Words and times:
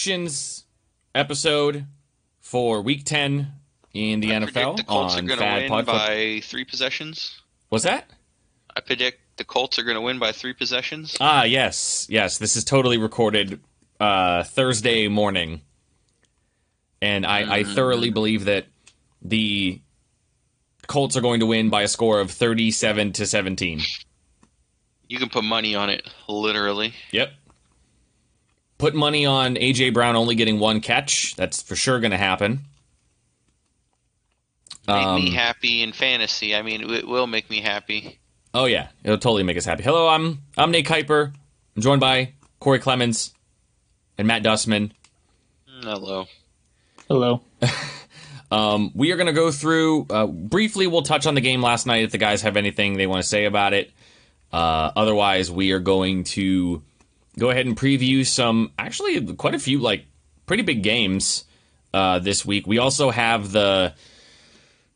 predictions 0.00 0.64
episode 1.14 1.84
for 2.40 2.80
Week 2.80 3.04
Ten 3.04 3.52
in 3.92 4.20
the 4.20 4.34
I 4.34 4.38
NFL 4.38 4.78
the 4.78 4.84
Colts 4.84 5.14
are 5.14 5.18
on 5.18 5.26
going 5.26 5.38
to 5.38 5.44
Fad 5.44 5.60
win 5.62 5.68
Pod. 5.68 5.86
by 5.86 6.40
three 6.42 6.64
possessions. 6.64 7.38
What's 7.68 7.84
that? 7.84 8.08
I 8.74 8.80
predict 8.80 9.20
the 9.36 9.44
Colts 9.44 9.78
are 9.78 9.82
going 9.82 9.96
to 9.96 10.00
win 10.00 10.18
by 10.18 10.32
three 10.32 10.54
possessions. 10.54 11.18
Ah, 11.20 11.44
yes, 11.44 12.06
yes. 12.08 12.38
This 12.38 12.56
is 12.56 12.64
totally 12.64 12.96
recorded 12.96 13.60
uh, 13.98 14.44
Thursday 14.44 15.06
morning, 15.08 15.60
and 17.02 17.26
I, 17.26 17.56
I 17.56 17.64
thoroughly 17.64 18.08
believe 18.08 18.46
that 18.46 18.64
the 19.20 19.82
Colts 20.86 21.14
are 21.14 21.20
going 21.20 21.40
to 21.40 21.46
win 21.46 21.68
by 21.68 21.82
a 21.82 21.88
score 21.88 22.20
of 22.20 22.30
thirty-seven 22.30 23.12
to 23.14 23.26
seventeen. 23.26 23.82
You 25.08 25.18
can 25.18 25.28
put 25.28 25.44
money 25.44 25.74
on 25.74 25.90
it, 25.90 26.08
literally. 26.26 26.94
Yep. 27.10 27.32
Put 28.80 28.94
money 28.94 29.26
on 29.26 29.56
AJ 29.56 29.92
Brown 29.92 30.16
only 30.16 30.34
getting 30.34 30.58
one 30.58 30.80
catch. 30.80 31.36
That's 31.36 31.60
for 31.62 31.76
sure 31.76 32.00
going 32.00 32.12
to 32.12 32.16
happen. 32.16 32.60
Make 34.88 34.96
Um, 34.96 35.16
me 35.24 35.30
happy 35.34 35.82
in 35.82 35.92
fantasy. 35.92 36.54
I 36.56 36.62
mean, 36.62 36.90
it 36.90 37.06
will 37.06 37.26
make 37.26 37.50
me 37.50 37.60
happy. 37.60 38.18
Oh 38.54 38.64
yeah, 38.64 38.88
it'll 39.04 39.18
totally 39.18 39.42
make 39.42 39.58
us 39.58 39.66
happy. 39.66 39.82
Hello, 39.82 40.08
I'm 40.08 40.38
I'm 40.56 40.70
Nate 40.70 40.86
Kuiper. 40.86 41.32
I'm 41.76 41.82
joined 41.82 42.00
by 42.00 42.32
Corey 42.58 42.78
Clemens 42.78 43.34
and 44.16 44.26
Matt 44.26 44.42
Dustman. 44.42 44.92
Hello. 45.82 46.26
Hello. 47.06 47.42
Um, 48.52 48.90
we 48.96 49.12
are 49.12 49.16
going 49.16 49.28
to 49.28 49.32
go 49.32 49.52
through 49.52 50.06
uh, 50.10 50.26
briefly. 50.26 50.88
We'll 50.88 51.02
touch 51.02 51.24
on 51.24 51.36
the 51.36 51.40
game 51.40 51.62
last 51.62 51.86
night 51.86 52.02
if 52.02 52.10
the 52.10 52.18
guys 52.18 52.42
have 52.42 52.56
anything 52.56 52.96
they 52.96 53.06
want 53.06 53.22
to 53.22 53.28
say 53.28 53.44
about 53.44 53.74
it. 53.74 53.92
Uh, 54.52 54.90
otherwise, 54.96 55.52
we 55.52 55.70
are 55.70 55.78
going 55.78 56.24
to 56.24 56.82
go 57.40 57.50
ahead 57.50 57.66
and 57.66 57.76
preview 57.76 58.24
some, 58.24 58.70
actually, 58.78 59.34
quite 59.34 59.54
a 59.54 59.58
few 59.58 59.80
like 59.80 60.04
pretty 60.46 60.62
big 60.62 60.82
games 60.82 61.44
uh, 61.94 62.18
this 62.18 62.44
week. 62.44 62.66
We 62.66 62.78
also 62.78 63.10
have 63.10 63.50
the 63.50 63.94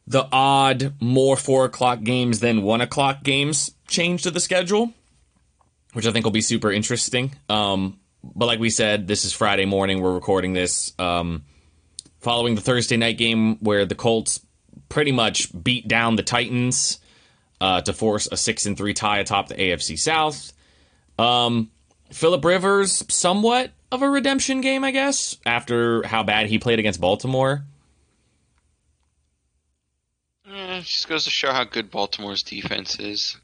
the 0.07 0.29
odd 0.31 0.93
more 1.01 1.37
four 1.37 1.65
o'clock 1.65 2.03
games 2.03 2.41
than 2.41 2.63
one 2.63 2.83
o'clock 2.83 3.25
games 3.25 3.73
changed 3.89 4.25
to 4.25 4.31
the 4.31 4.41
schedule, 4.41 4.93
which 5.95 6.07
I 6.07 6.13
think 6.13 6.25
will 6.25 6.33
be 6.33 6.43
super 6.43 6.71
interesting. 6.71 7.33
Um, 7.49 7.99
but 8.23 8.47
like 8.47 8.61
we 8.61 8.69
said, 8.69 9.07
this 9.07 9.25
is 9.25 9.33
Friday 9.33 9.65
morning. 9.65 10.03
We're 10.03 10.13
recording 10.13 10.53
this. 10.53 10.93
Um, 10.99 11.45
following 12.21 12.55
the 12.55 12.61
Thursday 12.61 12.99
night 12.99 13.17
game 13.17 13.57
where 13.61 13.87
the 13.87 13.95
Colts 13.95 14.41
pretty 14.91 15.13
much 15.13 15.49
beat 15.63 15.89
down 15.89 16.17
the 16.17 16.23
Titans 16.23 16.99
uh, 17.61 17.81
to 17.81 17.93
force 17.95 18.29
a 18.31 18.37
six 18.37 18.67
and 18.67 18.77
three 18.77 18.93
tie 18.93 19.19
atop 19.19 19.49
the 19.49 19.55
AFC 19.55 19.99
South. 19.99 20.53
Um, 21.19 21.71
Philip 22.15 22.45
Rivers, 22.45 23.05
somewhat 23.13 23.73
of 23.91 24.03
a 24.03 24.09
redemption 24.09 24.61
game, 24.61 24.85
I 24.85 24.93
guess, 24.93 25.37
after 25.45 26.07
how 26.07 26.23
bad 26.23 26.47
he 26.47 26.61
played 26.61 26.79
against 26.79 27.01
Baltimore. 27.01 27.65
Eh, 30.49 30.81
just 30.83 31.09
goes 31.09 31.25
to 31.25 31.31
show 31.31 31.53
how 31.53 31.65
good 31.65 31.91
Baltimore's 31.91 32.45
defense 32.45 33.01
is. 33.01 33.37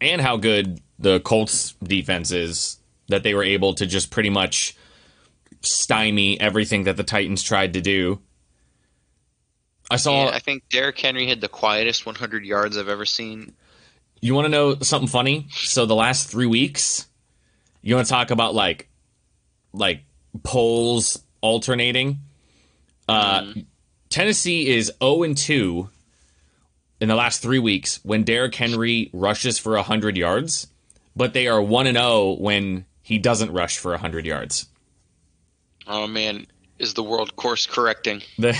and 0.00 0.20
how 0.20 0.36
good 0.36 0.80
the 0.98 1.20
Colts 1.20 1.74
defense 1.82 2.30
is 2.30 2.78
that 3.08 3.22
they 3.22 3.34
were 3.34 3.44
able 3.44 3.74
to 3.74 3.86
just 3.86 4.10
pretty 4.10 4.30
much 4.30 4.76
stymie 5.62 6.40
everything 6.40 6.84
that 6.84 6.96
the 6.96 7.04
Titans 7.04 7.42
tried 7.42 7.74
to 7.74 7.80
do. 7.80 8.20
I 9.90 9.96
saw 9.96 10.26
And 10.26 10.34
I 10.34 10.38
think 10.38 10.68
Derrick 10.70 10.98
Henry 10.98 11.28
had 11.28 11.40
the 11.40 11.48
quietest 11.48 12.06
100 12.06 12.44
yards 12.44 12.76
I've 12.76 12.88
ever 12.88 13.04
seen. 13.04 13.52
You 14.20 14.34
want 14.34 14.46
to 14.46 14.48
know 14.48 14.76
something 14.80 15.08
funny? 15.08 15.48
So 15.50 15.86
the 15.86 15.94
last 15.94 16.28
three 16.28 16.46
weeks, 16.46 17.06
you 17.82 17.94
want 17.94 18.06
to 18.06 18.12
talk 18.12 18.30
about 18.30 18.54
like, 18.54 18.88
like 19.72 20.04
polls 20.42 21.22
alternating. 21.40 22.20
Uh, 23.08 23.52
Tennessee 24.08 24.68
is 24.68 24.92
zero 25.02 25.22
and 25.22 25.36
two 25.36 25.90
in 27.00 27.08
the 27.08 27.16
last 27.16 27.42
three 27.42 27.58
weeks 27.58 27.98
when 28.04 28.22
Derrick 28.22 28.54
Henry 28.54 29.10
rushes 29.12 29.58
for 29.58 29.76
hundred 29.78 30.16
yards, 30.16 30.68
but 31.16 31.32
they 31.32 31.48
are 31.48 31.60
one 31.60 31.86
and 31.86 31.96
zero 31.96 32.32
when 32.32 32.84
he 33.02 33.18
doesn't 33.18 33.52
rush 33.52 33.78
for 33.78 33.96
hundred 33.96 34.24
yards. 34.24 34.68
Oh 35.86 36.06
man, 36.06 36.46
is 36.78 36.94
the 36.94 37.02
world 37.02 37.36
course 37.36 37.66
correcting? 37.66 38.22
The 38.38 38.56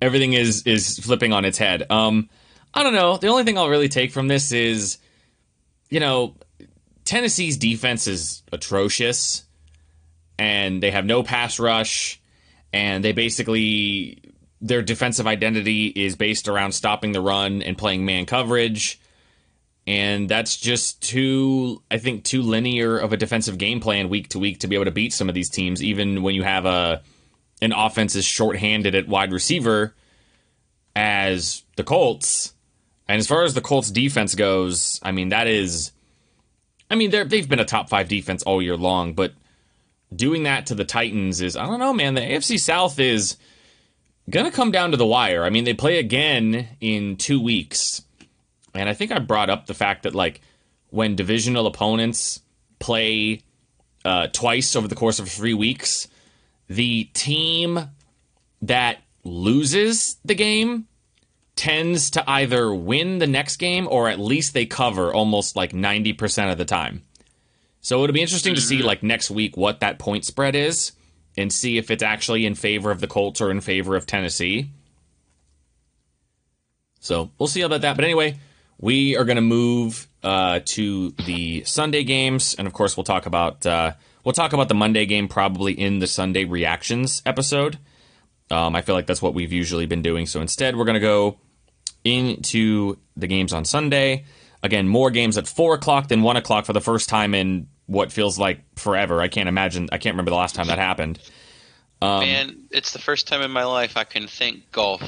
everything 0.00 0.32
is 0.32 0.62
is 0.64 0.98
flipping 0.98 1.32
on 1.32 1.44
its 1.44 1.58
head. 1.58 1.90
Um, 1.90 2.28
I 2.74 2.82
don't 2.82 2.94
know. 2.94 3.16
The 3.16 3.28
only 3.28 3.44
thing 3.44 3.58
I'll 3.58 3.68
really 3.68 3.88
take 3.88 4.12
from 4.12 4.28
this 4.28 4.52
is, 4.52 4.98
you 5.90 6.00
know, 6.00 6.36
Tennessee's 7.12 7.58
defense 7.58 8.06
is 8.06 8.42
atrocious, 8.52 9.44
and 10.38 10.82
they 10.82 10.90
have 10.90 11.04
no 11.04 11.22
pass 11.22 11.60
rush, 11.60 12.18
and 12.72 13.04
they 13.04 13.12
basically 13.12 14.32
their 14.62 14.80
defensive 14.80 15.26
identity 15.26 15.88
is 15.88 16.16
based 16.16 16.48
around 16.48 16.72
stopping 16.72 17.12
the 17.12 17.20
run 17.20 17.60
and 17.60 17.76
playing 17.76 18.06
man 18.06 18.24
coverage. 18.24 18.98
And 19.86 20.26
that's 20.26 20.56
just 20.56 21.02
too, 21.02 21.82
I 21.90 21.98
think, 21.98 22.24
too 22.24 22.40
linear 22.40 22.96
of 22.96 23.12
a 23.12 23.18
defensive 23.18 23.58
game 23.58 23.80
plan 23.80 24.08
week 24.08 24.28
to 24.28 24.38
week 24.38 24.60
to 24.60 24.66
be 24.66 24.76
able 24.76 24.86
to 24.86 24.90
beat 24.90 25.12
some 25.12 25.28
of 25.28 25.34
these 25.34 25.50
teams, 25.50 25.82
even 25.82 26.22
when 26.22 26.34
you 26.34 26.44
have 26.44 26.64
a 26.64 27.02
an 27.60 27.72
offense 27.72 28.16
is 28.16 28.24
shorthanded 28.24 28.94
at 28.94 29.06
wide 29.06 29.32
receiver 29.32 29.94
as 30.96 31.62
the 31.76 31.84
Colts. 31.84 32.54
And 33.06 33.18
as 33.18 33.26
far 33.26 33.44
as 33.44 33.52
the 33.52 33.60
Colts 33.60 33.90
defense 33.90 34.34
goes, 34.34 34.98
I 35.02 35.12
mean 35.12 35.28
that 35.28 35.46
is 35.46 35.92
I 36.92 36.94
mean 36.94 37.10
they've 37.10 37.48
been 37.48 37.58
a 37.58 37.64
top 37.64 37.88
5 37.88 38.06
defense 38.06 38.42
all 38.42 38.60
year 38.60 38.76
long, 38.76 39.14
but 39.14 39.32
doing 40.14 40.42
that 40.42 40.66
to 40.66 40.74
the 40.74 40.84
Titans 40.84 41.40
is 41.40 41.56
I 41.56 41.64
don't 41.64 41.78
know, 41.78 41.94
man, 41.94 42.12
the 42.12 42.20
AFC 42.20 42.60
South 42.60 43.00
is 43.00 43.38
going 44.28 44.44
to 44.44 44.52
come 44.52 44.70
down 44.70 44.90
to 44.90 44.98
the 44.98 45.06
wire. 45.06 45.42
I 45.44 45.48
mean, 45.48 45.64
they 45.64 45.72
play 45.72 45.98
again 45.98 46.68
in 46.82 47.16
2 47.16 47.40
weeks. 47.40 48.02
And 48.74 48.90
I 48.90 48.94
think 48.94 49.10
I 49.10 49.20
brought 49.20 49.48
up 49.48 49.64
the 49.66 49.74
fact 49.74 50.02
that 50.02 50.14
like 50.14 50.42
when 50.90 51.16
divisional 51.16 51.66
opponents 51.66 52.40
play 52.78 53.40
uh, 54.04 54.26
twice 54.26 54.76
over 54.76 54.86
the 54.86 54.94
course 54.94 55.18
of 55.18 55.30
3 55.30 55.54
weeks, 55.54 56.08
the 56.68 57.04
team 57.14 57.88
that 58.60 58.98
loses 59.24 60.18
the 60.26 60.34
game 60.34 60.88
tends 61.56 62.10
to 62.10 62.30
either 62.30 62.72
win 62.74 63.18
the 63.18 63.26
next 63.26 63.56
game 63.56 63.86
or 63.90 64.08
at 64.08 64.18
least 64.18 64.54
they 64.54 64.66
cover 64.66 65.12
almost 65.12 65.56
like 65.56 65.72
90% 65.72 66.50
of 66.50 66.58
the 66.58 66.64
time. 66.64 67.02
So 67.80 68.02
it'll 68.02 68.14
be 68.14 68.22
interesting 68.22 68.54
to 68.54 68.60
see 68.60 68.82
like 68.82 69.02
next 69.02 69.30
week 69.30 69.56
what 69.56 69.80
that 69.80 69.98
point 69.98 70.24
spread 70.24 70.54
is 70.54 70.92
and 71.36 71.52
see 71.52 71.78
if 71.78 71.90
it's 71.90 72.02
actually 72.02 72.46
in 72.46 72.54
favor 72.54 72.90
of 72.90 73.00
the 73.00 73.06
Colts 73.06 73.40
or 73.40 73.50
in 73.50 73.60
favor 73.60 73.96
of 73.96 74.06
Tennessee. 74.06 74.70
So 77.00 77.30
we'll 77.38 77.48
see 77.48 77.62
about 77.62 77.80
that. 77.80 77.96
But 77.96 78.04
anyway, 78.04 78.38
we 78.78 79.16
are 79.16 79.24
going 79.24 79.36
to 79.36 79.42
move 79.42 80.08
uh, 80.22 80.60
to 80.64 81.10
the 81.26 81.64
Sunday 81.64 82.04
games, 82.04 82.54
and 82.54 82.66
of 82.66 82.72
course, 82.72 82.96
we'll 82.96 83.04
talk 83.04 83.26
about 83.26 83.66
uh, 83.66 83.92
we'll 84.24 84.32
talk 84.32 84.52
about 84.52 84.68
the 84.68 84.74
Monday 84.74 85.06
game 85.06 85.26
probably 85.26 85.72
in 85.72 85.98
the 85.98 86.06
Sunday 86.06 86.44
reactions 86.44 87.22
episode. 87.26 87.78
Um, 88.50 88.76
I 88.76 88.82
feel 88.82 88.94
like 88.94 89.06
that's 89.06 89.22
what 89.22 89.34
we've 89.34 89.52
usually 89.52 89.86
been 89.86 90.02
doing. 90.02 90.26
So 90.26 90.40
instead, 90.40 90.76
we're 90.76 90.84
going 90.84 90.94
to 90.94 91.00
go 91.00 91.38
into 92.04 92.98
the 93.16 93.26
games 93.26 93.52
on 93.52 93.64
Sunday. 93.64 94.24
Again, 94.62 94.86
more 94.88 95.10
games 95.10 95.38
at 95.38 95.46
four 95.48 95.74
o'clock 95.74 96.08
than 96.08 96.22
one 96.22 96.36
o'clock 96.36 96.66
for 96.66 96.72
the 96.72 96.80
first 96.80 97.08
time 97.08 97.34
in 97.34 97.68
what 97.86 98.12
feels 98.12 98.38
like 98.38 98.60
forever. 98.76 99.20
I 99.20 99.28
can't 99.28 99.48
imagine. 99.48 99.88
I 99.92 99.98
can't 99.98 100.14
remember 100.14 100.30
the 100.30 100.36
last 100.36 100.54
time 100.54 100.66
that 100.68 100.78
happened. 100.78 101.18
Um, 102.00 102.20
Man, 102.20 102.56
it's 102.70 102.92
the 102.92 102.98
first 102.98 103.26
time 103.28 103.42
in 103.42 103.50
my 103.50 103.64
life 103.64 103.96
I 103.96 104.04
can 104.04 104.26
think 104.26 104.70
golf. 104.72 105.02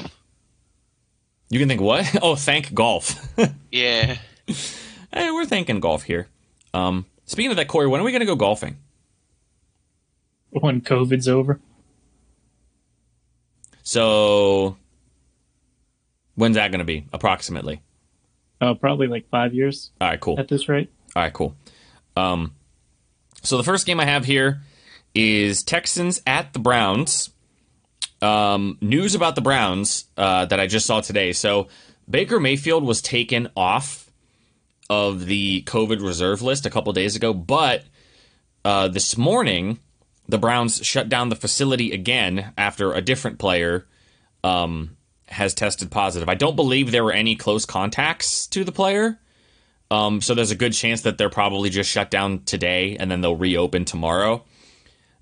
You 1.49 1.59
can 1.59 1.67
think 1.67 1.81
what? 1.81 2.09
Oh, 2.21 2.35
thank 2.35 2.73
golf. 2.73 3.15
Yeah. 3.71 4.17
hey, 5.13 5.31
we're 5.31 5.45
thanking 5.45 5.81
golf 5.81 6.03
here. 6.03 6.27
Um, 6.73 7.05
speaking 7.25 7.51
of 7.51 7.57
that, 7.57 7.67
Corey, 7.67 7.87
when 7.87 7.99
are 7.99 8.03
we 8.05 8.11
going 8.11 8.21
to 8.21 8.25
go 8.25 8.35
golfing? 8.37 8.77
When 10.51 10.79
COVID's 10.79 11.27
over. 11.27 11.59
So, 13.85 14.77
when's 16.33 16.55
that 16.55 16.71
going 16.71 16.79
to 16.79 16.85
be 16.85 17.05
approximately? 17.13 17.81
Uh, 18.59 18.73
probably 18.73 19.05
like 19.05 19.29
five 19.29 19.53
years 19.53 19.91
All 20.01 20.09
right, 20.09 20.19
cool. 20.19 20.39
at 20.39 20.47
this 20.47 20.67
rate. 20.67 20.91
All 21.15 21.21
right, 21.21 21.31
cool. 21.31 21.55
Um, 22.17 22.55
so 23.43 23.57
the 23.57 23.63
first 23.63 23.85
game 23.85 23.99
I 23.99 24.05
have 24.05 24.25
here 24.25 24.61
is 25.13 25.61
Texans 25.63 26.19
at 26.25 26.51
the 26.53 26.59
Browns. 26.59 27.29
Um, 28.23 28.79
news 28.81 29.13
about 29.13 29.35
the 29.35 29.41
Browns 29.41 30.05
uh, 30.17 30.45
that 30.45 30.59
I 30.59 30.65
just 30.65 30.87
saw 30.87 31.01
today. 31.01 31.31
So 31.31 31.67
Baker 32.09 32.39
Mayfield 32.39 32.83
was 32.83 33.03
taken 33.03 33.49
off 33.55 34.09
of 34.89 35.27
the 35.27 35.61
COVID 35.67 36.01
reserve 36.03 36.41
list 36.41 36.65
a 36.65 36.71
couple 36.71 36.91
days 36.91 37.15
ago, 37.15 37.33
but 37.33 37.83
uh, 38.63 38.87
this 38.87 39.15
morning 39.15 39.77
the 40.27 40.37
Browns 40.37 40.85
shut 40.85 41.09
down 41.09 41.29
the 41.29 41.35
facility 41.35 41.91
again 41.91 42.53
after 42.57 42.93
a 42.93 43.01
different 43.01 43.39
player 43.39 43.85
um, 44.43 44.97
has 45.27 45.53
tested 45.53 45.91
positive. 45.91 46.29
I 46.29 46.35
don't 46.35 46.55
believe 46.55 46.91
there 46.91 47.03
were 47.03 47.11
any 47.11 47.35
close 47.35 47.65
contacts 47.65 48.47
to 48.47 48.63
the 48.63 48.71
player. 48.71 49.19
Um, 49.91 50.21
so 50.21 50.33
there's 50.33 50.51
a 50.51 50.55
good 50.55 50.73
chance 50.73 51.01
that 51.01 51.17
they're 51.17 51.29
probably 51.29 51.69
just 51.69 51.89
shut 51.89 52.09
down 52.09 52.43
today 52.43 52.97
and 52.97 53.09
then 53.09 53.21
they'll 53.21 53.35
reopen 53.35 53.85
tomorrow. 53.85 54.43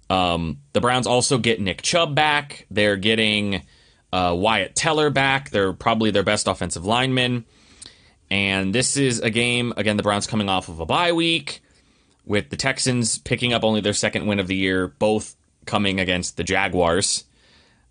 Um, 0.10 0.60
the 0.74 0.82
Browns 0.82 1.08
also 1.08 1.38
get 1.38 1.60
Nick 1.60 1.82
Chubb 1.82 2.16
back. 2.16 2.66
They're 2.72 2.96
getting 2.96 3.64
uh, 4.12 4.36
Wyatt 4.38 4.76
Teller 4.76 5.10
back. 5.10 5.50
They're 5.50 5.74
probably 5.74 6.12
their 6.12 6.24
best 6.24 6.48
offensive 6.48 6.86
lineman. 6.86 7.46
And 8.30 8.74
this 8.74 8.96
is 8.96 9.20
a 9.20 9.30
game, 9.30 9.74
again, 9.76 9.98
the 9.98 10.04
Browns 10.04 10.28
coming 10.28 10.50
off 10.50 10.70
of 10.70 10.80
a 10.80 10.86
bye 10.86 11.12
week 11.12 11.63
with 12.26 12.50
the 12.50 12.58
Texans 12.58 13.18
picking 13.18 13.54
up 13.54 13.64
only 13.64 13.82
their 13.82 13.94
second 13.94 14.26
win 14.26 14.40
of 14.40 14.48
the 14.48 14.56
year, 14.56 14.88
both 14.88 15.36
coming 15.66 16.00
against 16.00 16.38
the 16.38 16.44
Jaguars. 16.44 17.26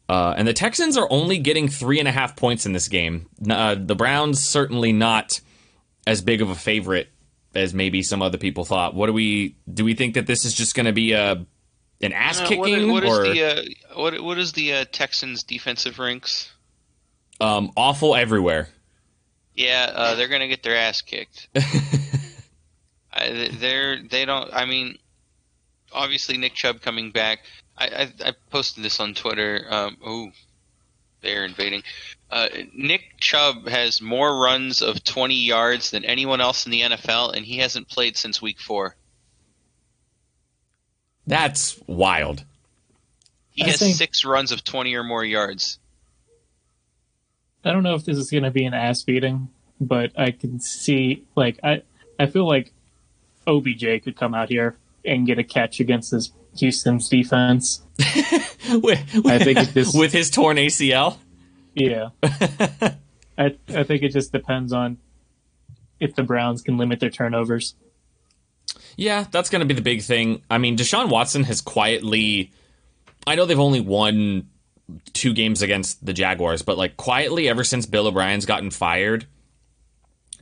Uh, 0.09 0.35
and 0.37 0.47
the 0.47 0.53
Texans 0.53 0.97
are 0.97 1.07
only 1.11 1.39
getting 1.39 1.69
three 1.69 1.99
and 1.99 2.09
a 2.09 2.13
half 2.13 2.37
points 2.37 2.67
in 2.67 2.73
this 2.73 2.89
game. 2.89 3.29
Uh, 3.49 3.75
the 3.79 3.95
Browns 3.95 4.43
certainly 4.47 4.93
not 4.93 5.41
as 6.07 6.21
big 6.21 6.43
of 6.43 6.51
a 6.51 6.55
favorite 6.55 7.09
as 7.55 7.73
maybe 7.73 8.03
some 8.03 8.21
other 8.23 8.39
people 8.39 8.65
thought. 8.65 8.95
What 8.95 9.07
do 9.07 9.13
we 9.13 9.57
do? 9.73 9.85
We 9.85 9.95
think 9.95 10.15
that 10.15 10.27
this 10.27 10.45
is 10.45 10.55
just 10.55 10.75
going 10.75 10.87
to 10.87 10.93
be 10.93 11.13
a 11.13 11.47
an 12.01 12.13
ass 12.13 12.41
Uh, 12.41 12.47
kicking 12.49 12.91
what, 12.91 13.05
what 13.05 13.27
or 13.29 13.33
the 13.33 13.45
uh, 13.45 13.63
what 13.95 14.21
what 14.23 14.39
is 14.39 14.53
the 14.53 14.73
uh, 14.75 14.85
Texans 14.91 15.45
defensive 15.45 15.99
ranks? 15.99 16.51
um, 17.41 17.71
awful 17.77 18.15
everywhere? 18.17 18.69
Yeah, 19.55 19.91
uh, 19.95 20.15
they're 20.15 20.29
gonna 20.29 20.49
get 20.49 20.63
their 20.63 20.77
ass 20.77 21.01
kicked. 21.03 21.49
I, 23.13 23.49
they're 23.53 24.03
they 24.03 24.25
don't. 24.25 24.51
I 24.53 24.65
mean, 24.65 24.99
obviously 25.93 26.37
Nick 26.39 26.55
Chubb 26.55 26.81
coming 26.81 27.11
back. 27.11 27.41
I 27.77 27.87
I, 27.87 28.29
I 28.29 28.33
posted 28.51 28.83
this 28.85 29.01
on 29.01 29.15
Twitter. 29.15 29.67
Um, 29.69 29.97
oh, 30.05 30.31
they're 31.21 31.45
invading. 31.45 31.83
Uh, 32.31 32.49
Nick 32.75 33.03
Chubb 33.21 33.69
has 33.69 34.01
more 34.01 34.41
runs 34.41 34.81
of 34.81 35.05
20 35.05 35.35
yards 35.35 35.91
than 35.91 36.03
anyone 36.07 36.41
else 36.41 36.65
in 36.65 36.73
the 36.73 36.81
NFL, 36.81 37.35
and 37.37 37.45
he 37.45 37.59
hasn't 37.59 37.89
played 37.89 38.17
since 38.17 38.41
week 38.41 38.59
four. 38.59 38.97
That's 41.27 41.79
wild. 41.87 42.45
He 43.51 43.63
I 43.65 43.69
has 43.69 43.79
think- 43.79 43.97
six 43.97 44.25
runs 44.25 44.51
of 44.51 44.65
20 44.65 44.95
or 44.95 45.05
more 45.05 45.25
yards. 45.25 45.79
I 47.65 47.71
don't 47.73 47.83
know 47.85 47.95
if 47.95 48.05
this 48.05 48.17
is 48.17 48.31
going 48.31 48.43
to 48.43 48.51
be 48.51 48.65
an 48.65 48.75
ass 48.75 49.03
beating, 49.03 49.49
but 49.81 50.19
I 50.19 50.33
can 50.33 50.59
see 50.59 51.25
like 51.37 51.61
I 51.63 51.83
I 52.19 52.27
feel 52.27 52.49
like 52.49 52.73
OBJ 53.47 54.03
could 54.05 54.17
come 54.17 54.35
out 54.35 54.49
here 54.49 54.77
and 55.05 55.27
get 55.27 55.39
a 55.39 55.45
catch 55.45 55.81
against 55.81 56.11
this 56.11 56.33
Houston's 56.59 57.09
defense. 57.09 57.83
with, 58.71 59.27
I 59.27 59.39
think 59.39 59.59
it 59.59 59.73
just- 59.73 59.99
with 59.99 60.13
his 60.13 60.31
torn 60.31 60.57
ACL. 60.57 61.19
Yeah, 61.75 62.11
I 62.23 63.57
I 63.69 63.83
think 63.85 64.03
it 64.03 64.11
just 64.13 64.31
depends 64.31 64.73
on 64.75 64.99
if 66.01 66.15
the 66.15 66.23
Browns 66.23 66.61
can 66.61 66.77
limit 66.77 67.01
their 67.01 67.09
turnovers. 67.11 67.75
Yeah, 68.97 69.25
that's 69.31 69.49
going 69.49 69.61
to 69.61 69.67
be 69.67 69.73
the 69.75 69.81
big 69.83 70.03
thing. 70.03 70.43
I 70.51 70.59
mean, 70.59 70.77
Deshaun 70.77 71.09
Watson 71.09 71.45
has 71.45 71.63
quietly. 71.63 72.53
I 73.27 73.37
know 73.37 73.47
they've 73.47 73.59
only 73.59 73.81
won 73.81 74.49
two 75.15 75.33
games 75.33 75.63
against 75.63 76.05
the 76.05 76.13
Jaguars, 76.13 76.61
but 76.61 76.77
like 76.77 76.99
quietly, 76.99 77.49
ever 77.49 77.65
since 77.65 77.87
Bill 77.87 78.07
O'Brien's 78.07 78.45
gotten 78.45 78.71
fired, 78.71 79.27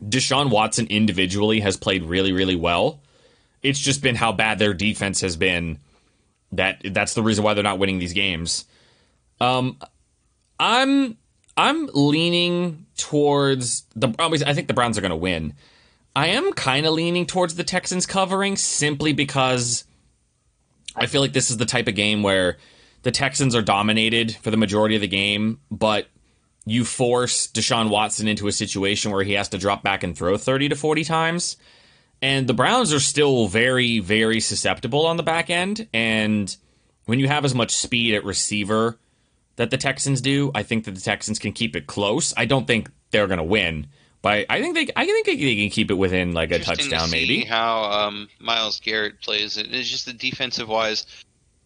Deshaun 0.02 0.50
Watson 0.50 0.86
individually 0.88 1.60
has 1.60 1.76
played 1.76 2.04
really, 2.04 2.32
really 2.32 2.56
well. 2.56 3.00
It's 3.62 3.78
just 3.78 4.02
been 4.02 4.14
how 4.14 4.32
bad 4.32 4.58
their 4.58 4.74
defense 4.74 5.20
has 5.20 5.36
been 5.36 5.78
that 6.52 6.80
that's 6.84 7.14
the 7.14 7.22
reason 7.22 7.44
why 7.44 7.54
they're 7.54 7.62
not 7.62 7.78
winning 7.78 7.98
these 7.98 8.12
games. 8.12 8.64
Um, 9.40 9.78
I'm 10.58 11.16
I'm 11.56 11.88
leaning 11.92 12.86
towards 12.96 13.84
the. 13.94 14.14
I 14.18 14.54
think 14.54 14.68
the 14.68 14.74
Browns 14.74 14.98
are 14.98 15.02
going 15.02 15.10
to 15.10 15.16
win. 15.16 15.54
I 16.14 16.28
am 16.28 16.52
kind 16.52 16.86
of 16.86 16.94
leaning 16.94 17.26
towards 17.26 17.54
the 17.54 17.64
Texans 17.64 18.06
covering 18.06 18.56
simply 18.56 19.12
because 19.12 19.84
I 20.96 21.06
feel 21.06 21.20
like 21.20 21.32
this 21.32 21.50
is 21.50 21.56
the 21.56 21.66
type 21.66 21.86
of 21.86 21.94
game 21.94 22.22
where 22.22 22.58
the 23.02 23.10
Texans 23.10 23.54
are 23.54 23.62
dominated 23.62 24.36
for 24.36 24.50
the 24.50 24.56
majority 24.56 24.96
of 24.96 25.00
the 25.00 25.08
game, 25.08 25.60
but 25.70 26.08
you 26.66 26.84
force 26.84 27.46
Deshaun 27.46 27.90
Watson 27.90 28.28
into 28.28 28.46
a 28.46 28.52
situation 28.52 29.10
where 29.10 29.24
he 29.24 29.32
has 29.32 29.48
to 29.50 29.58
drop 29.58 29.82
back 29.82 30.02
and 30.02 30.16
throw 30.16 30.36
30 30.36 30.70
to 30.70 30.76
40 30.76 31.04
times. 31.04 31.56
And 32.22 32.46
the 32.46 32.54
Browns 32.54 32.92
are 32.92 33.00
still 33.00 33.46
very, 33.46 33.98
very 33.98 34.40
susceptible 34.40 35.06
on 35.06 35.16
the 35.16 35.22
back 35.22 35.48
end. 35.48 35.88
And 35.94 36.54
when 37.06 37.18
you 37.18 37.28
have 37.28 37.44
as 37.44 37.54
much 37.54 37.74
speed 37.74 38.14
at 38.14 38.24
receiver 38.24 38.98
that 39.56 39.70
the 39.70 39.78
Texans 39.78 40.20
do, 40.20 40.50
I 40.54 40.62
think 40.62 40.84
that 40.84 40.94
the 40.94 41.00
Texans 41.00 41.38
can 41.38 41.52
keep 41.52 41.74
it 41.76 41.86
close. 41.86 42.34
I 42.36 42.44
don't 42.44 42.66
think 42.66 42.90
they're 43.10 43.26
going 43.26 43.38
to 43.38 43.44
win, 43.44 43.86
but 44.22 44.46
I 44.50 44.60
think 44.60 44.74
they, 44.74 44.88
I 44.94 45.06
think 45.06 45.26
they 45.26 45.36
can 45.56 45.70
keep 45.70 45.90
it 45.90 45.94
within 45.94 46.32
like 46.32 46.50
a 46.50 46.58
touchdown, 46.58 47.06
to 47.06 47.10
maybe. 47.10 47.44
How 47.44 47.84
um, 47.84 48.28
Myles 48.38 48.80
Garrett 48.80 49.20
plays 49.20 49.56
it. 49.56 49.72
It's 49.72 49.88
just 49.88 50.06
the 50.06 50.12
defensive 50.12 50.68
wise, 50.68 51.06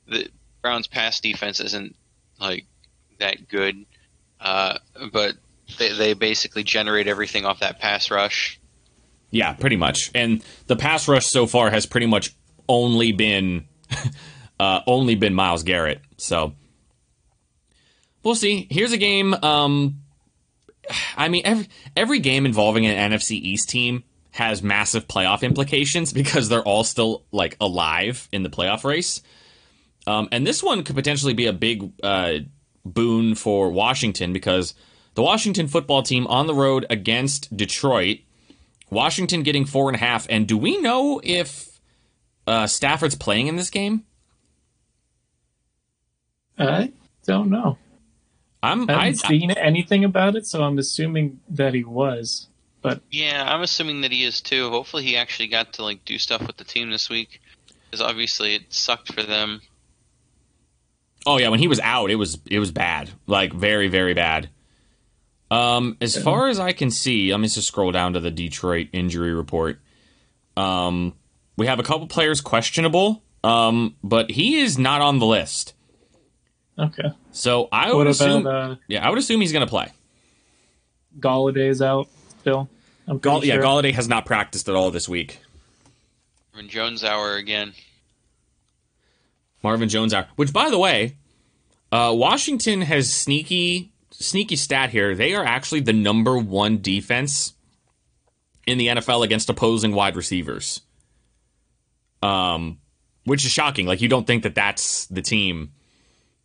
the 0.07 0.29
Browns' 0.63 0.87
pass 0.87 1.21
defense 1.21 1.61
isn't 1.61 1.97
like 2.41 2.65
that 3.19 3.49
good, 3.49 3.85
uh, 4.45 4.79
but 5.13 5.35
they, 5.79 5.93
they 5.93 6.13
basically 6.15 6.63
generate 6.63 7.09
everything 7.09 7.45
off 7.45 7.61
that 7.61 7.81
pass 7.81 8.11
rush. 8.11 8.61
Yeah, 9.31 9.55
pretty 9.55 9.77
much. 9.77 10.11
And 10.15 10.45
the 10.69 10.77
pass 10.77 11.09
rush 11.09 11.27
so 11.27 11.47
far 11.47 11.71
has 11.71 11.87
pretty 11.87 12.07
much 12.07 12.37
only 12.69 13.11
been 13.13 13.67
uh, 14.61 14.81
only 14.87 15.17
been 15.17 15.35
Myles 15.35 15.65
Garrett. 15.65 16.01
So 16.19 16.55
we'll 18.23 18.37
see. 18.37 18.69
Here's 18.71 18.93
a 18.93 18.97
game. 18.99 19.35
Um, 19.35 20.03
I 21.17 21.29
mean, 21.29 21.43
every 21.45 21.69
every 21.97 22.19
game 22.21 22.47
involving 22.47 22.87
an 22.87 23.11
NFC 23.11 23.33
East 23.33 23.71
team 23.71 24.05
has 24.31 24.63
massive 24.63 25.09
playoff 25.09 25.43
implications 25.43 26.13
because 26.13 26.49
they're 26.49 26.63
all 26.63 26.85
still 26.85 27.25
like 27.33 27.57
alive 27.61 28.29
in 28.31 28.43
the 28.43 28.51
playoff 28.51 28.85
race. 28.85 29.23
Um, 30.07 30.29
and 30.33 30.47
this 30.47 30.63
one 30.63 30.85
could 30.85 30.97
potentially 30.97 31.33
be 31.33 31.47
a 31.47 31.53
big 31.53 31.91
uh, 32.03 32.35
boon 32.85 33.35
for 33.35 33.71
Washington 33.71 34.33
because 34.33 34.75
the 35.15 35.23
Washington 35.23 35.69
football 35.69 36.03
team 36.03 36.27
on 36.27 36.47
the 36.47 36.55
road 36.55 36.87
against 36.91 37.57
Detroit. 37.57 38.19
Washington 38.91 39.43
getting 39.43 39.65
four 39.65 39.89
and 39.89 39.97
a 39.97 39.99
half. 39.99 40.27
And 40.29 40.47
do 40.47 40.59
we 40.59 40.79
know 40.79 41.21
if 41.25 41.81
uh, 42.47 42.67
Stafford's 42.67 43.15
playing 43.15 43.47
in 43.47 43.57
this 43.57 43.71
game? 43.71 44.05
I 46.59 46.93
don't 47.27 47.51
know. 47.51 47.79
I'm. 48.63 48.89
I 48.89 48.95
I, 48.95 49.05
haven't 49.07 49.19
seen 49.19 49.51
anything 49.53 50.05
about 50.05 50.37
it, 50.37 50.47
so 50.47 50.63
I'm 50.63 50.79
assuming 50.79 51.41
that 51.51 51.75
he 51.75 51.85
was. 51.85 52.49
But 52.81 53.03
Yeah, 53.11 53.45
I'm 53.47 53.63
assuming 53.63 54.03
that 54.03 54.13
he 54.13 54.25
is 54.25 54.41
too. 54.41 54.71
Hopefully, 54.71 55.05
he 55.05 55.17
actually 55.17 55.49
got 55.49 55.75
to 55.75 55.83
like 55.83 56.05
do 56.05 56.19
stuff 56.19 56.47
with 56.47 56.57
the 56.57 56.65
team 56.65 56.91
this 56.91 57.11
week, 57.11 57.41
because 57.85 58.01
obviously 58.01 58.55
it 58.55 58.73
sucked 58.73 59.13
for 59.13 59.23
them. 59.23 59.61
Oh 61.27 61.39
yeah, 61.39 61.49
when 61.49 61.59
he 61.61 61.69
was 61.69 61.81
out, 61.81 62.11
it 62.11 62.17
was 62.17 62.39
it 62.51 62.59
was 62.59 62.71
bad, 62.71 63.11
like 63.27 63.53
very 63.53 63.89
very 63.89 64.15
bad. 64.15 64.49
Um, 65.51 65.97
as 66.01 66.17
far 66.21 66.49
as 66.49 66.59
I 66.59 66.73
can 66.73 66.91
see, 66.91 67.31
let 67.31 67.39
me 67.41 67.49
just 67.49 67.67
scroll 67.69 67.93
down 67.93 68.15
to 68.15 68.21
the 68.21 68.31
Detroit 68.31 68.89
injury 68.93 69.33
report. 69.33 69.79
Um, 70.57 71.15
we 71.57 71.67
have 71.67 71.79
a 71.79 71.83
couple 71.83 72.07
players 72.07 72.41
questionable. 72.41 73.23
Um, 73.45 73.95
but 74.03 74.31
he 74.31 74.61
is 74.63 74.79
not 74.79 75.03
on 75.03 75.19
the 75.19 75.27
list. 75.27 75.75
okay. 76.79 77.13
So 77.31 77.69
I 77.71 77.89
What 77.89 77.97
would 77.99 78.07
about 78.07 78.11
assume. 78.11 78.47
uh, 78.47 78.77
yeah, 78.89 79.07
I 79.07 79.11
would 79.11 79.19
assume 79.19 79.43
he's 79.43 79.53
going 79.53 79.67
to 79.67 79.71
play. 79.71 79.93
Golladay's 81.21 81.83
out 81.83 82.09
still? 82.41 82.69
I'm 83.07 83.19
Gall- 83.19 83.41
pretty 83.41 83.49
Yeah. 83.49 83.59
Golladay 83.63 83.93
has 83.93 84.09
not 84.09 84.25
practiced 84.25 84.69
at 84.71 84.75
all 84.75 84.91
this 84.91 85.09
week. 85.11 85.41
When 86.55 86.69
Jones 86.71 87.05
hour 87.05 87.35
again. 87.37 87.75
Marvin 89.65 89.89
Jones 89.89 90.15
out. 90.15 90.29
Which, 90.37 90.53
by 90.53 90.71
the 90.71 90.79
way, 90.79 91.17
uh, 91.91 92.13
Washington 92.15 92.83
has 92.83 93.13
sneaky 93.13 93.93
sneaky 94.11 94.57
stat 94.57 94.91
here. 94.91 95.15
They 95.15 95.35
are 95.35 95.45
actually 95.45 95.81
the 95.81 95.93
number 95.93 96.39
one 96.39 96.81
defense 96.81 97.55
in 98.67 98.79
the 98.79 98.89
NFL 98.89 99.25
against 99.25 99.51
opposing 99.51 99.93
wide 99.93 100.17
receivers. 100.17 100.81
Um, 102.23 102.79
which 103.25 103.45
is 103.45 103.51
shocking. 103.51 103.87
Like 103.87 104.01
you 104.01 104.09
don't 104.09 104.27
think 104.27 104.45
that 104.45 104.55
that's 104.55 105.07
the 105.07 105.23
team 105.23 105.73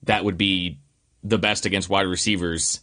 that 0.03 0.25
would 0.25 0.37
be 0.37 0.79
the 1.23 1.37
best 1.37 1.65
against 1.65 1.89
wide 1.89 2.07
receivers. 2.07 2.81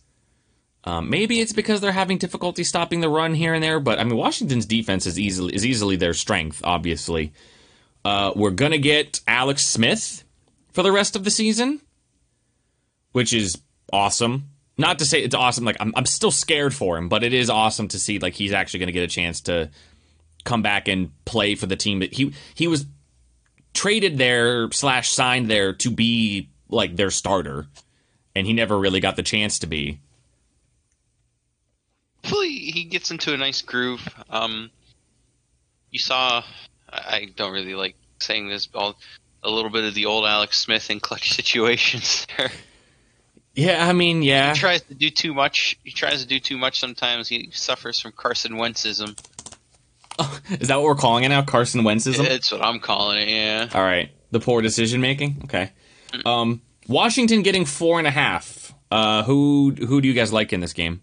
Um, 0.85 1.11
maybe 1.11 1.41
it's 1.41 1.53
because 1.53 1.81
they're 1.81 1.93
having 1.93 2.19
difficulty 2.19 2.63
stopping 2.63 3.01
the 3.01 3.09
run 3.09 3.35
here 3.35 3.55
and 3.55 3.63
there, 3.63 3.81
but 3.81 3.99
I 3.99 4.05
mean 4.05 4.17
Washington's 4.17 4.67
defense 4.67 5.07
is 5.07 5.19
easily 5.19 5.55
is 5.55 5.67
easily 5.67 5.97
their 5.97 6.15
strength. 6.15 6.61
Obviously, 6.63 7.33
uh, 8.05 8.33
we're 8.37 8.51
gonna 8.51 8.79
get 8.79 9.21
Alex 9.27 9.67
Smith 9.67 10.23
for 10.77 10.83
the 10.83 10.93
rest 10.93 11.17
of 11.17 11.25
the 11.25 11.31
season, 11.31 11.81
which 13.13 13.33
is 13.33 13.57
awesome. 13.95 14.51
Not 14.77 14.99
to 14.99 15.07
say 15.07 15.23
it's 15.23 15.35
awesome. 15.35 15.65
Like 15.65 15.79
I'm, 15.81 15.91
I'm 15.97 16.05
still 16.05 16.31
scared 16.31 16.75
for 16.75 16.99
him, 16.99 17.09
but 17.09 17.25
it 17.25 17.33
is 17.33 17.49
awesome 17.49 17.89
to 17.89 17.99
see 17.99 18.19
like 18.19 18.35
he's 18.35 18.53
actually 18.53 18.81
going 18.81 18.89
to 18.89 18.93
get 18.93 19.03
a 19.03 19.09
chance 19.09 19.41
to 19.43 19.71
come 20.45 20.61
back 20.61 20.87
and 20.87 21.13
play 21.25 21.55
for 21.55 21.65
the 21.65 21.77
team 21.77 22.01
that 22.01 22.13
he 22.13 22.35
he 22.55 22.69
was 22.69 22.85
traded 23.73 24.19
there 24.19 24.71
slash 24.71 25.11
signed 25.11 25.51
there 25.51 25.73
to 25.73 25.91
be 25.91 26.51
like 26.69 26.95
their 26.95 27.11
starter, 27.11 27.69
and 28.35 28.47
he 28.47 28.53
never 28.53 28.79
really 28.79 29.01
got 29.01 29.17
the 29.17 29.23
chance 29.23 29.61
to 29.61 29.67
be. 29.67 29.99
Hopefully, 32.23 32.51
he 32.51 32.85
gets 32.85 33.11
into 33.11 33.33
a 33.33 33.39
nice 33.39 33.63
groove. 33.63 34.07
Um, 34.29 34.71
you 35.91 36.01
saw, 36.01 36.45
I 36.93 37.29
don't 37.35 37.55
really 37.55 37.75
like 37.75 37.97
saying 38.19 38.51
this, 38.51 38.69
all 38.75 38.99
a 39.47 39.51
little 39.51 39.71
bit 39.71 39.85
of 39.85 39.95
the 39.95 40.07
old 40.07 40.27
Alex 40.27 40.59
Smith 40.59 40.91
in 40.91 41.01
clutch 41.01 41.33
situations 41.37 42.27
there. 42.37 42.51
Yeah, 43.55 43.89
I 43.89 43.93
mean, 43.93 44.23
yeah. 44.23 44.53
He 44.53 44.59
tries 44.61 44.83
to 44.83 44.95
do 44.95 45.09
too 45.09 45.33
much. 45.33 45.79
He 45.83 45.91
tries 45.91 46.21
to 46.21 46.29
do 46.29 46.39
too 46.39 46.59
much 46.59 46.79
sometimes. 46.79 47.29
He 47.29 47.49
suffers 47.53 47.99
from 48.01 48.13
Carson 48.13 48.53
Wentzism. 48.53 49.19
Is 50.61 50.69
that 50.69 50.77
what 50.77 50.85
we're 50.85 50.95
calling 50.95 51.25
it 51.25 51.29
now? 51.29 51.43
Carson 51.43 51.81
Wentzism? 51.83 52.29
That's 52.29 52.53
what 52.53 52.63
I'm 52.63 52.81
calling 52.81 53.23
it, 53.23 53.29
yeah. 53.29 53.69
All 53.73 53.83
right. 53.83 54.11
The 54.31 54.41
poor 54.41 54.61
decision 54.61 55.01
making? 55.01 55.43
Okay. 55.45 55.73
Um, 56.27 56.61
Washington 56.87 57.43
getting 57.43 57.65
four 57.65 57.99
and 57.99 58.07
a 58.07 58.11
half. 58.11 58.75
Uh, 58.91 59.23
who 59.25 59.75
who 59.79 60.01
do 60.01 60.07
you 60.07 60.15
guys 60.15 60.33
like 60.33 60.53
in 60.53 60.61
this 60.61 60.73
game? 60.73 61.01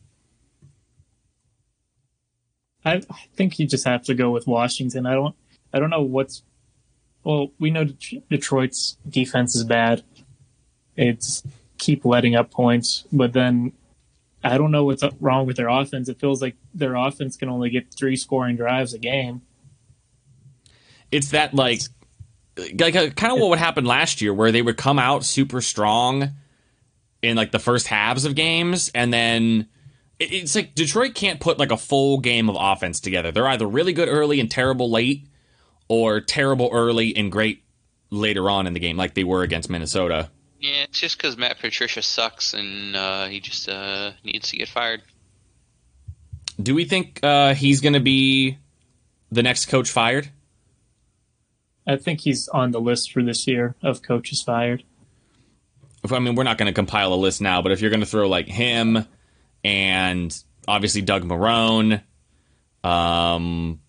I, 2.85 2.95
I 2.95 3.25
think 3.35 3.59
you 3.59 3.67
just 3.67 3.85
have 3.85 4.03
to 4.03 4.13
go 4.13 4.31
with 4.31 4.47
Washington. 4.47 5.05
I 5.05 5.13
don't. 5.13 5.35
I 5.73 5.79
don't 5.79 5.89
know 5.89 6.01
what's. 6.01 6.43
Well, 7.23 7.51
we 7.59 7.71
know 7.71 7.85
Det- 7.85 8.23
Detroit's 8.29 8.97
defense 9.07 9.55
is 9.55 9.63
bad. 9.63 10.03
It's 10.95 11.43
keep 11.77 12.05
letting 12.05 12.35
up 12.35 12.51
points, 12.51 13.05
but 13.11 13.33
then 13.33 13.73
I 14.43 14.57
don't 14.57 14.71
know 14.71 14.83
what's 14.83 15.03
wrong 15.19 15.45
with 15.47 15.57
their 15.57 15.69
offense. 15.69 16.09
It 16.09 16.19
feels 16.19 16.41
like 16.41 16.55
their 16.73 16.95
offense 16.95 17.37
can 17.37 17.49
only 17.49 17.69
get 17.69 17.93
three 17.93 18.15
scoring 18.15 18.57
drives 18.57 18.93
a 18.93 18.99
game. 18.99 19.41
It's 21.11 21.29
that 21.29 21.53
like 21.53 21.81
like 22.79 22.95
uh, 22.95 23.09
kind 23.09 23.33
of 23.33 23.39
what 23.39 23.49
would 23.49 23.59
happen 23.59 23.85
last 23.85 24.21
year 24.21 24.33
where 24.33 24.51
they 24.51 24.61
would 24.61 24.77
come 24.77 24.99
out 24.99 25.23
super 25.23 25.61
strong 25.61 26.31
in 27.21 27.35
like 27.35 27.51
the 27.51 27.59
first 27.59 27.87
halves 27.87 28.25
of 28.25 28.35
games 28.35 28.91
and 28.93 29.11
then 29.11 29.67
it's 30.19 30.55
like 30.55 30.75
Detroit 30.75 31.15
can't 31.15 31.39
put 31.39 31.57
like 31.57 31.71
a 31.71 31.77
full 31.77 32.19
game 32.19 32.49
of 32.49 32.55
offense 32.59 32.99
together. 32.99 33.31
They're 33.31 33.47
either 33.47 33.67
really 33.67 33.93
good 33.93 34.07
early 34.07 34.39
and 34.39 34.49
terrible 34.49 34.91
late 34.91 35.27
or 35.87 36.21
terrible 36.21 36.69
early 36.71 37.15
and 37.15 37.31
great 37.31 37.63
later 38.09 38.49
on 38.49 38.67
in 38.67 38.73
the 38.73 38.79
game 38.79 38.97
like 38.97 39.13
they 39.13 39.23
were 39.23 39.43
against 39.43 39.69
Minnesota. 39.69 40.29
Yeah, 40.59 40.83
it's 40.83 40.99
just 40.99 41.17
because 41.17 41.35
Matt 41.37 41.59
Patricia 41.59 42.01
sucks 42.01 42.53
and 42.53 42.95
uh, 42.95 43.25
he 43.25 43.39
just 43.39 43.67
uh, 43.67 44.11
needs 44.23 44.49
to 44.49 44.57
get 44.57 44.69
fired. 44.69 45.01
Do 46.61 46.75
we 46.75 46.85
think 46.85 47.19
uh, 47.23 47.53
he's 47.55 47.81
going 47.81 47.93
to 47.93 47.99
be 47.99 48.57
the 49.31 49.43
next 49.43 49.65
coach 49.65 49.89
fired? 49.89 50.29
I 51.85 51.97
think 51.97 52.21
he's 52.21 52.47
on 52.47 52.71
the 52.71 52.79
list 52.79 53.11
for 53.11 53.21
this 53.23 53.45
year 53.47 53.75
of 53.81 54.01
coaches 54.01 54.41
fired. 54.41 54.83
If- 56.03 56.13
I 56.13 56.19
mean, 56.19 56.35
we're 56.35 56.43
not 56.43 56.57
going 56.57 56.67
to 56.67 56.73
compile 56.73 57.13
a 57.13 57.15
list 57.15 57.41
now, 57.41 57.61
but 57.61 57.71
if 57.71 57.81
you're 57.81 57.89
going 57.89 57.99
to 57.99 58.05
throw 58.05 58.29
like 58.29 58.47
him 58.47 59.05
and 59.63 60.43
obviously 60.67 61.01
Doug 61.01 61.23
Marrone, 61.23 62.01
um, 62.83 63.81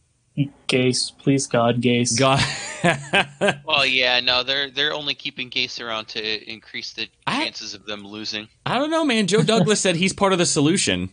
Gase, 0.69 1.17
please 1.19 1.47
God, 1.47 1.81
Gase. 1.81 2.19
God, 2.19 2.41
Well, 3.65 3.87
yeah, 3.87 4.19
no, 4.21 4.43
they're 4.43 4.71
they're 4.71 4.93
only 4.93 5.15
keeping 5.15 5.49
Gase 5.49 5.81
around 5.81 6.09
to 6.09 6.51
increase 6.51 6.93
the 6.93 7.09
I- 7.27 7.45
chances 7.45 7.75
of 7.75 7.87
them 7.87 8.05
losing. 8.07 8.49
I 8.67 8.79
don't 8.79 8.91
know, 8.91 9.05
man. 9.05 9.27
Joe 9.29 9.43
Douglas 9.43 9.81
said 9.81 9.97
he's 9.97 10.13
part 10.13 10.33
of 10.33 10.39
the 10.39 10.47
solution. 10.47 11.11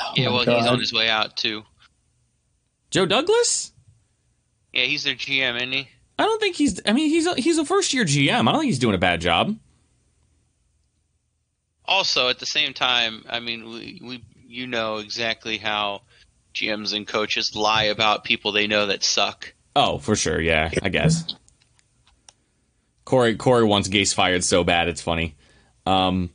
Oh 0.00 0.12
yeah, 0.16 0.30
well, 0.30 0.44
God. 0.44 0.58
he's 0.58 0.66
on 0.66 0.80
his 0.80 0.92
way 0.92 1.08
out 1.08 1.36
too. 1.36 1.62
Joe 2.90 3.06
Douglas? 3.06 3.72
Yeah, 4.72 4.84
he's 4.84 5.04
their 5.04 5.14
GM, 5.14 5.56
isn't 5.56 5.72
he? 5.72 5.88
I 6.18 6.24
don't 6.24 6.40
think 6.40 6.56
he's. 6.56 6.80
I 6.86 6.92
mean, 6.92 7.10
he's 7.10 7.26
a, 7.26 7.34
he's 7.36 7.58
a 7.58 7.64
first 7.64 7.92
year 7.94 8.04
GM. 8.04 8.48
I 8.48 8.52
don't 8.52 8.60
think 8.60 8.64
he's 8.70 8.78
doing 8.80 8.94
a 8.96 8.98
bad 8.98 9.20
job. 9.20 9.56
Also, 11.84 12.28
at 12.28 12.38
the 12.38 12.46
same 12.46 12.74
time, 12.74 13.24
I 13.28 13.40
mean, 13.40 13.64
we, 13.70 14.00
we 14.02 14.24
you 14.46 14.66
know 14.66 14.96
exactly 14.98 15.56
how 15.58 16.02
GMs 16.54 16.94
and 16.94 17.06
coaches 17.06 17.54
lie 17.54 17.84
about 17.84 18.24
people 18.24 18.52
they 18.52 18.66
know 18.66 18.86
that 18.86 19.04
suck. 19.04 19.54
Oh, 19.76 19.98
for 19.98 20.16
sure. 20.16 20.40
Yeah, 20.40 20.70
I 20.82 20.88
guess. 20.88 21.34
Corey 23.04 23.36
Corey 23.36 23.64
wants 23.64 23.88
Gase 23.88 24.14
fired 24.14 24.44
so 24.44 24.64
bad 24.64 24.88
it's 24.88 25.00
funny. 25.00 25.36
Um, 25.86 26.30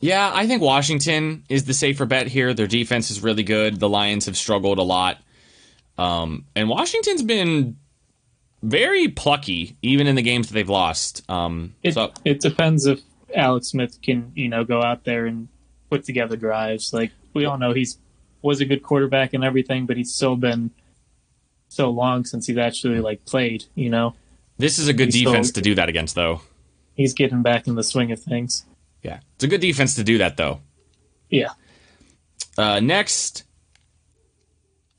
yeah, 0.00 0.30
I 0.32 0.46
think 0.46 0.62
Washington 0.62 1.44
is 1.48 1.64
the 1.64 1.74
safer 1.74 2.06
bet 2.06 2.26
here. 2.26 2.54
Their 2.54 2.66
defense 2.66 3.10
is 3.10 3.22
really 3.22 3.42
good. 3.42 3.78
The 3.78 3.88
Lions 3.88 4.26
have 4.26 4.36
struggled 4.36 4.78
a 4.78 4.82
lot, 4.82 5.18
um, 5.98 6.46
and 6.54 6.68
Washington's 6.68 7.22
been 7.22 7.76
very 8.62 9.08
plucky 9.08 9.76
even 9.82 10.06
in 10.06 10.14
the 10.14 10.22
games 10.22 10.48
that 10.48 10.54
they've 10.54 10.68
lost. 10.68 11.28
Um, 11.30 11.74
It, 11.82 11.94
so 11.94 12.12
it 12.24 12.40
depends 12.40 12.86
if 12.86 13.00
Alex 13.34 13.68
Smith 13.68 14.00
can, 14.02 14.32
you 14.34 14.48
know, 14.48 14.64
go 14.64 14.82
out 14.82 15.04
there 15.04 15.26
and 15.26 15.48
put 15.90 16.04
together 16.04 16.36
drives. 16.36 16.92
Like 16.92 17.12
we 17.34 17.44
all 17.44 17.58
know 17.58 17.72
he's 17.72 17.98
was 18.42 18.60
a 18.60 18.64
good 18.64 18.82
quarterback 18.82 19.34
and 19.34 19.42
everything, 19.44 19.86
but 19.86 19.96
he's 19.96 20.14
still 20.14 20.36
been 20.36 20.70
so 21.68 21.90
long 21.90 22.24
since 22.24 22.46
he's 22.46 22.58
actually 22.58 23.00
like 23.00 23.24
played, 23.24 23.64
you 23.74 23.90
know. 23.90 24.14
this 24.58 24.78
is 24.78 24.88
a 24.88 24.92
good 24.92 25.06
He's 25.12 25.16
still- 25.20 25.32
defense 25.32 25.50
to 25.52 25.60
do 25.60 25.74
that 25.74 25.88
against, 25.88 26.14
though. 26.14 26.40
He's 26.94 27.12
getting 27.12 27.42
back 27.42 27.66
in 27.66 27.74
the 27.74 27.82
swing 27.82 28.10
of 28.12 28.20
things. 28.22 28.64
Yeah, 29.02 29.20
it's 29.34 29.44
a 29.44 29.48
good 29.48 29.60
defense 29.60 29.96
to 29.96 30.04
do 30.04 30.18
that, 30.18 30.36
though. 30.38 30.60
Yeah. 31.28 31.50
Uh, 32.56 32.80
next, 32.80 33.44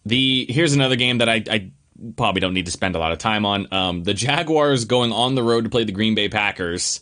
the 0.06 0.46
here's 0.50 0.74
another 0.74 0.96
game 0.96 1.18
that 1.20 1.30
I, 1.30 1.44
I 1.50 1.72
probably 2.16 2.40
don't 2.42 2.54
need 2.54 2.66
to 2.68 2.72
spend 2.72 2.96
a 2.96 3.00
lot 3.00 3.12
of 3.12 3.18
time 3.18 3.46
on. 3.46 3.68
Um, 3.74 4.04
the 4.04 4.14
Jaguars 4.14 4.86
going 4.86 5.12
on 5.12 5.36
the 5.36 5.44
road 5.44 5.64
to 5.64 5.70
play 5.70 5.84
the 5.84 5.92
Green 5.92 6.16
Bay 6.16 6.30
Packers. 6.30 7.02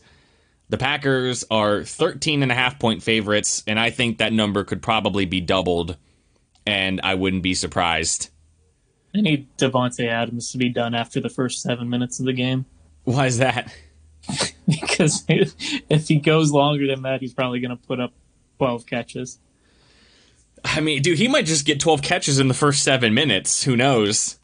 The 0.69 0.77
Packers 0.77 1.43
are 1.51 1.83
13 1.83 2.41
and 2.41 2.51
a 2.51 2.55
half 2.55 2.79
point 2.79 3.03
favorites, 3.03 3.63
and 3.67 3.79
I 3.79 3.89
think 3.91 4.17
that 4.17 4.33
number 4.33 4.63
could 4.63 4.81
probably 4.81 5.25
be 5.25 5.41
doubled, 5.41 5.97
and 6.65 7.01
I 7.03 7.15
wouldn't 7.15 7.43
be 7.43 7.53
surprised. 7.53 8.29
I 9.15 9.21
need 9.21 9.47
Davante 9.57 10.07
Adams 10.07 10.51
to 10.51 10.57
be 10.57 10.69
done 10.69 10.93
after 10.93 11.21
the 11.21 11.29
first 11.29 11.61
seven 11.61 11.89
minutes 11.89 12.19
of 12.19 12.25
the 12.25 12.33
game 12.33 12.65
Why 13.05 13.27
is 13.27 13.37
that? 13.37 13.73
because 14.67 15.23
if, 15.29 16.07
he 16.07 16.17
goes 16.17 16.51
longer 16.51 16.87
than 16.87 17.03
that, 17.03 17.21
he's 17.21 17.33
probably 17.33 17.59
going 17.59 17.77
to 17.77 17.87
put 17.87 17.99
up 17.99 18.11
twelve 18.57 18.85
catches. 18.85 19.39
I 20.65 20.79
mean, 20.79 21.01
dude, 21.01 21.19
he 21.19 21.27
might 21.27 21.45
just 21.45 21.65
get 21.65 21.79
12 21.79 22.01
catches 22.01 22.39
in 22.39 22.47
the 22.47 22.55
first 22.55 22.81
seven 22.81 23.13
minutes. 23.13 23.63
Who 23.65 23.75
knows? 23.75 24.39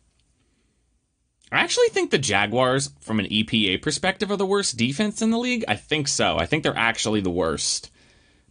I 1.51 1.61
actually 1.61 1.89
think 1.89 2.11
the 2.11 2.19
Jaguars, 2.19 2.91
from 3.01 3.19
an 3.19 3.25
EPA 3.25 3.81
perspective, 3.81 4.29
are 4.29 4.37
the 4.37 4.45
worst 4.45 4.77
defense 4.77 5.21
in 5.21 5.31
the 5.31 5.39
league. 5.39 5.65
I 5.67 5.75
think 5.75 6.07
so. 6.07 6.37
I 6.37 6.45
think 6.45 6.61
they're 6.61 6.77
actually 6.77 7.21
the 7.21 7.31
worst. 7.31 7.89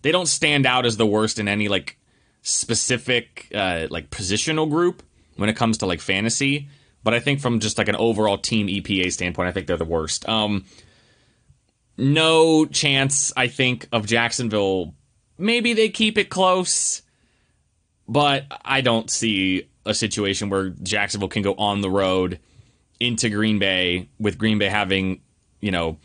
They 0.02 0.10
don't 0.10 0.26
stand 0.26 0.66
out 0.66 0.84
as 0.84 0.96
the 0.96 1.06
worst 1.06 1.38
in 1.38 1.46
any 1.46 1.68
like 1.68 1.96
specific 2.42 3.48
uh, 3.54 3.86
like 3.90 4.10
positional 4.10 4.68
group 4.68 5.02
when 5.36 5.48
it 5.48 5.56
comes 5.56 5.78
to 5.78 5.86
like 5.86 6.00
fantasy. 6.00 6.68
But 7.02 7.14
I 7.14 7.20
think 7.20 7.40
from 7.40 7.60
just 7.60 7.78
like 7.78 7.88
an 7.88 7.96
overall 7.96 8.38
team 8.38 8.66
EPA 8.66 9.12
standpoint, 9.12 9.48
I 9.48 9.52
think 9.52 9.66
they're 9.66 9.76
the 9.76 9.84
worst. 9.84 10.28
Um, 10.28 10.66
no 11.96 12.66
chance, 12.66 13.32
I 13.36 13.48
think, 13.48 13.88
of 13.92 14.06
Jacksonville. 14.06 14.94
Maybe 15.38 15.72
they 15.72 15.88
keep 15.88 16.18
it 16.18 16.28
close 16.28 17.02
but 18.10 18.46
I 18.64 18.80
don't 18.80 19.08
see 19.08 19.68
a 19.86 19.94
situation 19.94 20.50
where 20.50 20.70
Jacksonville 20.70 21.28
can 21.28 21.42
go 21.42 21.54
on 21.54 21.80
the 21.80 21.88
road 21.88 22.40
into 22.98 23.30
Green 23.30 23.60
Bay 23.60 24.08
with 24.18 24.36
Green 24.36 24.58
Bay 24.58 24.66
having, 24.66 25.20
you 25.60 25.70
know, 25.70 25.96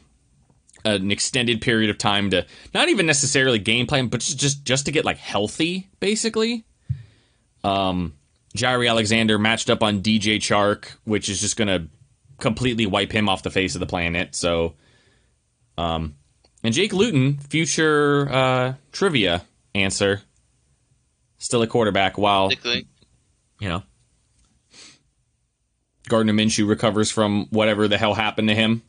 an 0.85 1.11
extended 1.11 1.61
period 1.61 1.89
of 1.89 1.97
time 1.97 2.29
to 2.29 2.45
not 2.73 2.89
even 2.89 3.05
necessarily 3.05 3.59
game 3.59 3.87
plan, 3.87 4.07
but 4.07 4.21
just 4.21 4.37
just, 4.37 4.63
just 4.63 4.85
to 4.85 4.91
get 4.91 5.03
like 5.05 5.17
healthy, 5.17 5.89
basically. 5.99 6.63
Um, 7.63 8.13
Jaire 8.55 8.87
Alexander 8.89 9.37
matched 9.37 9.69
up 9.69 9.83
on 9.83 10.01
DJ 10.01 10.37
Chark, 10.37 10.91
which 11.03 11.27
is 11.27 11.41
just 11.41 11.57
gonna 11.57 11.87
completely 12.39 12.85
wipe 12.85 13.11
him 13.11 13.27
off 13.27 13.43
the 13.43 13.49
face 13.49 13.75
of 13.75 13.79
the 13.79 13.85
planet. 13.85 14.35
So, 14.35 14.75
um, 15.77 16.15
and 16.63 16.73
Jake 16.73 16.93
Luton, 16.93 17.37
future 17.37 18.29
uh, 18.31 18.73
trivia 18.91 19.43
answer, 19.73 20.21
still 21.37 21.61
a 21.61 21.67
quarterback 21.67 22.17
while 22.17 22.51
you 23.59 23.69
know 23.69 23.83
Gardner 26.07 26.33
Minshew 26.33 26.67
recovers 26.67 27.11
from 27.11 27.47
whatever 27.49 27.87
the 27.87 27.97
hell 27.97 28.13
happened 28.13 28.49
to 28.49 28.55
him, 28.55 28.83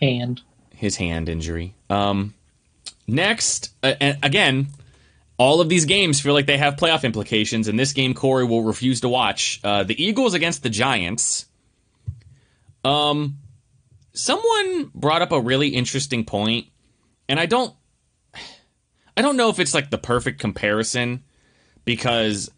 And 0.00 0.40
his 0.74 0.96
hand 0.96 1.28
injury. 1.28 1.74
Um, 1.90 2.34
next, 3.06 3.72
uh, 3.82 3.94
again, 4.22 4.68
all 5.38 5.60
of 5.60 5.68
these 5.68 5.84
games 5.84 6.20
feel 6.20 6.34
like 6.34 6.46
they 6.46 6.58
have 6.58 6.76
playoff 6.76 7.04
implications, 7.04 7.68
and 7.68 7.78
this 7.78 7.92
game 7.92 8.14
Corey 8.14 8.44
will 8.44 8.62
refuse 8.62 9.00
to 9.02 9.08
watch. 9.08 9.60
Uh, 9.62 9.84
the 9.84 10.02
Eagles 10.02 10.34
against 10.34 10.62
the 10.62 10.70
Giants. 10.70 11.46
Um, 12.84 13.38
someone 14.12 14.90
brought 14.94 15.22
up 15.22 15.32
a 15.32 15.40
really 15.40 15.68
interesting 15.68 16.24
point, 16.24 16.66
and 17.28 17.38
I 17.38 17.46
don't, 17.46 17.74
I 19.16 19.22
don't 19.22 19.36
know 19.36 19.48
if 19.48 19.58
it's 19.58 19.74
like 19.74 19.90
the 19.90 19.98
perfect 19.98 20.40
comparison 20.40 21.24
because 21.84 22.50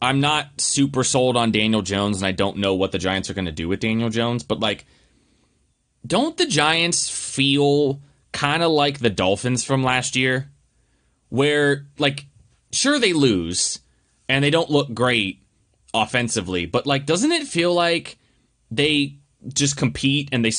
I'm 0.00 0.20
not 0.20 0.60
super 0.60 1.04
sold 1.04 1.36
on 1.36 1.52
Daniel 1.52 1.82
Jones, 1.82 2.18
and 2.18 2.26
I 2.26 2.32
don't 2.32 2.58
know 2.58 2.74
what 2.74 2.92
the 2.92 2.98
Giants 2.98 3.30
are 3.30 3.34
going 3.34 3.46
to 3.46 3.52
do 3.52 3.68
with 3.68 3.80
Daniel 3.80 4.10
Jones, 4.10 4.42
but 4.42 4.60
like 4.60 4.84
don't 6.06 6.36
the 6.36 6.46
Giants 6.46 7.08
feel 7.08 8.00
kind 8.32 8.62
of 8.62 8.70
like 8.70 8.98
the 8.98 9.10
Dolphins 9.10 9.64
from 9.64 9.82
last 9.82 10.16
year? 10.16 10.50
Where, 11.28 11.86
like, 11.98 12.26
sure, 12.72 12.98
they 12.98 13.12
lose 13.12 13.80
and 14.28 14.42
they 14.42 14.50
don't 14.50 14.70
look 14.70 14.94
great 14.94 15.42
offensively, 15.92 16.64
but, 16.64 16.86
like, 16.86 17.04
doesn't 17.04 17.32
it 17.32 17.46
feel 17.46 17.74
like 17.74 18.18
they 18.70 19.18
just 19.46 19.76
compete 19.76 20.28
and 20.32 20.44
they 20.44 20.52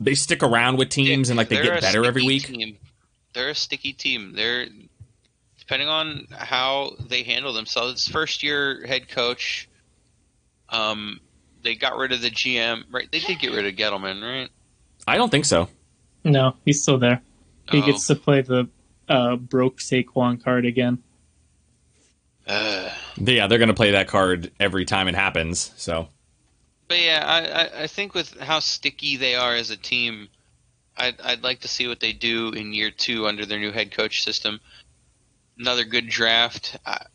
they 0.00 0.14
stick 0.14 0.42
around 0.42 0.76
with 0.78 0.88
teams 0.88 1.28
and 1.28 1.36
like 1.36 1.48
they 1.48 1.60
get 1.60 1.80
better 1.80 2.04
every 2.04 2.24
week. 2.24 2.46
Team. 2.46 2.78
They're 3.34 3.50
a 3.50 3.54
sticky 3.54 3.94
team. 3.94 4.34
They're 4.34 4.66
depending 5.58 5.88
on 5.88 6.26
how 6.30 6.92
they 7.00 7.22
handle 7.22 7.52
themselves. 7.52 8.06
First 8.06 8.42
year 8.42 8.84
head 8.86 9.08
coach. 9.08 9.68
Um, 10.68 11.20
they 11.62 11.74
got 11.74 11.96
rid 11.96 12.12
of 12.12 12.22
the 12.22 12.30
GM. 12.30 12.84
Right, 12.90 13.10
they 13.10 13.20
did 13.20 13.38
get 13.38 13.52
rid 13.52 13.66
of 13.66 13.74
Gettleman, 13.74 14.22
right? 14.22 14.50
I 15.06 15.16
don't 15.16 15.30
think 15.30 15.44
so. 15.44 15.68
No, 16.24 16.54
he's 16.64 16.82
still 16.82 16.98
there. 16.98 17.20
He 17.70 17.78
Oh. 17.82 17.86
gets 17.86 18.06
to 18.08 18.14
play 18.14 18.42
the 18.42 18.68
uh, 19.08 19.36
broke 19.36 19.78
Saquon 19.80 20.42
card 20.42 20.64
again. 20.64 20.98
Uh, 22.46 22.90
Yeah, 23.16 23.46
they're 23.46 23.58
gonna 23.58 23.74
play 23.74 23.92
that 23.92 24.08
card 24.08 24.50
every 24.58 24.84
time 24.84 25.08
it 25.08 25.14
happens. 25.14 25.72
So 25.76 26.08
but 26.88 27.00
yeah, 27.00 27.24
I, 27.26 27.40
I, 27.64 27.82
I 27.84 27.86
think 27.86 28.14
with 28.14 28.38
how 28.38 28.58
sticky 28.58 29.16
they 29.16 29.34
are 29.34 29.54
as 29.54 29.70
a 29.70 29.76
team, 29.76 30.28
I'd, 30.96 31.18
I'd 31.22 31.42
like 31.42 31.60
to 31.60 31.68
see 31.68 31.88
what 31.88 32.00
they 32.00 32.12
do 32.12 32.50
in 32.50 32.74
year 32.74 32.90
two 32.90 33.26
under 33.26 33.46
their 33.46 33.58
new 33.58 33.72
head 33.72 33.92
coach 33.92 34.22
system. 34.22 34.60
Another 35.58 35.84
good 35.84 36.08
draft. 36.08 36.76
I, 36.84 37.06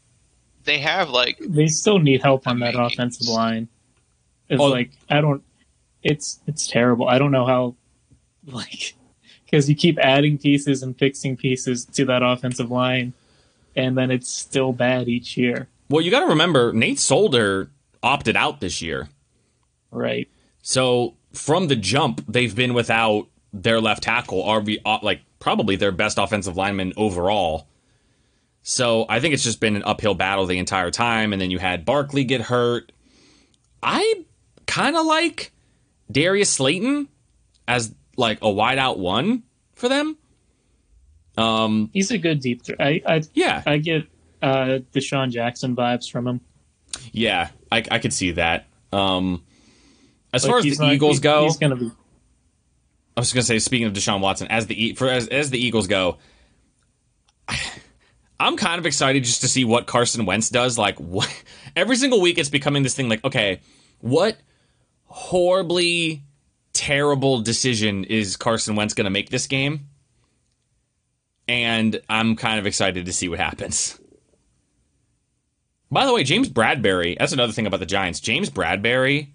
they 0.63 0.79
have 0.79 1.09
like 1.09 1.37
They 1.39 1.67
still 1.67 1.99
need 1.99 2.21
help 2.23 2.47
on 2.47 2.59
that 2.59 2.73
Amazing. 2.75 2.93
offensive 2.93 3.27
line. 3.27 3.67
It's 4.49 4.59
Oh. 4.61 4.65
like 4.67 4.91
I 5.09 5.21
don't. 5.21 5.43
It's 6.07 6.39
it's 6.47 6.67
terrible. 6.67 7.09
I 7.09 7.17
don't 7.19 7.31
know 7.31 7.45
how, 7.45 7.75
like, 8.45 8.95
because 9.45 9.69
you 9.69 9.75
keep 9.75 9.99
adding 9.99 10.37
pieces 10.37 10.81
and 10.81 10.97
fixing 10.97 11.35
pieces 11.35 11.83
to 11.85 12.05
that 12.05 12.23
offensive 12.23 12.71
line, 12.71 13.11
and 13.75 13.97
then 13.97 14.09
it's 14.09 14.29
still 14.29 14.71
bad 14.71 15.09
each 15.09 15.35
year. 15.35 15.67
well, 15.89 16.01
you 16.01 16.09
got 16.09 16.21
to 16.21 16.27
remember 16.27 16.71
Nate 16.71 16.99
Solder 16.99 17.69
opted 18.01 18.37
out 18.37 18.61
this 18.61 18.81
year. 18.81 19.09
Right. 19.91 20.29
So 20.61 21.15
from 21.33 21.67
the 21.67 21.75
jump, 21.75 22.23
they've 22.27 22.55
been 22.55 22.73
without 22.73 23.27
their 23.51 23.81
left 23.81 24.03
tackle, 24.03 24.43
RB, 24.43 24.77
uh, 24.85 24.99
like 25.01 25.21
probably 25.39 25.75
their 25.75 25.91
best 25.91 26.17
offensive 26.17 26.55
lineman 26.55 26.93
overall. 26.95 27.67
So 28.63 29.05
I 29.09 29.19
think 29.19 29.33
it's 29.33 29.43
just 29.43 29.59
been 29.59 29.75
an 29.75 29.83
uphill 29.83 30.13
battle 30.13 30.45
the 30.45 30.57
entire 30.57 30.91
time. 30.91 31.33
And 31.33 31.41
then 31.41 31.51
you 31.51 31.59
had 31.59 31.85
Barkley 31.85 32.23
get 32.23 32.41
hurt. 32.41 32.91
I 33.81 34.25
kind 34.65 34.95
of 34.95 35.05
like 35.05 35.51
Darius 36.11 36.49
Slayton 36.51 37.07
as 37.67 37.93
like 38.15 38.39
a 38.41 38.47
wideout 38.47 38.97
one 38.97 39.43
for 39.75 39.89
them. 39.89 40.17
Um, 41.37 41.89
He's 41.93 42.09
a 42.11 42.17
good 42.17 42.39
deep 42.39 42.63
threat. 42.63 42.81
I 42.81 43.01
I, 43.05 43.21
yeah, 43.33 43.61
I 43.65 43.77
get 43.77 44.07
uh, 44.41 44.79
DeSean 44.93 45.29
Jackson 45.31 45.75
vibes 45.75 46.09
from 46.09 46.27
him. 46.27 46.41
yeah, 47.11 47.49
I, 47.71 47.83
I 47.91 47.99
could 47.99 48.13
see 48.13 48.31
that. 48.31 48.67
Um, 48.91 49.43
as 50.33 50.43
Like, 50.43 50.49
far 50.49 50.57
as 50.59 50.63
the 50.77 50.83
not- 50.85 50.93
Eagles 50.93 51.17
he- 51.17 51.21
go, 51.21 51.43
he's 51.43 51.57
gonna 51.57 51.75
be. 51.75 51.91
I 53.15 53.19
was 53.19 53.33
going 53.33 53.41
to 53.41 53.47
say, 53.47 53.57
speaking 53.57 53.87
of 53.87 53.93
Deshaun 53.93 54.19
Watson, 54.21 54.47
as 54.49 54.67
the 54.67 54.93
for 54.93 55.09
as, 55.09 55.27
as 55.27 55.49
the 55.49 55.57
Eagles 55.57 55.87
go, 55.87 56.17
I'm 58.39 58.55
kind 58.57 58.77
of 58.77 58.85
excited 58.85 59.23
just 59.23 59.41
to 59.41 59.47
see 59.47 59.65
what 59.65 59.87
Carson 59.87 60.25
Wentz 60.25 60.49
does. 60.49 60.77
Like 60.77 60.99
what, 60.99 61.27
every 61.75 61.95
single 61.95 62.21
week, 62.21 62.37
it's 62.37 62.49
becoming 62.49 62.83
this 62.83 62.93
thing. 62.95 63.09
Like, 63.09 63.23
okay, 63.23 63.59
what 63.99 64.37
horribly 65.07 66.23
terrible 66.73 67.41
decision 67.41 68.03
is 68.03 68.37
Carson 68.37 68.75
Wentz 68.75 68.93
going 68.93 69.05
to 69.05 69.11
make 69.11 69.29
this 69.29 69.47
game? 69.47 69.87
And 71.47 72.01
I'm 72.09 72.35
kind 72.35 72.59
of 72.59 72.67
excited 72.67 73.05
to 73.05 73.13
see 73.13 73.29
what 73.29 73.39
happens. 73.39 73.99
By 75.89 76.05
the 76.05 76.13
way, 76.13 76.23
James 76.23 76.49
Bradberry, 76.49 77.17
that's 77.17 77.31
another 77.31 77.53
thing 77.53 77.65
about 77.65 77.79
the 77.79 77.85
Giants. 77.85 78.19
James 78.19 78.49
Bradberry 78.49 79.29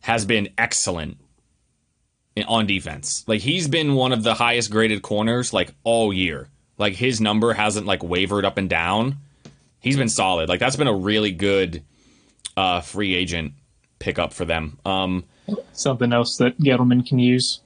has 0.00 0.24
been 0.24 0.48
excellent 0.56 1.18
on 2.46 2.66
defense. 2.66 3.24
Like 3.26 3.40
he's 3.40 3.66
been 3.66 3.94
one 3.94 4.12
of 4.12 4.22
the 4.22 4.34
highest 4.34 4.70
graded 4.70 5.02
corners 5.02 5.52
like 5.52 5.74
all 5.82 6.12
year. 6.12 6.48
Like 6.78 6.94
his 6.94 7.20
number 7.20 7.52
hasn't 7.52 7.86
like 7.86 8.02
wavered 8.02 8.44
up 8.44 8.58
and 8.58 8.68
down. 8.70 9.16
He's 9.80 9.96
been 9.96 10.08
solid. 10.08 10.48
Like 10.48 10.60
that's 10.60 10.76
been 10.76 10.86
a 10.86 10.94
really 10.94 11.32
good 11.32 11.82
uh 12.56 12.80
free 12.80 13.14
agent 13.14 13.52
pickup 13.98 14.32
for 14.32 14.44
them. 14.44 14.78
Um 14.84 15.24
Something 15.72 16.12
else 16.12 16.36
that 16.38 16.58
Gettleman 16.58 17.06
can 17.06 17.18
use. 17.18 17.60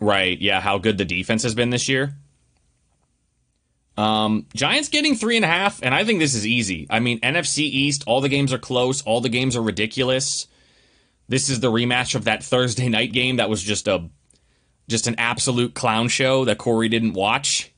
right, 0.00 0.38
yeah, 0.40 0.60
how 0.60 0.78
good 0.78 0.98
the 0.98 1.04
defense 1.04 1.42
has 1.42 1.54
been 1.54 1.70
this 1.70 1.88
year. 1.88 2.14
Um 3.96 4.46
Giants 4.54 4.88
getting 4.88 5.14
three 5.14 5.36
and 5.36 5.44
a 5.44 5.48
half, 5.48 5.80
and 5.82 5.94
I 5.94 6.04
think 6.04 6.18
this 6.18 6.34
is 6.34 6.46
easy. 6.46 6.86
I 6.90 6.98
mean, 7.00 7.20
NFC 7.20 7.60
East, 7.60 8.02
all 8.06 8.20
the 8.20 8.28
games 8.28 8.52
are 8.52 8.58
close, 8.58 9.02
all 9.02 9.20
the 9.20 9.28
games 9.28 9.56
are 9.56 9.62
ridiculous. 9.62 10.46
This 11.28 11.48
is 11.48 11.60
the 11.60 11.70
rematch 11.70 12.14
of 12.14 12.24
that 12.24 12.42
Thursday 12.42 12.88
night 12.88 13.12
game 13.12 13.36
that 13.36 13.48
was 13.48 13.62
just 13.62 13.86
a 13.88 14.08
just 14.88 15.06
an 15.06 15.14
absolute 15.16 15.74
clown 15.74 16.08
show 16.08 16.44
that 16.44 16.58
Corey 16.58 16.88
didn't 16.88 17.14
watch. 17.14 17.72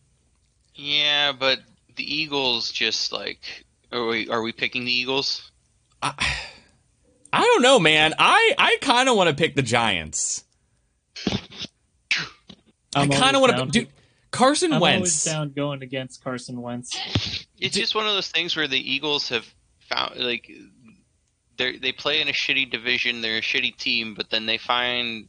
yeah, 0.74 1.32
but 1.32 1.60
the 1.94 2.02
Eagles 2.14 2.72
just 2.72 3.12
like 3.12 3.64
are 3.92 4.06
we 4.06 4.28
are 4.30 4.42
we 4.42 4.52
picking 4.52 4.84
the 4.86 4.92
Eagles? 4.92 5.50
I 6.02 6.14
don't 7.42 7.62
know, 7.62 7.78
man. 7.78 8.14
I 8.18 8.54
I 8.58 8.76
kind 8.80 9.08
of 9.08 9.16
want 9.16 9.28
to 9.30 9.34
pick 9.34 9.54
the 9.54 9.62
Giants. 9.62 10.44
i 11.26 11.38
I'm 12.94 13.10
kind 13.10 13.36
of 13.36 13.42
want 13.42 13.52
to, 13.52 13.58
down- 13.58 13.68
dude. 13.68 13.88
Carson 14.30 14.72
I'm 14.72 14.82
always 14.82 15.00
Wentz. 15.00 15.24
down 15.24 15.52
going 15.52 15.82
against 15.82 16.22
Carson 16.22 16.60
Wentz. 16.60 16.94
It's 17.58 17.74
Di- 17.74 17.80
just 17.80 17.94
one 17.94 18.06
of 18.06 18.12
those 18.12 18.28
things 18.28 18.54
where 18.56 18.68
the 18.68 18.78
Eagles 18.78 19.28
have 19.30 19.46
found 19.88 20.16
like 20.16 20.50
they 21.56 21.76
they 21.78 21.92
play 21.92 22.20
in 22.20 22.28
a 22.28 22.32
shitty 22.32 22.70
division, 22.70 23.22
they're 23.22 23.38
a 23.38 23.42
shitty 23.42 23.76
team, 23.76 24.14
but 24.14 24.30
then 24.30 24.46
they 24.46 24.58
find 24.58 25.28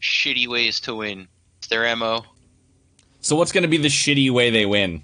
shitty 0.00 0.46
ways 0.46 0.80
to 0.80 0.94
win. 0.94 1.26
It's 1.58 1.68
their 1.68 1.94
mo. 1.96 2.24
So 3.20 3.36
what's 3.36 3.52
going 3.52 3.62
to 3.62 3.68
be 3.68 3.78
the 3.78 3.88
shitty 3.88 4.30
way 4.30 4.50
they 4.50 4.66
win? 4.66 5.02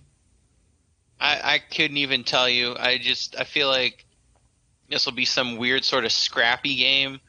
I 1.18 1.54
I 1.54 1.58
couldn't 1.58 1.96
even 1.96 2.22
tell 2.24 2.48
you. 2.48 2.76
I 2.78 2.98
just 2.98 3.34
I 3.38 3.44
feel 3.44 3.68
like 3.68 4.04
this 4.90 5.06
will 5.06 5.12
be 5.12 5.24
some 5.24 5.56
weird 5.56 5.84
sort 5.84 6.04
of 6.04 6.12
scrappy 6.12 6.76
game. 6.76 7.20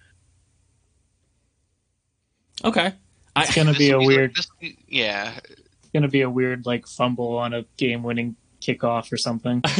Okay. 2.63 2.93
I, 3.35 3.43
It's 3.43 3.55
gonna 3.55 3.71
This 3.71 3.77
be 3.77 3.89
a 3.91 3.97
will 3.97 4.07
weird. 4.07 4.35
this- 4.35 4.47
yeah, 4.87 5.33
It's 5.43 5.89
gonna 5.93 6.07
be 6.07 6.21
a 6.21 6.29
weird 6.29 6.65
like 6.65 6.87
fumble 6.87 7.37
on 7.37 7.53
a 7.53 7.63
game-winning 7.77 8.35
kickoff 8.61 9.11
or 9.11 9.17
something. 9.17 9.63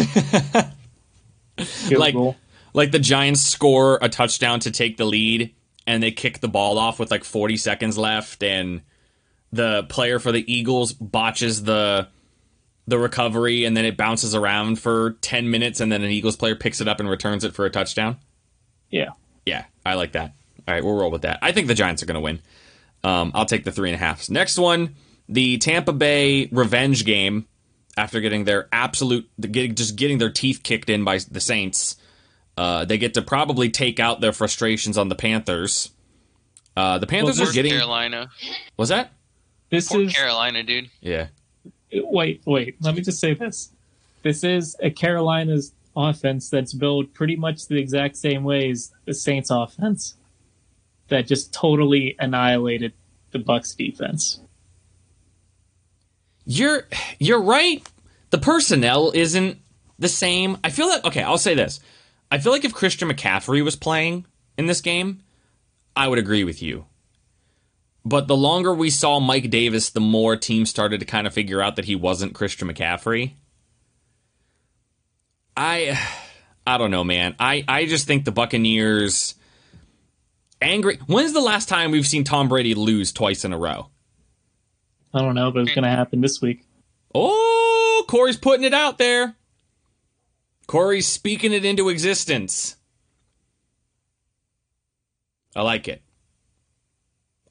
Like- 1.91 2.13
goal. 2.15 2.35
like 2.73 2.91
the 2.91 2.97
Giants 2.99 3.41
score 3.41 3.99
a 4.01 4.09
touchdown 4.09 4.59
to 4.61 4.71
take 4.71 4.97
the 4.97 5.05
lead, 5.05 5.53
and 5.85 6.01
they 6.01 6.09
kick 6.11 6.39
the 6.39 6.47
ball 6.47 6.79
off 6.79 6.97
with 6.97 7.11
like 7.11 7.23
40 7.23 7.57
seconds 7.57 7.97
left, 7.99 8.41
and 8.41 8.81
the 9.51 9.83
player 9.83 10.17
for 10.17 10.31
the 10.31 10.51
Eagles 10.51 10.93
botches 10.93 11.63
the 11.63 12.07
the 12.87 12.97
recovery, 12.99 13.63
and 13.65 13.75
then 13.77 13.85
it 13.85 13.95
bounces 13.97 14.33
around 14.35 14.79
for 14.79 15.11
10 15.21 15.49
minutes, 15.49 15.79
and 15.79 15.91
then 15.91 16.03
an 16.03 16.09
Eagles 16.11 16.35
player 16.35 16.55
picks 16.55 16.81
it 16.81 16.87
up 16.87 16.99
and 16.99 17.09
returns 17.09 17.43
it 17.43 17.53
for 17.53 17.65
a 17.65 17.69
touchdown. 17.69 18.17
Yeah. 18.89 19.09
Yeah, 19.45 19.65
I 19.85 19.93
like 19.95 20.11
that. 20.13 20.33
All 20.67 20.73
right, 20.73 20.83
we'll 20.83 20.95
roll 20.95 21.11
with 21.11 21.23
that. 21.23 21.39
I 21.41 21.51
think 21.51 21.67
the 21.67 21.73
Giants 21.73 22.03
are 22.03 22.05
going 22.05 22.15
to 22.15 22.21
win. 22.21 22.41
Um, 23.03 23.31
I'll 23.33 23.45
take 23.45 23.63
the 23.63 23.71
three 23.71 23.89
and 23.89 23.95
a 23.95 23.99
half. 23.99 24.29
Next 24.29 24.57
one, 24.57 24.95
the 25.27 25.57
Tampa 25.57 25.93
Bay 25.93 26.47
revenge 26.51 27.05
game. 27.05 27.47
After 27.97 28.21
getting 28.21 28.45
their 28.45 28.69
absolute, 28.71 29.29
getting, 29.39 29.75
just 29.75 29.97
getting 29.97 30.17
their 30.17 30.29
teeth 30.31 30.61
kicked 30.63 30.89
in 30.89 31.03
by 31.03 31.19
the 31.29 31.41
Saints, 31.41 31.97
uh, 32.55 32.85
they 32.85 32.97
get 32.97 33.15
to 33.15 33.21
probably 33.21 33.69
take 33.69 33.99
out 33.99 34.21
their 34.21 34.31
frustrations 34.31 34.97
on 34.97 35.09
the 35.09 35.15
Panthers. 35.15 35.89
Uh, 36.77 36.99
the 36.99 37.05
Panthers 37.07 37.37
Well, 37.37 37.49
are 37.49 37.51
getting. 37.53 37.73
Carolina. 37.73 38.29
Was 38.77 38.89
that? 38.89 39.11
This 39.69 39.89
Poor 39.89 40.03
is 40.03 40.13
Carolina, 40.13 40.63
dude. 40.63 40.89
Yeah. 41.01 41.27
Wait, 41.93 42.41
wait. 42.45 42.75
Let 42.81 42.95
me 42.95 43.01
just 43.01 43.19
say 43.19 43.33
this. 43.33 43.71
This 44.23 44.43
is 44.43 44.75
a 44.79 44.89
Carolina's 44.89 45.73
offense 45.95 46.49
that's 46.49 46.73
built 46.73 47.13
pretty 47.13 47.35
much 47.35 47.67
the 47.67 47.77
exact 47.77 48.17
same 48.17 48.43
way 48.43 48.69
as 48.69 48.91
the 49.05 49.13
Saints 49.13 49.49
offense. 49.49 50.15
That 51.09 51.27
just 51.27 51.53
totally 51.53 52.15
annihilated 52.19 52.93
the 53.31 53.39
Bucks 53.39 53.73
defense. 53.73 54.39
You're 56.45 56.87
you're 57.19 57.41
right. 57.41 57.85
The 58.29 58.37
personnel 58.37 59.11
isn't 59.13 59.59
the 59.99 60.07
same. 60.07 60.57
I 60.63 60.69
feel 60.69 60.87
like 60.87 61.03
okay, 61.05 61.21
I'll 61.21 61.37
say 61.37 61.53
this. 61.53 61.81
I 62.29 62.37
feel 62.37 62.53
like 62.53 62.63
if 62.63 62.73
Christian 62.73 63.09
McCaffrey 63.09 63.61
was 63.61 63.75
playing 63.75 64.25
in 64.57 64.67
this 64.67 64.79
game, 64.79 65.21
I 65.95 66.07
would 66.07 66.17
agree 66.17 66.45
with 66.45 66.61
you. 66.61 66.85
But 68.03 68.27
the 68.27 68.35
longer 68.35 68.73
we 68.73 68.89
saw 68.89 69.19
Mike 69.19 69.49
Davis, 69.49 69.91
the 69.91 69.99
more 69.99 70.35
teams 70.35 70.69
started 70.69 70.99
to 71.01 71.05
kind 71.05 71.27
of 71.27 71.33
figure 71.33 71.61
out 71.61 71.75
that 71.75 71.85
he 71.85 71.95
wasn't 71.95 72.33
Christian 72.33 72.67
McCaffrey. 72.67 73.33
I 75.55 75.99
I 76.65 76.77
don't 76.77 76.91
know, 76.91 77.03
man. 77.03 77.35
I 77.39 77.63
I 77.67 77.85
just 77.85 78.07
think 78.07 78.25
the 78.25 78.31
Buccaneers 78.31 79.35
angry. 80.61 80.99
When's 81.07 81.33
the 81.33 81.41
last 81.41 81.69
time 81.69 81.91
we've 81.91 82.07
seen 82.07 82.23
Tom 82.23 82.47
Brady 82.47 82.73
lose 82.73 83.11
twice 83.11 83.45
in 83.45 83.53
a 83.53 83.57
row? 83.57 83.89
I 85.13 85.19
don't 85.19 85.35
know, 85.35 85.51
but 85.51 85.63
it's 85.63 85.75
going 85.75 85.83
to 85.83 85.89
happen 85.89 86.21
this 86.21 86.41
week. 86.41 86.63
Oh, 87.13 88.05
Corey's 88.07 88.37
putting 88.37 88.63
it 88.63 88.73
out 88.73 88.97
there. 88.97 89.35
Corey's 90.67 91.07
speaking 91.07 91.51
it 91.51 91.65
into 91.65 91.89
existence. 91.89 92.77
I 95.53 95.63
like 95.63 95.89
it. 95.89 96.01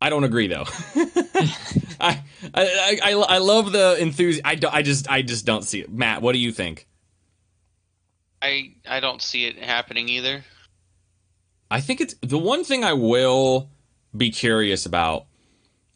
I 0.01 0.09
don't 0.11 0.25
agree 0.25 0.47
though. 0.47 0.65
I, 2.01 2.23
I 2.55 2.99
I 3.03 3.13
I 3.13 3.39
love 3.39 3.73
the 3.73 3.97
enthusiasm. 4.01 4.43
I, 4.45 4.55
do- 4.55 4.69
I 4.71 4.83
just 4.83 5.11
I 5.11 5.23
just 5.23 5.45
don't 5.45 5.63
see 5.63 5.81
it. 5.81 5.93
Matt, 5.93 6.23
what 6.23 6.33
do 6.33 6.39
you 6.39 6.53
think? 6.53 6.87
I 8.43 8.75
I 8.89 9.01
don't 9.01 9.21
see 9.21 9.47
it 9.47 9.59
happening 9.59 10.09
either. 10.09 10.45
I 11.71 11.81
think 11.81 12.01
it's 12.01 12.15
the 12.23 12.39
one 12.39 12.65
thing 12.65 12.85
I 12.85 12.95
will 12.95 13.69
be 14.17 14.31
curious 14.31 14.87
about 14.87 15.27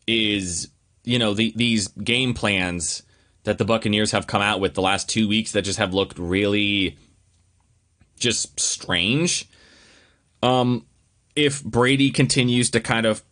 is 0.07 0.69
you 1.05 1.19
know 1.19 1.35
the, 1.35 1.53
these 1.57 1.89
game 1.89 2.35
plans 2.35 3.03
that 3.45 3.59
the 3.59 3.65
Buccaneers 3.65 4.13
have 4.13 4.27
come 4.27 4.43
out 4.43 4.61
with 4.61 4.75
the 4.75 4.83
last 4.83 5.09
two 5.09 5.29
weeks 5.29 5.53
that 5.53 5.63
just 5.63 5.79
have 5.79 5.93
looked 5.95 6.19
really 6.19 6.97
just 8.19 8.59
strange. 8.61 9.49
Um, 10.43 10.87
if 11.35 11.63
Brady 11.65 12.11
continues 12.11 12.71
to 12.71 12.81
kind 12.81 13.07
of 13.07 13.23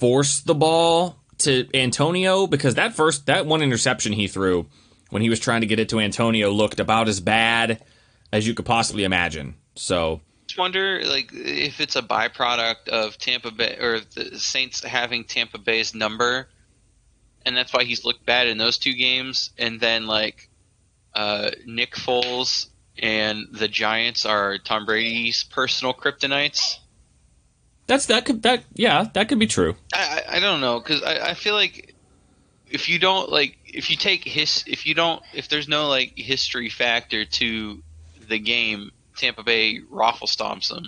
force 0.00 0.40
the 0.40 0.54
ball 0.54 1.16
to 1.38 1.68
Antonio, 1.74 2.46
because 2.46 2.74
that 2.74 2.94
first 2.94 3.26
that 3.26 3.46
one 3.46 3.62
interception 3.62 4.12
he 4.12 4.26
threw 4.26 4.66
when 5.10 5.22
he 5.22 5.28
was 5.28 5.38
trying 5.38 5.60
to 5.60 5.66
get 5.66 5.78
it 5.78 5.88
to 5.90 6.00
Antonio 6.00 6.50
looked 6.50 6.80
about 6.80 7.08
as 7.08 7.20
bad 7.20 7.82
as 8.32 8.46
you 8.46 8.54
could 8.54 8.66
possibly 8.66 9.04
imagine. 9.04 9.54
So 9.74 10.14
I 10.14 10.46
just 10.46 10.58
wonder 10.58 11.02
like 11.04 11.30
if 11.32 11.80
it's 11.80 11.96
a 11.96 12.02
byproduct 12.02 12.88
of 12.88 13.18
Tampa 13.18 13.50
Bay 13.50 13.76
or 13.80 14.00
the 14.00 14.38
Saints 14.38 14.82
having 14.84 15.24
Tampa 15.24 15.58
Bay's 15.58 15.94
number, 15.94 16.48
and 17.44 17.56
that's 17.56 17.72
why 17.72 17.84
he's 17.84 18.04
looked 18.04 18.24
bad 18.26 18.46
in 18.48 18.58
those 18.58 18.78
two 18.78 18.94
games. 18.94 19.50
And 19.58 19.80
then 19.80 20.06
like 20.06 20.48
uh, 21.14 21.50
Nick 21.66 21.94
Foles 21.94 22.68
and 22.98 23.46
the 23.52 23.68
Giants 23.68 24.26
are 24.26 24.58
Tom 24.58 24.84
Brady's 24.84 25.44
personal 25.44 25.94
kryptonites. 25.94 26.76
That's 27.90 28.06
that 28.06 28.24
could 28.24 28.42
that 28.44 28.62
yeah 28.74 29.08
that 29.14 29.28
could 29.28 29.40
be 29.40 29.48
true. 29.48 29.74
I 29.92 30.22
I, 30.28 30.36
I 30.36 30.40
don't 30.40 30.60
know 30.60 30.78
because 30.78 31.02
I, 31.02 31.30
I 31.30 31.34
feel 31.34 31.54
like 31.54 31.92
if 32.70 32.88
you 32.88 33.00
don't 33.00 33.28
like 33.30 33.58
if 33.66 33.90
you 33.90 33.96
take 33.96 34.22
his 34.22 34.62
if 34.68 34.86
you 34.86 34.94
don't 34.94 35.20
if 35.34 35.48
there's 35.48 35.66
no 35.66 35.88
like 35.88 36.16
history 36.16 36.68
factor 36.68 37.24
to 37.24 37.82
the 38.28 38.38
game, 38.38 38.92
Tampa 39.16 39.42
Bay 39.42 39.80
raffle 39.90 40.28
stomps 40.28 40.68
them. 40.68 40.84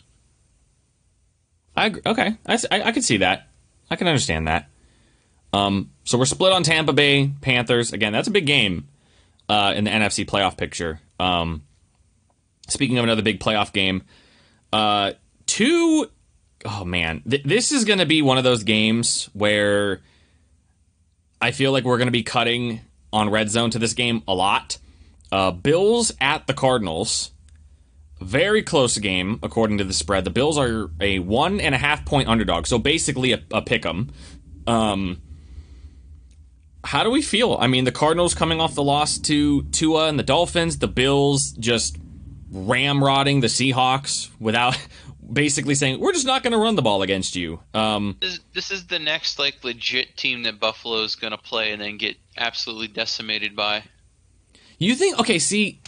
I 1.74 1.86
agree. 1.86 2.02
okay. 2.06 2.36
I 2.46 2.92
can 2.92 3.02
see 3.02 3.16
that. 3.16 3.48
I 3.90 3.96
can 3.96 4.06
understand 4.06 4.46
that. 4.46 4.68
Um, 5.52 5.90
so 6.04 6.18
we're 6.18 6.24
split 6.26 6.52
on 6.52 6.62
Tampa 6.62 6.92
Bay 6.92 7.32
Panthers 7.40 7.92
again. 7.92 8.12
That's 8.12 8.28
a 8.28 8.30
big 8.30 8.46
game 8.46 8.86
uh, 9.48 9.72
in 9.74 9.84
the 9.84 9.90
NFC 9.90 10.24
playoff 10.24 10.56
picture. 10.56 11.00
Um, 11.18 11.64
speaking 12.68 12.98
of 12.98 13.04
another 13.04 13.22
big 13.22 13.40
playoff 13.40 13.72
game, 13.72 14.04
uh, 14.72 15.12
two 15.46 16.08
oh 16.64 16.84
man, 16.84 17.22
th- 17.28 17.42
this 17.44 17.72
is 17.72 17.84
going 17.84 17.98
to 17.98 18.06
be 18.06 18.22
one 18.22 18.38
of 18.38 18.44
those 18.44 18.64
games 18.64 19.28
where 19.32 20.00
I 21.40 21.50
feel 21.50 21.72
like 21.72 21.84
we're 21.84 21.98
going 21.98 22.06
to 22.08 22.12
be 22.12 22.22
cutting 22.22 22.80
on 23.12 23.30
red 23.30 23.50
zone 23.50 23.70
to 23.70 23.78
this 23.78 23.94
game 23.94 24.22
a 24.26 24.34
lot. 24.34 24.78
Uh, 25.30 25.50
Bills 25.50 26.12
at 26.20 26.46
the 26.46 26.54
Cardinals. 26.54 27.30
Very 28.20 28.62
close 28.62 28.96
game 28.98 29.40
according 29.42 29.78
to 29.78 29.84
the 29.84 29.92
spread. 29.92 30.24
The 30.24 30.30
Bills 30.30 30.56
are 30.56 30.90
a 31.00 31.18
one 31.18 31.60
and 31.60 31.74
a 31.74 31.78
half 31.78 32.04
point 32.04 32.28
underdog, 32.28 32.66
so 32.66 32.78
basically 32.78 33.32
a, 33.32 33.42
a 33.50 33.62
pick 33.62 33.84
'em. 33.84 34.12
Um, 34.66 35.20
how 36.84 37.02
do 37.02 37.10
we 37.10 37.22
feel? 37.22 37.56
I 37.60 37.66
mean, 37.66 37.84
the 37.84 37.92
Cardinals 37.92 38.34
coming 38.34 38.60
off 38.60 38.74
the 38.74 38.82
loss 38.82 39.18
to 39.18 39.62
Tua 39.64 40.08
and 40.08 40.18
the 40.18 40.22
Dolphins. 40.24 40.78
The 40.78 40.88
Bills 40.88 41.52
just 41.52 41.96
ramrodding 42.52 43.40
the 43.40 43.46
Seahawks 43.46 44.28
without 44.38 44.76
basically 45.30 45.74
saying 45.74 46.00
we're 46.00 46.12
just 46.12 46.26
not 46.26 46.42
going 46.42 46.52
to 46.52 46.58
run 46.58 46.74
the 46.74 46.82
ball 46.82 47.02
against 47.02 47.36
you. 47.36 47.60
Um, 47.74 48.16
This, 48.20 48.40
this 48.54 48.70
is 48.70 48.86
the 48.86 48.98
next 48.98 49.38
like 49.38 49.62
legit 49.62 50.16
team 50.16 50.42
that 50.44 50.58
Buffalo 50.58 51.02
is 51.02 51.14
gonna 51.16 51.38
play 51.38 51.72
and 51.72 51.80
then 51.80 51.96
get 51.96 52.16
absolutely 52.36 52.88
decimated 52.88 53.54
by. 53.54 53.84
You 54.78 54.94
think 54.94 55.18
okay, 55.20 55.38
see, 55.38 55.80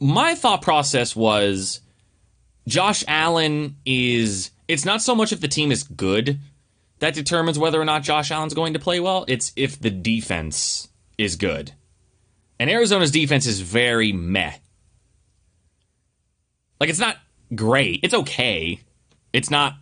my 0.00 0.34
thought 0.34 0.62
process 0.62 1.16
was 1.16 1.80
Josh 2.66 3.04
Allen 3.08 3.76
is 3.84 4.50
it's 4.68 4.84
not 4.84 5.00
so 5.02 5.14
much 5.14 5.32
if 5.32 5.40
the 5.40 5.48
team 5.48 5.70
is 5.70 5.82
good 5.84 6.38
that 6.98 7.14
determines 7.14 7.58
whether 7.58 7.80
or 7.80 7.84
not 7.84 8.02
Josh 8.02 8.30
Allen's 8.30 8.54
going 8.54 8.72
to 8.72 8.78
play 8.78 9.00
well, 9.00 9.24
it's 9.28 9.52
if 9.56 9.78
the 9.78 9.90
defense 9.90 10.88
is 11.18 11.36
good. 11.36 11.72
And 12.58 12.70
Arizona's 12.70 13.10
defense 13.10 13.46
is 13.46 13.60
very 13.60 14.12
meh. 14.12 14.54
Like 16.80 16.90
it's 16.90 16.98
not 16.98 17.16
great. 17.54 18.00
It's 18.02 18.14
okay. 18.14 18.80
It's 19.32 19.50
not 19.50 19.74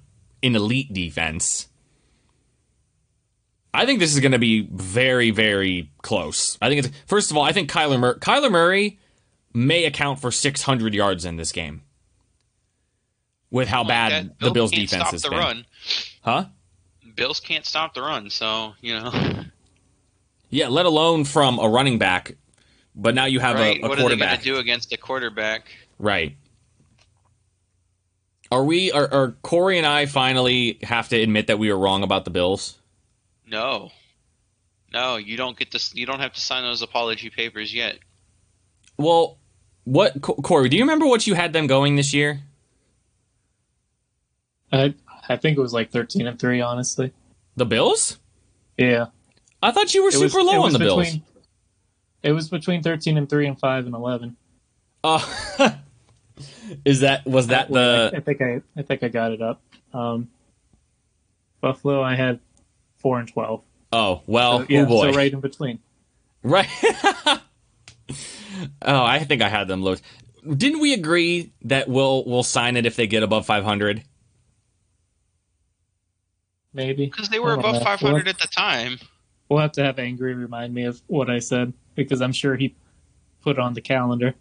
an 0.43 0.57
elite 0.57 0.93
defense. 0.93 1.69
I 3.73 3.87
think 3.87 3.99
this 3.99 4.15
is 4.15 4.21
going 4.21 4.33
to 4.33 4.39
be 4.39 4.69
very, 4.71 5.31
very 5.31 5.91
close. 6.03 6.57
I 6.63 6.69
think 6.69 6.85
it's 6.85 6.97
first 7.07 7.31
of 7.31 7.37
all, 7.37 7.43
I 7.43 7.53
think 7.53 7.71
Kyler 7.71 7.99
Murray, 7.99 8.15
Kyler 8.21 8.51
Murray 8.51 9.01
may 9.53 9.85
account 9.85 10.21
for 10.21 10.31
600 10.31 10.95
yards 10.95 11.25
in 11.25 11.37
this 11.37 11.51
game 11.53 11.83
with 13.51 13.69
how 13.69 13.83
bad 13.85 14.13
That- 14.13 14.39
the 14.39 14.51
Bills 14.51 14.71
Bills 14.71 14.91
defense 14.91 15.03
stop 15.03 15.13
has 15.13 15.23
the 15.23 15.31
been. 15.31 15.39
run. 15.39 15.67
Huh? 16.23 16.45
Bills 17.17 17.41
can't 17.41 17.65
stop 17.67 17.95
the 17.95 18.03
run, 18.03 18.31
so 18.31 18.75
you 18.81 18.99
know. 18.99 19.13
Yeah, 20.51 20.69
let 20.69 20.87
alone 20.87 21.25
from 21.25 21.59
a 21.59 21.69
running 21.69 21.99
back. 21.99 22.37
But 22.95 23.15
now 23.17 23.25
you 23.25 23.41
have 23.41 23.57
right? 23.57 23.81
a, 23.81 23.87
a 23.87 23.89
what 23.89 23.99
are 23.99 24.09
they 24.09 24.17
going 24.17 24.37
to 24.39 24.43
do 24.45 24.59
against 24.59 24.93
a 24.93 24.97
quarterback? 24.97 25.67
Right. 25.99 26.37
Are 28.55 28.63
we? 28.63 28.93
Are, 28.93 29.13
are 29.13 29.33
Corey 29.43 29.79
and 29.79 29.87
I 29.87 30.07
finally 30.07 30.79
have 30.85 31.09
to 31.09 31.21
admit 31.21 31.49
that 31.49 31.59
we 31.59 31.73
were 31.73 31.79
wrong 31.79 32.05
about 32.05 32.25
the 32.25 32.31
Bills? 32.31 32.79
No, 33.49 33.91
no, 34.93 35.17
you 35.17 35.37
don't 35.37 35.59
get 35.59 35.73
to. 35.73 35.81
You 35.93 36.07
don't 36.07 36.21
have 36.21 36.35
to 36.35 36.41
sign 36.41 36.63
those 36.63 36.81
apology 36.81 37.31
papers 37.31 37.75
yet. 37.75 37.99
Well, 38.97 39.39
what 39.83 40.23
Corey? 40.23 40.69
Do 40.69 40.77
you 40.77 40.85
remember 40.85 41.05
what 41.05 41.27
you 41.27 41.35
had 41.35 41.53
them 41.53 41.67
going 41.67 41.97
this 41.97 42.15
year? 42.15 42.43
I 44.73 44.95
I 45.29 45.35
think 45.37 45.59
it 45.59 45.61
was 45.61 45.73
like 45.73 45.91
thirteen 45.91 46.29
and 46.29 46.39
three, 46.39 46.61
honestly. 46.61 47.13
The 47.57 47.67
Bills? 47.67 48.19
Yeah, 48.79 49.07
I 49.61 49.73
thought 49.73 49.93
you 49.95 50.05
were 50.05 50.11
it 50.11 50.13
super 50.13 50.39
it 50.39 50.45
low 50.45 50.59
on 50.59 50.63
was 50.63 50.73
the 50.75 50.79
Bills. 50.79 51.07
between, 51.07 51.23
It 52.23 52.31
was 52.31 52.49
between 52.51 52.85
thirteen 52.85 53.19
and 53.19 53.29
three 53.29 53.49
and 53.49 53.59
five 53.59 53.87
and 53.87 53.97
eleven. 53.97 54.37
Oh, 55.03 55.29
is 56.85 57.01
that 57.01 57.25
was 57.27 57.49
that 57.49 57.71
the 57.71 58.13
I 58.15 58.21
think 58.21 58.41
I 58.43 58.61
I 58.77 58.83
think 58.83 59.03
I 59.03 59.09
got 59.09 59.33
it 59.33 59.43
up. 59.43 59.63
Um, 59.93 60.29
Buffalo, 61.61 62.03
I 62.03 62.15
had 62.17 62.41
four 62.99 63.19
and 63.19 63.29
twelve. 63.31 63.63
oh 63.93 64.23
well 64.27 64.61
So, 64.61 64.67
yeah, 64.69 64.81
oh 64.83 64.87
boy 64.87 65.13
so 65.13 65.17
right 65.17 65.33
in 65.33 65.41
between. 65.41 65.79
right 66.43 66.69
oh 68.83 69.05
I 69.05 69.25
think 69.25 69.43
I 69.43 69.49
had 69.49 69.69
them 69.69 69.83
low. 69.83 69.97
Didn't 70.47 70.81
we 70.81 70.93
agree 70.93 71.53
that 71.63 71.89
we'll 71.89 72.25
we'll 72.27 72.43
sign 72.43 72.77
it 72.77 72.85
if 72.87 72.97
they 72.97 73.07
get 73.07 73.23
above 73.23 73.47
five 73.47 73.65
hundred? 73.65 74.03
Maybe 76.73 77.07
Because 77.07 77.29
they 77.29 77.39
were 77.39 77.55
above 77.55 77.81
500 77.83 78.27
at 78.27 78.39
the 78.39 78.49
time. 78.49 78.99
we'll 79.49 79.61
have 79.61 79.71
to 79.73 79.85
have 79.85 80.01
Angry 80.01 80.35
remind 80.35 80.75
me 80.75 80.85
of 80.87 81.01
what 81.07 81.31
I 81.31 81.39
said 81.39 81.73
because 81.95 82.21
I'm 82.21 82.33
sure 82.33 82.57
he 82.57 82.75
put 83.43 83.59
it 83.59 83.59
on 83.61 83.75
the 83.75 83.81
calendar. 83.81 84.35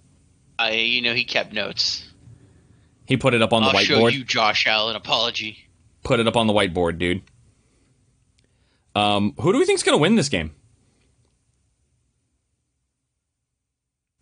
I, 0.57 0.71
you 0.71 1.01
know, 1.01 1.13
he 1.13 1.25
kept 1.25 1.53
notes. 1.53 2.07
He 3.05 3.17
put 3.17 3.33
it 3.33 3.41
up 3.41 3.53
on 3.53 3.63
the 3.63 3.69
I'll 3.69 3.79
show 3.79 4.01
whiteboard. 4.01 4.13
you, 4.13 4.23
Josh 4.23 4.65
Allen. 4.67 4.95
Apology. 4.95 5.57
Put 6.03 6.19
it 6.19 6.27
up 6.27 6.37
on 6.37 6.47
the 6.47 6.53
whiteboard, 6.53 6.97
dude. 6.99 7.21
Um, 8.95 9.33
who 9.39 9.51
do 9.51 9.59
we 9.59 9.65
think's 9.65 9.83
gonna 9.83 9.97
win 9.97 10.15
this 10.15 10.29
game? 10.29 10.53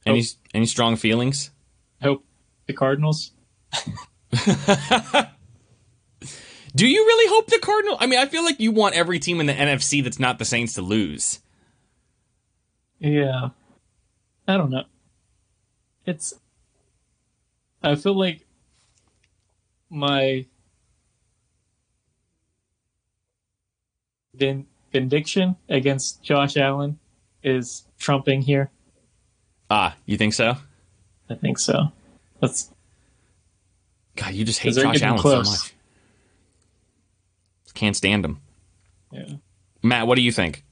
Any 0.06 0.24
any 0.54 0.66
strong 0.66 0.96
feelings? 0.96 1.52
Hope 2.02 2.26
the 2.66 2.74
Cardinals. 2.74 3.32
Do 6.74 6.88
you 6.88 7.06
really 7.06 7.30
hope 7.30 7.48
the 7.48 7.60
Cardinal? 7.60 7.98
I 8.00 8.06
mean, 8.06 8.18
I 8.18 8.26
feel 8.28 8.46
like 8.46 8.62
you 8.62 8.72
want 8.72 8.96
every 8.96 9.20
team 9.20 9.42
in 9.42 9.46
the 9.46 9.54
NFC 9.54 10.02
that's 10.04 10.20
not 10.20 10.40
the 10.40 10.46
Saints 10.46 10.76
to 10.76 10.82
lose. 10.82 11.40
Yeah, 13.00 13.50
I 14.48 14.58
don't 14.58 14.70
know. 14.70 14.86
It's. 16.06 16.34
I 17.84 17.96
feel 17.96 18.18
like 18.18 18.46
my 19.90 20.46
vin- 24.36 24.68
vindication 24.92 25.56
against 25.70 26.24
Josh 26.24 26.58
Allen 26.58 27.00
is 27.44 27.86
trumping 27.98 28.42
here. 28.42 28.70
Ah, 29.70 29.96
you 30.06 30.18
think 30.18 30.34
so? 30.34 30.56
I 31.30 31.36
think 31.36 31.58
so. 31.60 31.92
That's 32.42 32.72
God, 34.16 34.34
you 34.34 34.44
just 34.46 34.60
hate 34.60 34.76
Josh 34.76 35.02
Allen 35.02 35.20
close. 35.20 35.46
so 35.48 35.52
much. 35.52 35.74
Can't 37.74 37.96
stand 37.96 38.26
him. 38.26 38.42
yeah. 39.12 39.36
Matt, 39.82 40.06
what 40.06 40.16
do 40.16 40.22
you 40.22 40.32
think? 40.32 40.64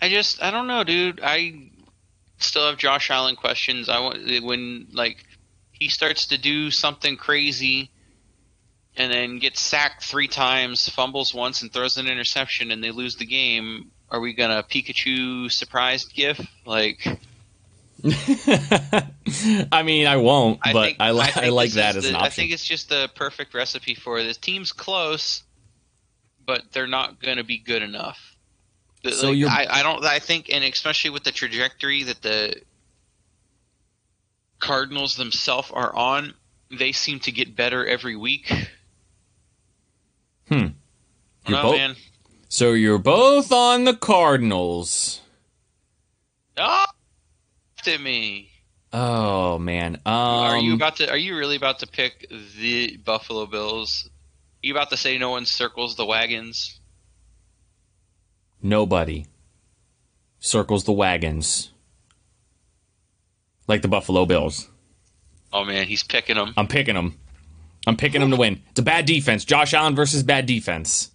I 0.00 0.08
just, 0.08 0.42
I 0.42 0.50
don't 0.50 0.66
know, 0.66 0.82
dude. 0.82 1.20
I 1.22 1.70
still 2.42 2.66
have 2.66 2.78
Josh 2.78 3.10
Allen 3.10 3.36
questions. 3.36 3.88
I 3.88 4.00
want 4.00 4.44
when 4.44 4.88
like 4.92 5.24
he 5.72 5.88
starts 5.88 6.26
to 6.26 6.38
do 6.38 6.70
something 6.70 7.16
crazy, 7.16 7.90
and 8.96 9.12
then 9.12 9.38
gets 9.38 9.60
sacked 9.60 10.04
three 10.04 10.28
times, 10.28 10.88
fumbles 10.88 11.34
once, 11.34 11.62
and 11.62 11.72
throws 11.72 11.96
an 11.96 12.06
interception, 12.06 12.70
and 12.70 12.82
they 12.82 12.90
lose 12.90 13.16
the 13.16 13.26
game, 13.26 13.90
are 14.12 14.20
we 14.20 14.34
gonna 14.34 14.62
Pikachu 14.62 15.50
surprised 15.50 16.14
gif? 16.14 16.40
Like, 16.66 17.18
I 19.72 19.82
mean, 19.82 20.06
I 20.06 20.16
won't, 20.18 20.60
I 20.62 20.72
but 20.72 20.84
think, 20.84 20.96
I, 21.00 21.12
li- 21.12 21.20
I, 21.20 21.30
think 21.30 21.54
like 21.54 21.70
that 21.72 21.96
as 21.96 22.04
an 22.04 22.14
option. 22.14 22.26
I 22.26 22.28
think 22.28 22.52
it's 22.52 22.64
just 22.64 22.90
the 22.90 23.10
perfect 23.14 23.54
recipe 23.54 23.94
for 23.94 24.22
this. 24.22 24.36
Team's 24.36 24.72
close, 24.72 25.42
but 26.44 26.62
they're 26.72 26.86
not 26.86 27.22
gonna 27.22 27.44
be 27.44 27.58
good 27.58 27.82
enough. 27.82 28.31
So 29.10 29.28
like, 29.28 29.36
you're- 29.36 29.50
I, 29.52 29.66
I 29.80 29.82
don't. 29.82 30.04
I 30.04 30.18
think, 30.20 30.48
and 30.52 30.62
especially 30.64 31.10
with 31.10 31.24
the 31.24 31.32
trajectory 31.32 32.04
that 32.04 32.22
the 32.22 32.54
Cardinals 34.60 35.16
themselves 35.16 35.70
are 35.72 35.94
on, 35.94 36.34
they 36.70 36.92
seem 36.92 37.18
to 37.20 37.32
get 37.32 37.56
better 37.56 37.84
every 37.86 38.14
week. 38.16 38.52
Hmm. 40.48 40.66
You're 41.46 41.56
No 41.58 41.62
both- 41.62 41.76
man. 41.76 41.96
so 42.48 42.72
you're 42.72 42.98
both 42.98 43.50
on 43.52 43.84
the 43.84 43.94
Cardinals. 43.94 45.20
Oh, 46.56 46.84
at 47.86 48.00
me. 48.00 48.50
Oh 48.92 49.58
man. 49.58 49.96
Um, 50.04 50.12
are 50.14 50.58
you 50.58 50.74
about 50.74 50.96
to? 50.96 51.10
Are 51.10 51.16
you 51.16 51.36
really 51.36 51.56
about 51.56 51.78
to 51.80 51.86
pick 51.86 52.30
the 52.60 52.98
Buffalo 52.98 53.46
Bills? 53.46 54.04
Are 54.06 54.66
you 54.66 54.74
about 54.74 54.90
to 54.90 54.96
say 54.96 55.16
no 55.18 55.30
one 55.30 55.46
circles 55.46 55.96
the 55.96 56.04
wagons? 56.04 56.78
Nobody 58.62 59.26
circles 60.38 60.84
the 60.84 60.92
wagons 60.92 61.70
like 63.68 63.82
the 63.82 63.88
Buffalo 63.88 64.26
Bills? 64.26 64.68
Oh 65.52 65.64
man, 65.64 65.86
he's 65.86 66.02
picking 66.02 66.36
them. 66.36 66.54
I'm 66.56 66.68
picking 66.68 66.94
them. 66.94 67.18
I'm 67.86 67.96
picking 67.96 68.20
them 68.20 68.30
to 68.30 68.36
win. 68.36 68.62
It's 68.70 68.80
a 68.80 68.84
bad 68.84 69.06
defense. 69.06 69.44
Josh 69.44 69.74
Allen 69.74 69.94
versus 69.96 70.22
bad 70.22 70.46
defense. 70.46 71.10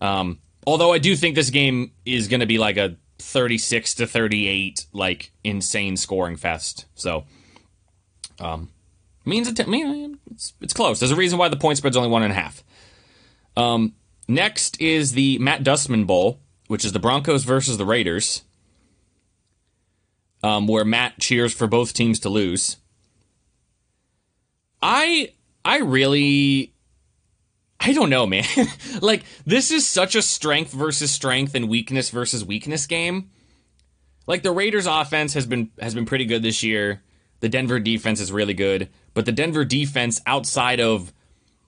Um, 0.00 0.38
although 0.66 0.92
I 0.92 0.98
do 0.98 1.16
think 1.16 1.34
this 1.34 1.50
game 1.50 1.92
is 2.04 2.28
going 2.28 2.40
to 2.40 2.46
be 2.46 2.58
like 2.58 2.76
a 2.76 2.96
36 3.18 3.94
to 3.94 4.06
38, 4.06 4.86
like 4.92 5.32
insane 5.42 5.96
scoring 5.96 6.36
fest. 6.36 6.86
So, 6.94 7.24
um, 8.38 8.70
means 9.24 9.48
it. 9.48 9.68
Mean, 9.68 10.18
it's 10.30 10.54
it's 10.60 10.72
close. 10.72 11.00
There's 11.00 11.12
a 11.12 11.16
reason 11.16 11.38
why 11.38 11.48
the 11.48 11.56
point 11.56 11.78
spread's 11.78 11.96
only 11.96 12.10
one 12.10 12.22
and 12.22 12.32
a 12.32 12.36
half. 12.36 12.62
Um, 13.56 13.94
next 14.28 14.80
is 14.80 15.12
the 15.12 15.38
Matt 15.38 15.64
Dustman 15.64 16.04
Bowl, 16.04 16.40
which 16.70 16.84
is 16.84 16.92
the 16.92 17.00
Broncos 17.00 17.42
versus 17.42 17.78
the 17.78 17.84
Raiders. 17.84 18.42
Um, 20.44 20.68
where 20.68 20.84
Matt 20.84 21.18
cheers 21.18 21.52
for 21.52 21.66
both 21.66 21.92
teams 21.92 22.20
to 22.20 22.28
lose. 22.28 22.76
I 24.80 25.32
I 25.64 25.78
really 25.80 26.72
I 27.80 27.92
don't 27.92 28.08
know, 28.08 28.24
man. 28.24 28.44
like 29.02 29.24
this 29.44 29.72
is 29.72 29.84
such 29.84 30.14
a 30.14 30.22
strength 30.22 30.70
versus 30.70 31.10
strength 31.10 31.56
and 31.56 31.68
weakness 31.68 32.10
versus 32.10 32.44
weakness 32.44 32.86
game. 32.86 33.30
Like 34.28 34.44
the 34.44 34.52
Raiders 34.52 34.86
offense 34.86 35.34
has 35.34 35.46
been 35.46 35.72
has 35.80 35.96
been 35.96 36.06
pretty 36.06 36.24
good 36.24 36.44
this 36.44 36.62
year. 36.62 37.02
The 37.40 37.48
Denver 37.48 37.80
defense 37.80 38.20
is 38.20 38.30
really 38.30 38.54
good, 38.54 38.90
but 39.12 39.26
the 39.26 39.32
Denver 39.32 39.64
defense 39.64 40.20
outside 40.24 40.80
of 40.80 41.12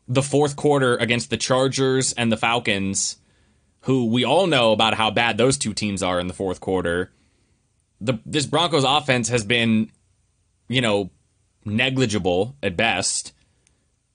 the 0.06 0.22
fourth 0.22 0.54
quarter 0.54 0.94
against 0.94 1.28
the 1.28 1.36
Chargers 1.36 2.12
and 2.12 2.30
the 2.30 2.36
Falcons, 2.36 3.16
who 3.83 4.07
we 4.07 4.25
all 4.25 4.47
know 4.47 4.73
about 4.73 4.95
how 4.95 5.11
bad 5.11 5.37
those 5.37 5.59
two 5.59 5.75
teams 5.75 6.03
are 6.03 6.21
in 6.21 6.27
the 6.27 6.35
fourth 6.35 6.61
quarter. 6.61 7.11
The 8.01 8.18
this 8.27 8.47
Broncos 8.47 8.85
offense 8.85 9.29
has 9.29 9.45
been, 9.45 9.90
you 10.68 10.81
know, 10.81 11.11
negligible 11.64 12.57
at 12.62 12.77
best. 12.77 13.33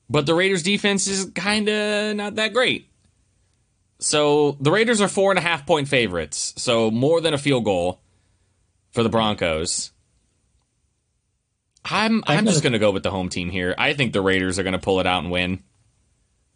But 0.09 0.25
the 0.25 0.33
Raiders 0.33 0.63
defense 0.63 1.07
is 1.07 1.31
kind 1.35 1.67
of 1.67 2.15
not 2.15 2.35
that 2.35 2.53
great. 2.53 2.89
So 3.99 4.57
the 4.59 4.71
Raiders 4.71 5.01
are 5.01 5.07
four 5.07 5.31
and 5.31 5.39
a 5.39 5.41
half 5.41 5.65
point 5.65 5.87
favorites. 5.87 6.53
So 6.57 6.91
more 6.91 7.19
than 7.19 7.33
a 7.33 7.37
field 7.37 7.65
goal 7.65 7.99
for 8.91 9.03
the 9.03 9.09
Broncos. 9.09 9.91
I'm 11.89 12.23
I'm 12.27 12.45
just 12.45 12.63
gonna 12.63 12.79
go 12.79 12.91
with 12.91 13.03
the 13.03 13.11
home 13.11 13.29
team 13.29 13.49
here. 13.49 13.73
I 13.77 13.93
think 13.93 14.13
the 14.13 14.21
Raiders 14.21 14.59
are 14.59 14.63
gonna 14.63 14.79
pull 14.79 14.99
it 14.99 15.07
out 15.07 15.23
and 15.23 15.31
win. 15.31 15.63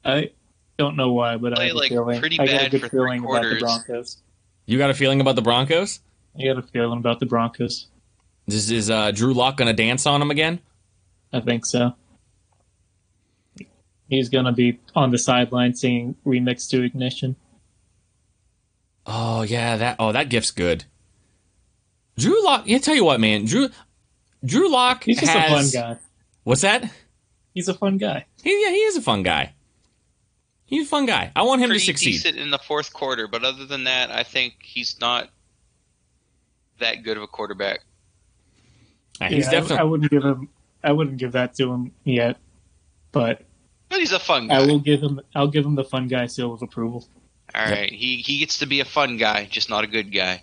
I 0.04 0.32
don't 0.81 0.95
know 0.95 1.13
why, 1.13 1.37
but 1.37 1.53
I 1.53 1.55
Play, 1.55 1.67
have 1.67 1.75
a 1.75 1.79
like, 1.79 1.89
feeling. 1.89 2.19
pretty 2.19 2.39
I 2.39 2.45
got 2.45 2.53
a 2.53 2.57
bad 2.57 2.71
good 2.71 2.81
for 2.81 2.89
feeling 2.89 3.23
about 3.23 3.43
the. 3.43 3.59
Broncos. 3.59 4.17
You 4.65 4.77
got 4.77 4.89
a 4.89 4.93
feeling 4.93 5.21
about 5.21 5.35
the 5.35 5.41
Broncos? 5.41 5.99
I 6.39 6.43
got 6.45 6.57
a 6.57 6.63
feeling 6.63 6.97
about 6.97 7.19
the 7.19 7.25
Broncos. 7.27 7.87
This 8.47 8.71
is 8.71 8.89
uh, 8.89 9.11
Drew 9.11 9.33
Lock 9.33 9.57
gonna 9.57 9.73
dance 9.73 10.05
on 10.07 10.21
him 10.21 10.31
again? 10.31 10.59
I 11.31 11.39
think 11.39 11.65
so. 11.65 11.93
He's 14.09 14.29
gonna 14.29 14.51
be 14.51 14.79
on 14.95 15.11
the 15.11 15.17
sideline 15.17 15.75
singing 15.75 16.15
"Remix 16.25 16.67
to 16.71 16.81
Ignition." 16.83 17.35
Oh 19.05 19.43
yeah, 19.43 19.77
that 19.77 19.95
oh 19.99 20.11
that 20.11 20.29
gift's 20.29 20.51
good. 20.51 20.85
Drew 22.17 22.43
Lock. 22.43 22.63
Yeah, 22.65 22.79
tell 22.79 22.95
you 22.95 23.05
what, 23.05 23.19
man. 23.19 23.45
Drew 23.45 23.69
Drew 24.43 24.69
Lock 24.71 25.03
He's 25.03 25.19
just 25.19 25.31
has 25.31 25.51
a 25.51 25.55
fun 25.55 25.81
guy. 25.95 25.99
what's 26.43 26.61
that? 26.61 26.91
He's 27.53 27.67
a 27.67 27.73
fun 27.73 27.97
guy. 27.97 28.25
He, 28.43 28.49
yeah, 28.63 28.69
he 28.69 28.77
is 28.77 28.97
a 28.97 29.01
fun 29.01 29.23
guy. 29.23 29.53
He's 30.71 30.88
a 30.88 30.89
fun 30.89 31.05
guy. 31.05 31.31
I 31.36 31.43
want 31.43 31.62
him 31.62 31.67
Pretty 31.69 31.81
to 31.81 31.86
succeed. 31.86 32.12
decent 32.13 32.38
in 32.38 32.49
the 32.49 32.57
fourth 32.57 32.93
quarter, 32.93 33.27
but 33.27 33.43
other 33.43 33.65
than 33.65 33.84
that, 33.84 34.10
I 34.10 34.23
think 34.23 34.55
he's 34.63 34.99
not 35.01 35.29
that 36.79 37.03
good 37.03 37.17
of 37.17 37.23
a 37.23 37.27
quarterback. 37.27 37.81
Uh, 39.19 39.27
he's 39.27 39.51
Yeah, 39.51 39.63
I- 39.69 39.75
I, 39.81 39.84
wouldn't 39.84 40.10
give 40.10 40.23
him. 40.23 40.47
I 40.81 40.93
wouldn't 40.93 41.17
give 41.17 41.34
that 41.34 41.53
to 41.55 41.69
him 41.71 41.91
yet, 42.05 42.38
but 43.12 43.41
But 43.89 43.99
he's 43.99 44.13
a 44.13 44.19
fun 44.19 44.47
guy. 44.47 44.55
I 44.55 44.65
will 44.65 44.79
give 44.79 45.01
him. 45.03 45.19
I'll 45.36 45.49
give 45.49 45.65
him 45.65 45.75
the 45.75 45.84
fun 45.84 46.07
guy 46.07 46.25
seal 46.27 46.53
of 46.53 46.62
approval. 46.62 47.05
All 47.53 47.65
right, 47.65 47.91
he 47.91 48.15
he 48.25 48.39
gets 48.39 48.60
to 48.60 48.65
be 48.65 48.79
a 48.79 48.86
fun 48.86 49.17
guy, 49.17 49.45
just 49.51 49.69
not 49.69 49.84
a 49.84 49.88
good 49.88 50.13
guy. 50.13 50.41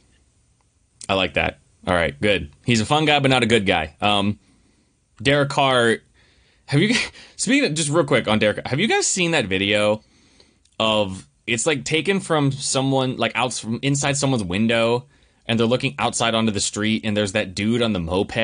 I 1.08 1.14
like 1.14 1.34
that. 1.34 1.58
All 1.86 1.94
right, 1.94 2.20
good. 2.20 2.50
He's 2.66 2.82
a 2.82 2.86
fun 2.86 3.06
guy, 3.06 3.18
but 3.18 3.30
not 3.30 3.42
a 3.42 3.46
good 3.46 3.64
guy. 3.64 3.96
Um, 4.02 4.38
Derek 5.22 5.48
Carr. 5.48 5.96
Have 6.66 6.80
you 6.82 6.94
speaking 7.36 7.64
of, 7.70 7.74
just 7.74 7.88
real 7.88 8.04
quick 8.04 8.28
on 8.28 8.38
Derek? 8.38 8.66
Have 8.66 8.78
you 8.78 8.86
guys 8.86 9.06
seen 9.06 9.30
that 9.30 9.46
video 9.46 10.02
of 10.78 11.28
it's 11.46 11.66
like 11.66 11.84
taken 11.84 12.20
from 12.20 12.52
someone 12.52 13.16
like 13.16 13.32
out 13.34 13.54
from 13.54 13.78
inside 13.82 14.16
someone's 14.16 14.44
window, 14.44 15.06
and 15.46 15.58
they're 15.58 15.66
looking 15.66 15.94
outside 15.98 16.34
onto 16.34 16.52
the 16.52 16.60
street, 16.60 17.02
and 17.04 17.16
there's 17.16 17.32
that 17.32 17.54
dude 17.54 17.82
on 17.82 17.92
the 17.92 18.00
moped, 18.00 18.36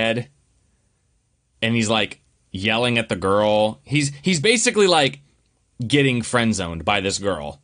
and 1.62 1.75
he's 1.75 1.90
like 1.90 2.23
yelling 2.51 2.99
at 2.99 3.09
the 3.09 3.16
girl. 3.16 3.81
He's 3.85 4.12
he's 4.23 4.40
basically 4.40 4.87
like 4.87 5.20
getting 5.87 6.23
friend 6.23 6.55
zoned 6.55 6.85
by 6.85 7.01
this 7.01 7.18
girl, 7.18 7.61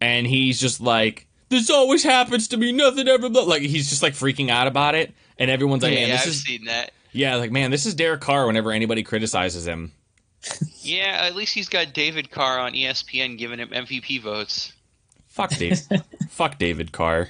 and 0.00 0.26
he's 0.26 0.60
just 0.60 0.80
like, 0.80 1.26
"This 1.48 1.70
always 1.70 2.02
happens 2.04 2.48
to 2.48 2.56
me. 2.56 2.72
Nothing 2.72 3.08
ever." 3.08 3.28
Blah. 3.28 3.42
Like 3.42 3.62
he's 3.62 3.88
just 3.88 4.02
like 4.02 4.14
freaking 4.14 4.50
out 4.50 4.66
about 4.66 4.94
it, 4.94 5.14
and 5.38 5.50
everyone's 5.50 5.82
like, 5.82 5.94
yeah, 5.94 6.00
"Man, 6.00 6.10
this 6.10 6.22
I've 6.22 6.28
is 6.28 6.42
seen 6.42 6.64
that. 6.66 6.92
yeah, 7.12 7.36
like 7.36 7.50
man, 7.50 7.70
this 7.70 7.86
is 7.86 7.94
Derek 7.94 8.20
Carr." 8.20 8.46
Whenever 8.46 8.70
anybody 8.72 9.02
criticizes 9.02 9.66
him, 9.66 9.92
Yeah, 10.80 11.22
at 11.24 11.34
least 11.34 11.54
he's 11.54 11.68
got 11.68 11.92
David 11.92 12.30
Carr 12.30 12.58
on 12.60 12.72
ESPN 12.72 13.36
giving 13.38 13.58
him 13.58 13.70
MVP 13.70 14.22
votes. 14.22 14.72
fuck 15.26 15.50
Dave, 15.50 15.80
fuck 16.30 16.58
David 16.58 16.92
Carr. 16.92 17.28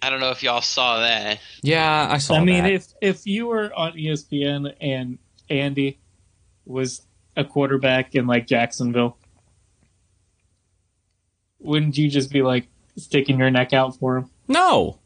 I 0.00 0.10
don't 0.10 0.18
know 0.18 0.30
if 0.30 0.42
y'all 0.42 0.60
saw 0.62 0.98
that. 1.00 1.38
Yeah, 1.62 2.08
I 2.10 2.18
saw. 2.18 2.34
I 2.34 2.44
mean, 2.44 2.64
that. 2.64 2.72
if 2.72 2.86
if 3.00 3.26
you 3.26 3.46
were 3.46 3.72
on 3.72 3.92
ESPN 3.92 4.74
and 4.80 5.18
Andy 5.48 6.00
was 6.64 7.02
a 7.36 7.44
quarterback 7.44 8.14
in 8.16 8.26
like 8.26 8.48
Jacksonville, 8.48 9.16
wouldn't 11.60 11.96
you 11.96 12.08
just 12.08 12.32
be 12.32 12.42
like 12.42 12.66
sticking 12.96 13.38
your 13.38 13.50
neck 13.50 13.72
out 13.72 13.96
for 13.96 14.16
him? 14.16 14.30
no, 14.48 14.98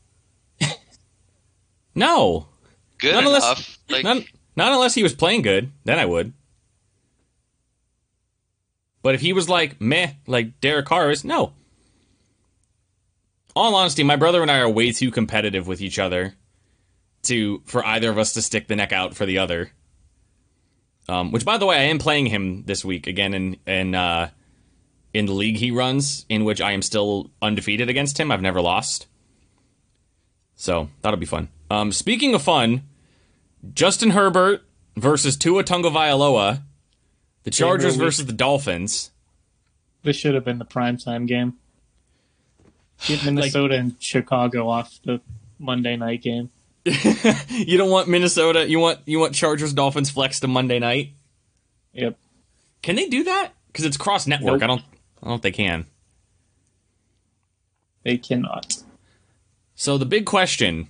no, 1.95 2.47
Good 2.99 3.13
Not 3.15 3.25
unless- 3.25 3.45
enough. 3.45 3.79
Like, 3.89 4.05
not 4.05 4.17
not 4.57 4.73
unless 4.73 4.95
he 4.95 5.03
was 5.03 5.15
playing 5.15 5.43
good, 5.43 5.71
then 5.85 5.99
I 5.99 6.07
would. 6.07 6.33
But 9.07 9.15
if 9.15 9.21
he 9.21 9.33
was 9.33 9.49
like 9.49 9.81
meh, 9.81 10.15
like 10.27 10.61
Derek 10.61 10.87
Carr 10.87 11.13
is, 11.13 11.25
no. 11.25 11.53
All 13.55 13.77
honesty, 13.77 14.03
my 14.03 14.17
brother 14.17 14.43
and 14.43 14.51
I 14.51 14.59
are 14.59 14.69
way 14.69 14.91
too 14.91 15.13
competitive 15.13 15.69
with 15.69 15.81
each 15.81 16.01
other 16.01 16.35
to 17.23 17.63
for 17.67 17.87
either 17.87 18.11
of 18.11 18.19
us 18.19 18.33
to 18.33 18.43
stick 18.43 18.67
the 18.67 18.75
neck 18.75 18.93
out 18.93 19.15
for 19.15 19.25
the 19.25 19.39
other. 19.39 19.71
Um, 21.09 21.31
which, 21.31 21.45
by 21.45 21.57
the 21.57 21.67
way, 21.67 21.77
I 21.77 21.83
am 21.83 22.01
playing 22.01 22.27
him 22.27 22.65
this 22.65 22.85
week 22.85 23.07
again 23.07 23.33
in 23.33 23.57
in 23.65 23.95
uh, 23.95 24.31
in 25.15 25.27
the 25.27 25.35
league 25.35 25.59
he 25.59 25.71
runs, 25.71 26.27
in 26.29 26.43
which 26.43 26.61
I 26.61 26.73
am 26.73 26.83
still 26.83 27.31
undefeated 27.41 27.89
against 27.89 28.19
him. 28.19 28.33
I've 28.33 28.43
never 28.43 28.61
lost, 28.61 29.07
so 30.57 30.89
that'll 31.03 31.17
be 31.17 31.27
fun. 31.27 31.49
Um, 31.71 31.93
speaking 31.93 32.35
of 32.35 32.43
fun, 32.43 32.83
Justin 33.73 34.11
Herbert 34.11 34.65
versus 34.97 35.37
Tua 35.37 35.63
Tagovailoa, 35.63 36.63
the 37.47 37.53
Chargers 37.53 37.95
week. 37.95 38.05
versus 38.05 38.27
the 38.27 38.33
Dolphins. 38.33 39.13
This 40.03 40.17
should 40.17 40.35
have 40.35 40.45
been 40.45 40.59
the 40.59 40.65
primetime 40.65 41.29
game. 41.29 41.55
Get 43.07 43.25
Minnesota 43.25 43.77
and 43.77 43.95
Chicago 44.01 44.69
off 44.69 44.99
the 45.05 45.21
Monday 45.59 45.97
night 45.97 46.23
game. 46.23 46.51
You 47.51 47.79
don't 47.79 47.91
want 47.91 48.09
Minnesota. 48.09 48.69
You 48.69 48.79
want 48.79 49.01
you 49.07 49.19
want 49.19 49.35
Chargers 49.35 49.73
Dolphins 49.73 50.11
flex 50.11 50.41
to 50.41 50.49
Monday 50.49 50.79
night. 50.79 51.13
Yep. 51.95 52.19
Can 52.83 52.97
they 52.97 53.09
do 53.09 53.25
that? 53.25 53.53
Because 53.69 53.85
it's 53.85 53.97
cross 53.97 54.27
network. 54.27 54.61
Nope. 54.61 54.63
I 54.63 54.67
don't. 54.67 54.81
I 54.81 54.85
don't 55.23 55.31
know 55.31 55.35
if 55.37 55.43
they 55.43 55.53
can. 55.53 55.87
They 58.05 58.19
cannot. 58.19 58.77
So 59.75 59.99
the 59.99 60.05
big 60.05 60.27
question: 60.27 60.89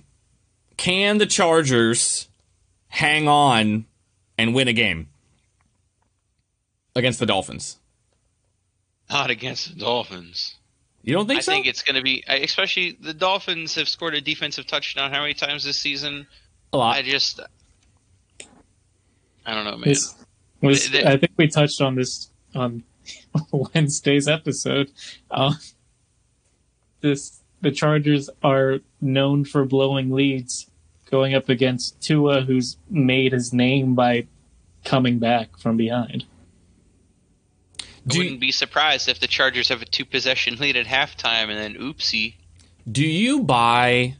Can 0.75 1.19
the 1.19 1.25
Chargers 1.25 2.27
hang 2.89 3.27
on 3.27 3.85
and 4.37 4.53
win 4.53 4.67
a 4.67 4.73
game 4.73 5.09
against 6.97 7.19
the 7.19 7.25
Dolphins? 7.25 7.77
Not 9.09 9.29
against 9.29 9.73
the 9.73 9.79
Dolphins. 9.79 10.55
You 11.03 11.13
don't 11.13 11.27
think 11.27 11.37
I 11.37 11.41
so? 11.41 11.51
think 11.53 11.67
it's 11.67 11.81
going 11.83 11.95
to 11.95 12.01
be, 12.01 12.23
especially 12.27 12.97
the 12.99 13.13
Dolphins 13.13 13.75
have 13.75 13.87
scored 13.87 14.13
a 14.15 14.19
defensive 14.21 14.67
touchdown 14.67 15.11
how 15.11 15.21
many 15.21 15.33
times 15.33 15.63
this 15.63 15.77
season? 15.79 16.27
a 16.73 16.77
lot. 16.77 16.97
I 16.97 17.01
just, 17.01 17.39
I 19.45 19.53
don't 19.53 19.63
know, 19.63 19.71
man. 19.77 19.81
This 19.85 20.13
was, 20.61 20.89
They- 20.89 21.03
they- 21.03 21.07
I 21.09 21.17
think 21.17 21.31
we 21.37 21.47
touched 21.47 21.79
on 21.79 21.95
this 21.95 22.29
on 22.53 22.83
Wednesday's 23.51 24.27
episode. 24.27 24.91
Uh, 25.31 25.53
this 27.01 27.39
the 27.61 27.71
Chargers 27.71 28.29
are 28.43 28.79
known 29.01 29.45
for 29.45 29.63
blowing 29.65 30.11
leads, 30.11 30.69
going 31.09 31.33
up 31.33 31.47
against 31.49 32.01
Tua, 32.01 32.41
who's 32.41 32.77
made 32.89 33.31
his 33.31 33.53
name 33.53 33.95
by 33.95 34.27
coming 34.83 35.19
back 35.19 35.57
from 35.57 35.77
behind. 35.77 36.25
I 38.07 38.13
do, 38.13 38.19
wouldn't 38.19 38.39
be 38.39 38.51
surprised 38.51 39.09
if 39.09 39.19
the 39.19 39.27
Chargers 39.27 39.69
have 39.69 39.81
a 39.81 39.85
two 39.85 40.05
possession 40.05 40.55
lead 40.55 40.77
at 40.77 40.85
halftime 40.85 41.49
and 41.49 41.57
then 41.57 41.75
oopsie. 41.75 42.35
do 42.89 43.05
you 43.05 43.41
buy? 43.41 44.15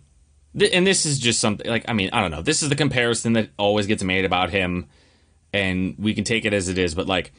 And 0.73 0.87
this 0.87 1.05
is 1.05 1.19
just 1.19 1.39
something 1.39 1.69
like 1.69 1.85
I 1.87 1.93
mean 1.93 2.09
I 2.11 2.21
don't 2.21 2.31
know. 2.31 2.41
This 2.41 2.63
is 2.63 2.69
the 2.69 2.75
comparison 2.75 3.33
that 3.33 3.49
always 3.57 3.85
gets 3.85 4.03
made 4.03 4.25
about 4.25 4.49
him, 4.49 4.87
and 5.53 5.95
we 5.99 6.13
can 6.13 6.23
take 6.23 6.45
it 6.45 6.53
as 6.53 6.67
it 6.67 6.77
is. 6.77 6.95
But 6.95 7.07
like, 7.07 7.31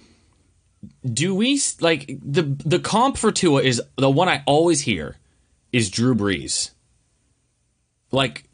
do 1.04 1.34
we 1.34 1.60
like 1.80 2.06
the 2.22 2.42
the 2.42 2.78
comp 2.78 3.16
for 3.16 3.32
Tua 3.32 3.62
is 3.62 3.82
the 3.96 4.10
one 4.10 4.28
I 4.28 4.42
always 4.46 4.82
hear 4.82 5.16
is 5.72 5.90
Drew 5.90 6.14
Brees. 6.14 6.70
Like, 8.10 8.44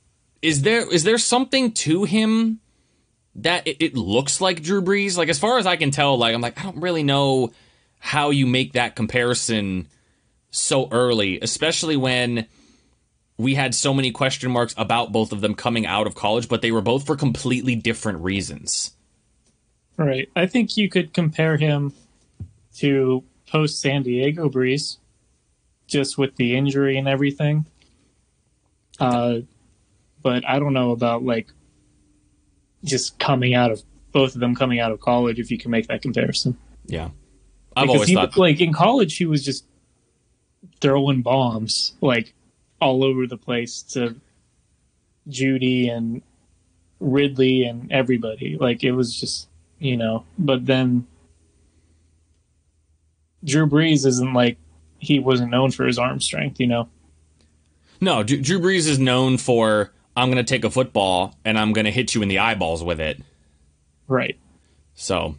is 0.42 0.62
there 0.62 0.90
is 0.92 1.04
there 1.04 1.18
something 1.18 1.72
to 1.72 2.04
him 2.04 2.60
that 3.36 3.66
it, 3.66 3.76
it 3.80 3.96
looks 3.96 4.40
like 4.40 4.62
Drew 4.62 4.82
Brees? 4.82 5.16
Like 5.16 5.28
as 5.28 5.38
far 5.38 5.58
as 5.58 5.66
I 5.66 5.76
can 5.76 5.90
tell, 5.90 6.16
like 6.16 6.34
I'm 6.34 6.40
like 6.40 6.58
I 6.58 6.62
don't 6.62 6.80
really 6.80 7.02
know 7.02 7.52
how 8.04 8.28
you 8.28 8.46
make 8.46 8.74
that 8.74 8.94
comparison 8.94 9.88
so 10.50 10.90
early, 10.90 11.40
especially 11.40 11.96
when 11.96 12.46
we 13.38 13.54
had 13.54 13.74
so 13.74 13.94
many 13.94 14.10
question 14.10 14.50
marks 14.50 14.74
about 14.76 15.10
both 15.10 15.32
of 15.32 15.40
them 15.40 15.54
coming 15.54 15.86
out 15.86 16.06
of 16.06 16.14
college, 16.14 16.46
but 16.46 16.60
they 16.60 16.70
were 16.70 16.82
both 16.82 17.06
for 17.06 17.16
completely 17.16 17.74
different 17.74 18.18
reasons. 18.18 18.90
Right. 19.96 20.28
I 20.36 20.44
think 20.44 20.76
you 20.76 20.90
could 20.90 21.14
compare 21.14 21.56
him 21.56 21.94
to 22.76 23.24
post 23.46 23.80
San 23.80 24.02
Diego 24.02 24.50
Brees, 24.50 24.98
just 25.86 26.18
with 26.18 26.36
the 26.36 26.58
injury 26.58 26.98
and 26.98 27.08
everything. 27.08 27.64
Uh, 29.00 29.38
but 30.22 30.46
I 30.46 30.58
don't 30.58 30.74
know 30.74 30.90
about 30.90 31.24
like 31.24 31.48
just 32.84 33.18
coming 33.18 33.54
out 33.54 33.70
of 33.70 33.82
both 34.12 34.34
of 34.34 34.42
them 34.42 34.54
coming 34.54 34.78
out 34.78 34.92
of 34.92 35.00
college. 35.00 35.38
If 35.40 35.50
you 35.50 35.56
can 35.56 35.70
make 35.70 35.86
that 35.86 36.02
comparison, 36.02 36.58
Yeah. 36.84 37.08
I've 37.76 37.88
Because 37.88 38.08
he, 38.08 38.14
thought 38.14 38.36
like 38.36 38.60
in 38.60 38.72
college 38.72 39.16
he 39.16 39.26
was 39.26 39.44
just 39.44 39.64
throwing 40.80 41.22
bombs 41.22 41.94
like 42.00 42.34
all 42.80 43.04
over 43.04 43.26
the 43.26 43.36
place 43.36 43.82
to 43.82 44.16
Jeudy 45.28 45.90
and 45.90 46.22
Ridley 47.00 47.64
and 47.64 47.90
everybody. 47.90 48.56
Like 48.58 48.84
it 48.84 48.92
was 48.92 49.18
just 49.18 49.48
you 49.78 49.96
know. 49.96 50.24
But 50.38 50.66
then 50.66 51.06
Drew 53.44 53.66
Brees 53.66 54.06
isn't 54.06 54.32
like 54.32 54.58
he 54.98 55.18
wasn't 55.18 55.50
known 55.50 55.70
for 55.70 55.84
his 55.86 55.98
arm 55.98 56.20
strength, 56.20 56.60
you 56.60 56.66
know. 56.66 56.88
No, 58.00 58.22
Drew 58.22 58.40
Drew 58.40 58.60
Brees 58.60 58.88
is 58.88 58.98
known 58.98 59.38
for 59.38 59.92
I'm 60.16 60.30
going 60.30 60.44
to 60.44 60.48
take 60.48 60.64
a 60.64 60.70
football 60.70 61.34
and 61.44 61.58
I'm 61.58 61.72
going 61.72 61.84
to 61.86 61.90
hit 61.90 62.14
you 62.14 62.22
in 62.22 62.28
the 62.28 62.38
eyeballs 62.38 62.82
with 62.82 63.00
it. 63.00 63.20
Right. 64.06 64.38
So, 64.94 65.36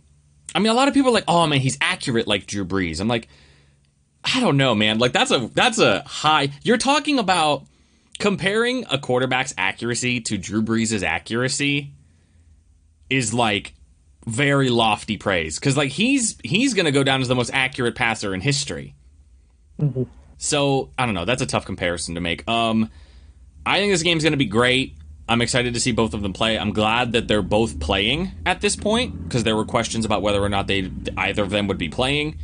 I 0.54 0.60
mean, 0.60 0.72
a 0.72 0.74
lot 0.76 0.88
of 0.88 0.94
people 0.94 1.10
are 1.10 1.14
like, 1.14 1.26
"Oh 1.28 1.48
man, 1.48 1.60
he's 1.60 1.78
accurate 1.82 2.28
like 2.28 2.46
Drew 2.48 2.66
Brees." 2.66 3.00
I'm 3.02 3.08
like, 3.08 3.28
I 4.24 4.40
don't 4.40 4.58
know, 4.58 4.74
man. 4.76 5.00
Like 5.00 5.12
that's 5.14 5.32
a 5.32 5.50
that's 5.54 5.80
a 5.80 6.02
high. 6.02 6.50
You're 6.64 6.78
talking 6.78 7.20
about 7.20 7.66
comparing 8.20 8.86
a 8.90 8.98
quarterback's 8.98 9.54
accuracy 9.58 10.22
to 10.22 10.38
Drew 10.38 10.62
Brees' 10.64 11.04
accuracy 11.04 11.94
is 13.10 13.34
like 13.34 13.74
very 14.26 14.70
lofty 14.70 15.18
praise 15.18 15.60
because 15.60 15.78
like 15.78 15.92
he's 15.92 16.38
he's 16.44 16.74
going 16.74 16.86
to 16.86 16.92
go 16.92 17.04
down 17.04 17.22
as 17.22 17.28
the 17.28 17.36
most 17.36 17.52
accurate 17.54 17.96
passer 17.96 18.34
in 18.34 18.42
history. 18.42 18.96
Mhm. 19.80 20.08
So 20.38 20.92
I 20.98 21.06
don't 21.06 21.16
know. 21.16 21.26
That's 21.26 21.42
a 21.42 21.46
tough 21.46 21.66
comparison 21.66 22.16
to 22.16 22.22
make. 22.22 22.48
Um, 22.48 22.90
I 23.66 23.80
think 23.80 23.92
this 23.94 24.04
game's 24.04 24.24
going 24.24 24.34
to 24.34 24.38
be 24.38 24.46
great. 24.46 24.96
I'm 25.28 25.42
excited 25.42 25.74
to 25.74 25.80
see 25.80 25.92
both 25.92 26.14
of 26.14 26.22
them 26.22 26.34
play. 26.34 26.58
I'm 26.58 26.72
glad 26.72 27.14
that 27.14 27.28
they're 27.28 27.42
both 27.42 27.80
playing 27.80 28.32
at 28.46 28.62
this 28.62 28.76
point 28.76 29.24
because 29.24 29.44
there 29.44 29.56
were 29.56 29.66
questions 29.66 30.06
about 30.06 30.22
whether 30.22 30.42
or 30.42 30.50
not 30.50 30.68
they 30.68 30.92
either 31.18 31.44
of 31.44 31.50
them 31.50 31.68
would 31.68 31.80
be 31.80 31.90
playing. 31.90 32.38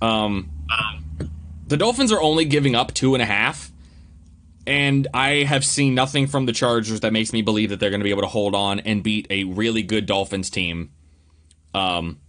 Um, 0.00 0.50
the 1.66 1.76
Dolphins 1.76 2.12
are 2.12 2.20
only 2.20 2.46
giving 2.46 2.74
up 2.74 2.94
two 2.94 3.14
and 3.14 3.22
a 3.22 3.26
half, 3.26 3.70
and 4.66 5.06
I 5.12 5.44
have 5.44 5.64
seen 5.64 5.94
nothing 5.94 6.26
from 6.26 6.46
the 6.46 6.52
Chargers 6.52 7.00
that 7.00 7.12
makes 7.12 7.32
me 7.32 7.42
believe 7.42 7.70
that 7.70 7.80
they're 7.80 7.90
going 7.90 8.00
to 8.00 8.04
be 8.04 8.10
able 8.10 8.22
to 8.22 8.28
hold 8.28 8.54
on 8.54 8.80
and 8.80 9.02
beat 9.02 9.26
a 9.28 9.44
really 9.44 9.82
good 9.82 10.06
Dolphins 10.06 10.48
team. 10.48 10.92
Um, 11.74 12.20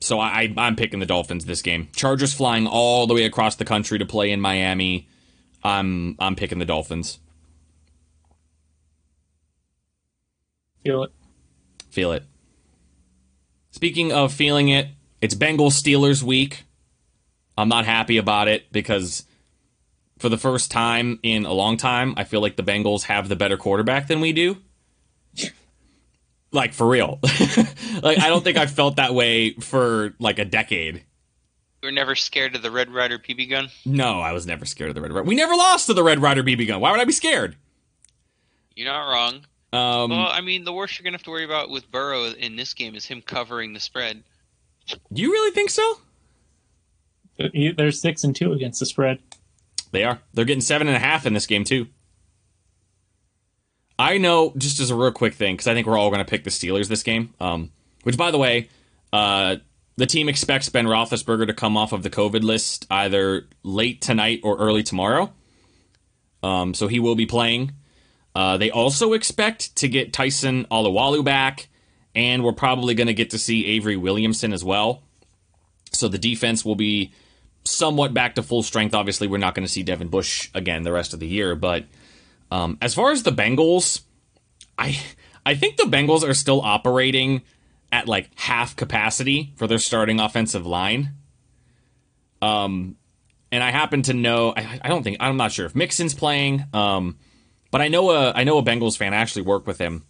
so 0.00 0.18
I, 0.18 0.52
I'm 0.56 0.76
picking 0.76 1.00
the 1.00 1.06
Dolphins 1.06 1.44
this 1.44 1.62
game. 1.62 1.88
Chargers 1.94 2.32
flying 2.32 2.66
all 2.66 3.06
the 3.06 3.14
way 3.14 3.24
across 3.24 3.56
the 3.56 3.64
country 3.64 3.98
to 3.98 4.06
play 4.06 4.30
in 4.30 4.40
Miami. 4.40 5.08
I'm 5.62 6.16
I'm 6.18 6.34
picking 6.36 6.58
the 6.58 6.64
Dolphins. 6.64 7.18
Feel 10.84 11.04
it. 11.04 11.12
Feel 11.90 12.12
it. 12.12 12.24
Speaking 13.70 14.12
of 14.12 14.32
feeling 14.32 14.68
it, 14.68 14.88
it's 15.20 15.34
Bengals 15.34 15.80
Steelers 15.80 16.22
week. 16.22 16.64
I'm 17.56 17.68
not 17.68 17.84
happy 17.84 18.16
about 18.16 18.48
it 18.48 18.72
because 18.72 19.24
for 20.18 20.28
the 20.28 20.38
first 20.38 20.70
time 20.70 21.18
in 21.22 21.44
a 21.44 21.52
long 21.52 21.76
time, 21.76 22.14
I 22.16 22.24
feel 22.24 22.40
like 22.40 22.56
the 22.56 22.62
Bengals 22.62 23.04
have 23.04 23.28
the 23.28 23.36
better 23.36 23.56
quarterback 23.56 24.08
than 24.08 24.20
we 24.20 24.32
do. 24.32 24.58
Like 26.54 26.74
for 26.74 26.86
real. 26.86 27.18
like 28.02 28.18
I 28.18 28.28
don't 28.28 28.44
think 28.44 28.58
I've 28.58 28.70
felt 28.74 28.96
that 28.96 29.14
way 29.14 29.54
for 29.54 30.12
like 30.18 30.38
a 30.38 30.44
decade. 30.44 30.96
You 30.96 31.88
were 31.88 31.92
never 31.92 32.14
scared 32.14 32.54
of 32.54 32.60
the 32.60 32.70
Red 32.70 32.90
Ryder 32.90 33.18
BB 33.18 33.48
gun? 33.48 33.70
No, 33.86 34.20
I 34.20 34.32
was 34.32 34.46
never 34.46 34.66
scared 34.66 34.90
of 34.90 34.94
the 34.94 35.00
Red 35.00 35.12
Ryder. 35.12 35.26
We 35.26 35.34
never 35.34 35.54
lost 35.54 35.86
to 35.86 35.94
the 35.94 36.02
Red 36.02 36.20
Ryder 36.20 36.42
BB 36.44 36.68
gun. 36.68 36.80
Why 36.80 36.90
would 36.90 37.00
I 37.00 37.04
be 37.06 37.12
scared? 37.12 37.56
You're 38.76 38.92
not 38.92 39.10
wrong. 39.10 39.46
Um, 39.72 40.10
well, 40.10 40.28
I 40.30 40.40
mean, 40.42 40.64
the 40.64 40.72
worst 40.72 40.98
you're 40.98 41.04
going 41.04 41.12
to 41.12 41.18
have 41.18 41.24
to 41.24 41.30
worry 41.30 41.44
about 41.44 41.70
with 41.70 41.90
Burrow 41.90 42.24
in 42.24 42.56
this 42.56 42.74
game 42.74 42.94
is 42.94 43.06
him 43.06 43.22
covering 43.22 43.72
the 43.72 43.80
spread. 43.80 44.22
do 45.12 45.22
you 45.22 45.32
really 45.32 45.50
think 45.52 45.70
so? 45.70 45.98
But 47.38 47.52
They're 47.54 47.90
six 47.90 48.24
and 48.24 48.36
two 48.36 48.52
against 48.52 48.80
the 48.80 48.86
spread. 48.86 49.20
They 49.90 50.04
are. 50.04 50.20
They're 50.34 50.44
getting 50.44 50.60
seven 50.60 50.88
and 50.88 50.96
a 50.96 51.00
half 51.00 51.26
in 51.26 51.32
this 51.32 51.46
game 51.46 51.64
too. 51.64 51.86
I 53.98 54.18
know, 54.18 54.52
just 54.56 54.80
as 54.80 54.90
a 54.90 54.96
real 54.96 55.12
quick 55.12 55.34
thing, 55.34 55.54
because 55.54 55.68
I 55.68 55.74
think 55.74 55.86
we're 55.86 55.98
all 55.98 56.10
going 56.10 56.24
to 56.24 56.28
pick 56.28 56.44
the 56.44 56.50
Steelers 56.50 56.88
this 56.88 57.02
game. 57.02 57.34
Um, 57.40 57.70
which, 58.02 58.16
by 58.16 58.30
the 58.30 58.38
way, 58.38 58.68
uh, 59.12 59.56
the 59.96 60.06
team 60.06 60.28
expects 60.28 60.68
Ben 60.68 60.86
Roethlisberger 60.86 61.46
to 61.46 61.54
come 61.54 61.76
off 61.76 61.92
of 61.92 62.02
the 62.02 62.10
COVID 62.10 62.42
list 62.42 62.86
either 62.90 63.46
late 63.62 64.00
tonight 64.00 64.40
or 64.42 64.56
early 64.58 64.82
tomorrow. 64.82 65.32
Um, 66.42 66.74
so 66.74 66.88
he 66.88 66.98
will 66.98 67.14
be 67.14 67.26
playing. 67.26 67.72
Uh, 68.34 68.56
they 68.56 68.70
also 68.70 69.12
expect 69.12 69.74
to 69.76 69.88
get 69.88 70.12
Tyson 70.12 70.66
Alualu 70.70 71.24
back, 71.24 71.68
and 72.14 72.42
we're 72.42 72.52
probably 72.52 72.94
going 72.94 73.06
to 73.06 73.14
get 73.14 73.30
to 73.30 73.38
see 73.38 73.66
Avery 73.66 73.96
Williamson 73.96 74.52
as 74.52 74.64
well. 74.64 75.02
So 75.92 76.08
the 76.08 76.18
defense 76.18 76.64
will 76.64 76.76
be 76.76 77.12
somewhat 77.64 78.14
back 78.14 78.34
to 78.36 78.42
full 78.42 78.62
strength. 78.62 78.94
Obviously, 78.94 79.28
we're 79.28 79.38
not 79.38 79.54
going 79.54 79.66
to 79.66 79.72
see 79.72 79.82
Devin 79.82 80.08
Bush 80.08 80.50
again 80.54 80.82
the 80.82 80.92
rest 80.92 81.12
of 81.12 81.20
the 81.20 81.26
year, 81.26 81.54
but 81.54 81.84
um, 82.50 82.78
as 82.80 82.94
far 82.94 83.12
as 83.12 83.22
the 83.22 83.32
Bengals, 83.32 84.02
I 84.78 84.98
I 85.44 85.54
think 85.54 85.76
the 85.76 85.84
Bengals 85.84 86.26
are 86.26 86.34
still 86.34 86.60
operating 86.60 87.42
at 87.90 88.08
like 88.08 88.30
half 88.36 88.76
capacity 88.76 89.52
for 89.56 89.66
their 89.66 89.78
starting 89.78 90.20
offensive 90.20 90.66
line. 90.66 91.10
Um, 92.40 92.96
and 93.50 93.62
I 93.62 93.70
happen 93.70 94.02
to 94.02 94.14
know 94.14 94.54
I, 94.56 94.80
I 94.82 94.88
don't 94.88 95.02
think 95.02 95.18
I'm 95.20 95.36
not 95.36 95.52
sure 95.52 95.66
if 95.66 95.74
Mixon's 95.74 96.14
playing. 96.14 96.64
Um, 96.72 97.18
but 97.72 97.80
I 97.80 97.88
know 97.88 98.10
a 98.10 98.30
I 98.30 98.44
know 98.44 98.58
a 98.58 98.62
Bengals 98.62 98.96
fan 98.96 99.12
I 99.12 99.16
actually 99.16 99.42
worked 99.42 99.66
with 99.66 99.78
him, 99.78 100.04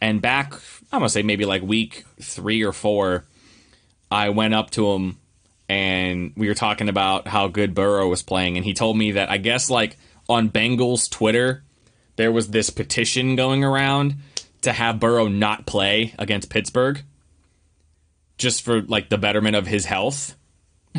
and 0.00 0.22
back 0.22 0.54
I'm 0.90 1.00
gonna 1.00 1.10
say 1.10 1.22
maybe 1.22 1.44
like 1.44 1.60
week 1.60 2.04
three 2.20 2.62
or 2.62 2.72
four, 2.72 3.24
I 4.10 4.30
went 4.30 4.54
up 4.54 4.70
to 4.70 4.90
him 4.92 5.18
and 5.68 6.32
we 6.36 6.48
were 6.48 6.54
talking 6.54 6.88
about 6.88 7.28
how 7.28 7.48
good 7.48 7.74
Burrow 7.74 8.08
was 8.08 8.22
playing, 8.22 8.56
and 8.56 8.64
he 8.64 8.72
told 8.74 8.96
me 8.96 9.12
that 9.12 9.30
I 9.30 9.36
guess 9.36 9.68
like 9.68 9.98
on 10.28 10.48
Bengals 10.50 11.10
Twitter, 11.10 11.62
there 12.16 12.32
was 12.32 12.48
this 12.48 12.70
petition 12.70 13.36
going 13.36 13.64
around 13.64 14.16
to 14.62 14.72
have 14.72 15.00
Burrow 15.00 15.28
not 15.28 15.66
play 15.66 16.14
against 16.18 16.48
Pittsburgh. 16.50 17.02
just 18.38 18.62
for 18.62 18.80
like 18.82 19.08
the 19.08 19.18
betterment 19.18 19.56
of 19.56 19.66
his 19.66 19.84
health. 19.84 20.36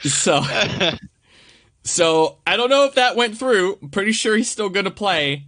so 0.00 0.42
so 1.84 2.38
I 2.46 2.56
don't 2.56 2.70
know 2.70 2.84
if 2.84 2.94
that 2.94 3.16
went 3.16 3.38
through. 3.38 3.78
I'm 3.80 3.90
pretty 3.90 4.12
sure 4.12 4.36
he's 4.36 4.50
still 4.50 4.68
going 4.68 4.84
to 4.84 4.90
play. 4.90 5.46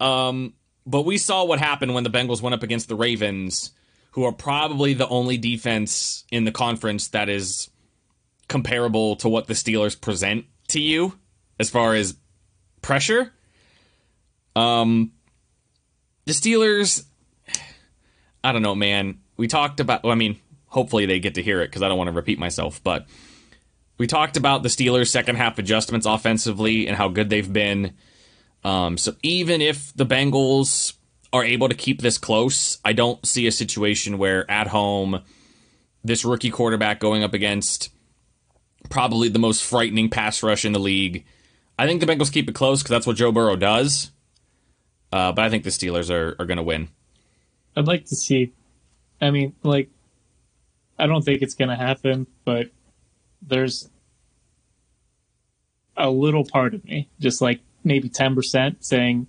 Um, 0.00 0.54
but 0.86 1.02
we 1.02 1.18
saw 1.18 1.44
what 1.44 1.58
happened 1.58 1.94
when 1.94 2.04
the 2.04 2.10
Bengals 2.10 2.42
went 2.42 2.54
up 2.54 2.62
against 2.62 2.88
the 2.88 2.96
Ravens, 2.96 3.70
who 4.12 4.24
are 4.24 4.32
probably 4.32 4.94
the 4.94 5.08
only 5.08 5.38
defense 5.38 6.24
in 6.30 6.44
the 6.44 6.52
conference 6.52 7.08
that 7.08 7.28
is 7.28 7.70
comparable 8.48 9.16
to 9.16 9.28
what 9.28 9.46
the 9.46 9.54
Steelers 9.54 9.98
present 9.98 10.46
to 10.68 10.80
you 10.80 11.18
as 11.58 11.70
far 11.70 11.94
as 11.94 12.16
pressure. 12.82 13.32
Um, 14.56 15.12
the 16.24 16.32
Steelers, 16.32 17.04
I 18.42 18.52
don't 18.52 18.62
know, 18.62 18.74
man. 18.74 19.20
We 19.36 19.48
talked 19.48 19.80
about. 19.80 20.02
Well, 20.02 20.12
I 20.12 20.16
mean, 20.16 20.38
hopefully 20.66 21.06
they 21.06 21.20
get 21.20 21.34
to 21.36 21.42
hear 21.42 21.62
it 21.62 21.68
because 21.68 21.82
I 21.82 21.88
don't 21.88 21.98
want 21.98 22.08
to 22.08 22.12
repeat 22.12 22.38
myself. 22.38 22.82
But 22.82 23.06
we 23.98 24.06
talked 24.06 24.36
about 24.36 24.62
the 24.62 24.68
Steelers' 24.68 25.08
second 25.08 25.36
half 25.36 25.58
adjustments 25.58 26.06
offensively 26.06 26.86
and 26.88 26.96
how 26.96 27.08
good 27.08 27.30
they've 27.30 27.52
been. 27.52 27.94
Um, 28.64 28.96
so 28.96 29.14
even 29.22 29.60
if 29.60 29.94
the 29.94 30.06
Bengals 30.06 30.94
are 31.32 31.44
able 31.44 31.68
to 31.68 31.74
keep 31.74 32.00
this 32.00 32.18
close, 32.18 32.78
I 32.84 32.92
don't 32.92 33.24
see 33.26 33.46
a 33.46 33.52
situation 33.52 34.18
where 34.18 34.48
at 34.50 34.68
home, 34.68 35.22
this 36.04 36.24
rookie 36.24 36.50
quarterback 36.50 37.00
going 37.00 37.22
up 37.22 37.34
against 37.34 37.90
probably 38.90 39.28
the 39.28 39.38
most 39.38 39.62
frightening 39.62 40.10
pass 40.10 40.42
rush 40.42 40.64
in 40.64 40.72
the 40.72 40.80
league. 40.80 41.24
I 41.78 41.86
think 41.86 42.00
the 42.00 42.06
Bengals 42.06 42.32
keep 42.32 42.48
it 42.48 42.54
close 42.54 42.82
because 42.82 42.90
that's 42.90 43.06
what 43.06 43.16
Joe 43.16 43.32
Burrow 43.32 43.56
does. 43.56 44.10
Uh, 45.12 45.32
but 45.32 45.44
I 45.44 45.50
think 45.50 45.64
the 45.64 45.70
Steelers 45.70 46.10
are, 46.10 46.36
are 46.38 46.46
going 46.46 46.56
to 46.56 46.62
win. 46.62 46.88
I'd 47.76 47.86
like 47.86 48.06
to 48.06 48.16
see. 48.16 48.52
I 49.20 49.30
mean, 49.30 49.54
like, 49.62 49.90
I 50.98 51.06
don't 51.06 51.24
think 51.24 51.42
it's 51.42 51.54
going 51.54 51.68
to 51.68 51.76
happen, 51.76 52.26
but 52.44 52.70
there's 53.46 53.88
a 55.96 56.10
little 56.10 56.44
part 56.44 56.74
of 56.74 56.84
me, 56.84 57.08
just 57.20 57.40
like 57.40 57.60
maybe 57.84 58.08
10%, 58.08 58.76
saying 58.80 59.26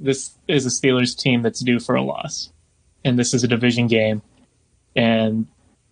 this 0.00 0.36
is 0.48 0.66
a 0.66 0.68
Steelers 0.68 1.16
team 1.16 1.42
that's 1.42 1.60
due 1.60 1.78
for 1.78 1.94
a 1.94 2.02
loss. 2.02 2.52
And 3.04 3.18
this 3.18 3.34
is 3.34 3.44
a 3.44 3.48
division 3.48 3.86
game. 3.86 4.22
And 4.96 5.46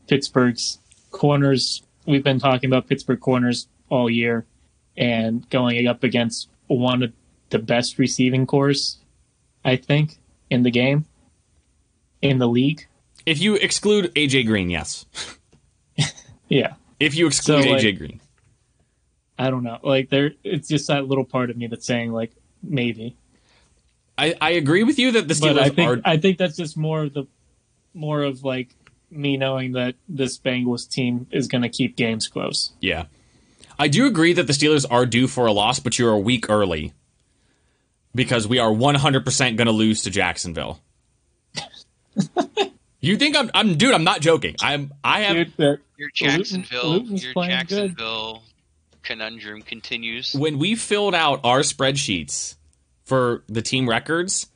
Pittsburgh's 0.09 0.79
corners, 1.11 1.83
we've 2.07 2.25
been 2.25 2.39
talking 2.39 2.69
about 2.69 2.89
Pittsburgh 2.89 3.21
corners 3.21 3.69
all 3.89 4.11
year 4.11 4.47
and 4.97 5.49
going 5.51 5.87
up 5.87 6.03
against 6.03 6.49
one 6.67 7.03
of 7.03 7.13
the 7.51 7.59
best 7.59 7.99
receiving 7.99 8.47
cores, 8.47 8.99
I 9.65 9.77
think, 9.77 10.19
in 10.51 10.63
the 10.63 10.71
game, 10.71 11.07
in 12.23 12.39
the 12.39 12.49
league. 12.49 12.87
If 13.27 13.41
you 13.41 13.55
exclude 13.57 14.15
AJ 14.15 14.47
Green, 14.47 14.71
yes. 14.71 15.07
Yeah. 16.51 16.75
If 17.01 17.15
you 17.17 17.27
exclude 17.27 17.65
So, 17.65 17.71
like- 17.71 17.83
AJ 17.83 17.99
Green. 17.99 18.21
I 19.39 19.49
don't 19.49 19.65
know. 19.65 19.79
Like 19.83 20.11
there 20.11 20.33
it's 20.45 20.69
just 20.69 20.87
that 20.89 21.07
little 21.07 21.25
part 21.25 21.49
of 21.49 21.57
me 21.57 21.67
that's 21.67 21.87
saying 21.87 22.13
like 22.13 22.31
maybe. 22.63 23.17
I, 24.19 24.35
I 24.39 24.51
agree 24.51 24.83
with 24.83 24.99
you 24.99 25.13
that 25.13 25.29
the 25.29 25.39
But 25.41 25.59
I 25.59 25.71
Steelers 25.71 25.75
think 25.75 25.89
are 25.89 26.01
I 26.05 26.17
think 26.19 26.37
that's 26.37 26.59
just 26.59 26.77
more 26.77 27.05
of 27.05 27.15
the 27.15 27.25
more 27.95 28.23
of 28.23 28.45
like 28.45 28.69
me 29.11 29.39
knowing 29.39 29.73
that 29.73 29.95
this 30.09 30.39
Bengals 30.39 30.87
team 30.87 31.27
is 31.31 31.49
going 31.49 31.63
to 31.63 31.71
keep 31.71 31.97
games 31.97 32.29
close. 32.29 32.73
Yeah. 32.81 33.07
I 33.79 33.89
do 33.89 34.07
agree 34.07 34.35
that 34.35 34.47
the 34.47 34.53
Steelers 34.53 34.85
are 34.91 35.07
due 35.07 35.27
for 35.27 35.47
a 35.47 35.53
loss, 35.53 35.81
but 35.81 35.99
you're 35.99 36.13
a 36.13 36.19
week 36.19 36.51
early. 36.51 36.93
Because 38.15 38.47
we 38.47 38.59
are 38.59 38.71
100% 38.71 39.57
going 39.57 39.67
to 39.67 39.73
lose 39.73 40.03
to 40.03 40.11
Jacksonville. 40.11 40.81
you 43.01 43.17
think 43.17 43.37
I'm 43.37 43.51
I'm 43.55 43.77
dude, 43.77 43.95
I'm 43.95 44.05
not 44.05 44.21
joking. 44.21 44.57
I'm 44.61 44.93
I 45.03 45.21
have 45.23 45.57
Dude, 45.57 45.81
Your 46.01 46.09
Jacksonville, 46.15 46.93
Luton's 46.93 47.23
your 47.23 47.35
playing 47.35 47.51
good. 47.51 47.69
Jacksonville 47.69 48.43
conundrum 49.03 49.61
continues. 49.61 50.33
when 50.33 50.59
we 50.59 50.75
filled 50.75 51.15
out 51.15 51.41
our 51.45 51.59
spreadsheets 51.61 52.57
for 53.05 53.45
the 53.49 53.61
team 53.61 53.87
records, 53.87 54.47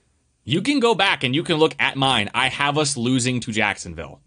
you 0.45 0.63
can 0.63 0.81
go 0.81 0.95
back 0.95 1.23
and 1.23 1.35
you 1.35 1.43
can 1.43 1.57
look 1.57 1.75
at 1.79 1.97
mine. 1.97 2.31
I 2.33 2.49
have 2.49 2.79
us 2.79 2.97
losing 2.97 3.41
to 3.41 3.53
Jacksonville. 3.53 4.21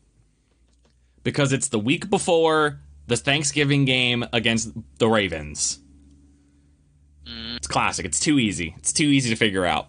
Because 1.24 1.54
it's 1.54 1.70
the 1.70 1.80
week 1.80 2.08
before 2.08 2.82
the 3.08 3.18
Thanksgiving 3.18 3.86
game 3.86 4.24
against 4.32 4.70
the 5.00 5.08
Ravens. 5.10 5.80
It's 7.56 7.66
classic. 7.66 8.06
It's 8.06 8.20
too 8.20 8.38
easy. 8.38 8.76
It's 8.78 8.94
too 8.94 9.08
easy 9.08 9.32
to 9.32 9.36
figure 9.36 9.66
out. 9.66 9.88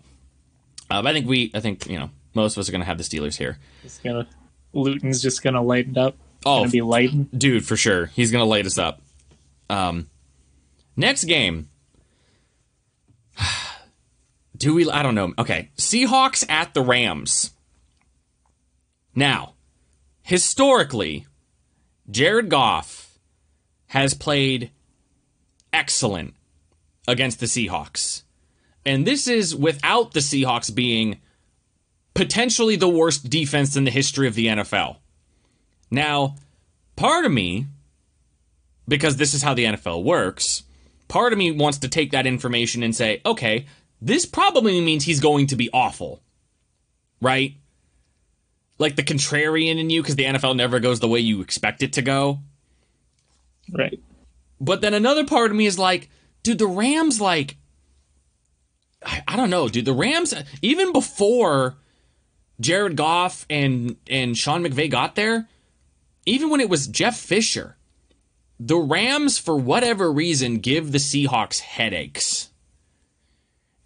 Uh, 0.90 1.02
but 1.02 1.10
I 1.10 1.12
think 1.12 1.28
we, 1.28 1.50
I 1.52 1.60
think 1.60 1.86
you 1.90 1.98
know, 1.98 2.08
most 2.32 2.56
of 2.56 2.60
us 2.62 2.70
are 2.70 2.72
going 2.72 2.80
to 2.80 2.86
have 2.86 2.96
the 2.96 3.04
Steelers 3.04 3.36
here. 3.36 3.58
it's 3.84 3.98
gonna 3.98 4.26
Luton's 4.72 5.20
just 5.20 5.42
gonna 5.42 5.62
lighten 5.62 5.98
up. 5.98 6.16
Oh, 6.46 6.60
gonna 6.60 6.70
be 6.70 6.82
lighten. 6.82 7.28
dude, 7.36 7.64
for 7.64 7.76
sure. 7.76 8.06
He's 8.06 8.30
gonna 8.30 8.44
light 8.44 8.66
us 8.66 8.78
up. 8.78 9.00
Um, 9.68 10.08
next 10.96 11.24
game. 11.24 11.68
Do 14.56 14.74
we? 14.74 14.90
I 14.90 15.02
don't 15.02 15.14
know. 15.14 15.34
Okay, 15.38 15.70
Seahawks 15.76 16.48
at 16.50 16.74
the 16.74 16.82
Rams. 16.82 17.52
Now, 19.14 19.54
historically, 20.22 21.26
Jared 22.10 22.48
Goff 22.48 23.18
has 23.88 24.14
played 24.14 24.70
excellent 25.72 26.34
against 27.06 27.40
the 27.40 27.46
Seahawks, 27.46 28.22
and 28.84 29.06
this 29.06 29.28
is 29.28 29.54
without 29.54 30.12
the 30.12 30.20
Seahawks 30.20 30.74
being 30.74 31.20
potentially 32.14 32.74
the 32.74 32.88
worst 32.88 33.30
defense 33.30 33.76
in 33.76 33.84
the 33.84 33.90
history 33.92 34.26
of 34.26 34.34
the 34.34 34.46
NFL. 34.46 34.96
Now, 35.90 36.36
part 36.96 37.24
of 37.24 37.32
me, 37.32 37.66
because 38.86 39.16
this 39.16 39.34
is 39.34 39.42
how 39.42 39.54
the 39.54 39.64
NFL 39.64 40.04
works, 40.04 40.64
part 41.08 41.32
of 41.32 41.38
me 41.38 41.50
wants 41.50 41.78
to 41.78 41.88
take 41.88 42.10
that 42.12 42.26
information 42.26 42.82
and 42.82 42.94
say, 42.94 43.20
okay, 43.24 43.66
this 44.00 44.26
probably 44.26 44.80
means 44.80 45.04
he's 45.04 45.20
going 45.20 45.46
to 45.48 45.56
be 45.56 45.70
awful. 45.72 46.22
Right? 47.20 47.54
Like 48.78 48.96
the 48.96 49.02
contrarian 49.02 49.78
in 49.78 49.90
you, 49.90 50.02
because 50.02 50.16
the 50.16 50.24
NFL 50.24 50.56
never 50.56 50.78
goes 50.78 51.00
the 51.00 51.08
way 51.08 51.20
you 51.20 51.40
expect 51.40 51.82
it 51.82 51.94
to 51.94 52.02
go. 52.02 52.40
Right. 53.72 54.00
But 54.60 54.80
then 54.80 54.94
another 54.94 55.24
part 55.24 55.50
of 55.50 55.56
me 55.56 55.66
is 55.66 55.78
like, 55.78 56.10
dude, 56.42 56.58
the 56.58 56.66
Rams, 56.66 57.20
like, 57.20 57.56
I, 59.04 59.22
I 59.28 59.36
don't 59.36 59.50
know, 59.50 59.68
dude. 59.68 59.84
The 59.84 59.92
Rams, 59.92 60.34
even 60.62 60.92
before 60.92 61.76
Jared 62.60 62.96
Goff 62.96 63.46
and 63.48 63.96
and 64.08 64.36
Sean 64.36 64.64
McVay 64.64 64.90
got 64.90 65.14
there, 65.14 65.48
even 66.28 66.50
when 66.50 66.60
it 66.60 66.68
was 66.68 66.86
Jeff 66.86 67.16
Fisher, 67.16 67.76
the 68.60 68.76
Rams, 68.76 69.38
for 69.38 69.56
whatever 69.56 70.12
reason, 70.12 70.58
give 70.58 70.92
the 70.92 70.98
Seahawks 70.98 71.60
headaches. 71.60 72.50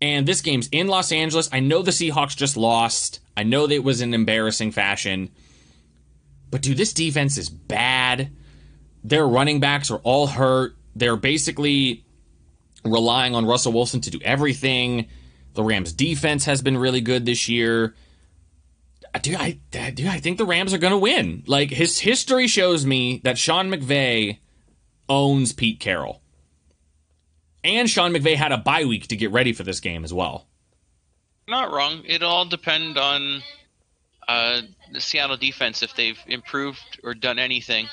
And 0.01 0.27
this 0.27 0.41
game's 0.41 0.69
in 0.73 0.89
Los 0.89 1.13
Angeles. 1.13 1.49
I 1.53 1.61
know 1.61 1.83
the 1.83 1.91
Seahawks 1.91 2.37
just 2.37 2.57
lost. 2.57 3.21
I 3.37 3.45
know 3.45 3.67
that 3.67 3.75
it 3.75 3.85
was 3.85 4.01
an 4.01 4.15
embarrassing 4.15 4.73
fashion. 4.73 5.31
But 6.51 6.63
dude, 6.63 6.77
this 6.77 6.93
defense 6.93 7.39
is 7.39 7.49
bad 7.49 8.31
their 9.05 9.27
running 9.27 9.61
backs 9.61 9.91
are 9.91 9.99
all 9.99 10.27
hurt. 10.27 10.77
They're 10.95 11.17
basically 11.17 12.05
relying 12.85 13.35
on 13.35 13.47
Russell 13.47 13.73
Wilson 13.73 14.01
to 14.03 14.11
do 14.11 14.21
everything. 14.23 15.09
The 15.55 15.63
Rams' 15.63 15.93
defense 15.93 16.45
has 16.45 16.63
been 16.63 16.77
really 16.77 17.01
good 17.01 17.27
this 17.27 17.49
year. 17.49 17.95
Dude, 19.21 19.37
I, 19.37 19.59
dude, 19.71 20.07
I 20.07 20.19
think 20.19 20.39
the 20.39 20.47
Rams 20.47 20.73
are 20.73 20.79
going 20.79 20.93
to 20.93 20.99
win. 20.99 21.45
Like 21.47 21.71
his 21.71 21.99
history 21.99 22.47
shows 22.47 22.87
me 22.87 23.21
that 23.25 23.37
Sean 23.37 23.69
McVay 23.69 24.39
owns 25.09 25.53
Pete 25.53 25.81
Carroll, 25.81 26.23
and 27.63 27.91
Sean 27.91 28.13
McVay 28.13 28.37
had 28.37 28.53
a 28.53 28.59
bye 28.59 28.85
week 28.85 29.09
to 29.09 29.17
get 29.17 29.31
ready 29.31 29.53
for 29.53 29.65
this 29.65 29.81
game 29.81 30.03
as 30.03 30.15
well. 30.15 30.47
Not 31.47 31.73
wrong. 31.73 32.03
It'll 32.07 32.31
all 32.31 32.47
depend 32.47 32.97
on 32.97 33.43
uh, 34.29 34.63
the 34.93 35.01
Seattle 35.01 35.37
defense 35.37 35.83
if 35.83 35.95
they've 35.95 36.19
improved 36.27 37.01
or 37.05 37.13
done 37.13 37.39
anything. 37.39 37.89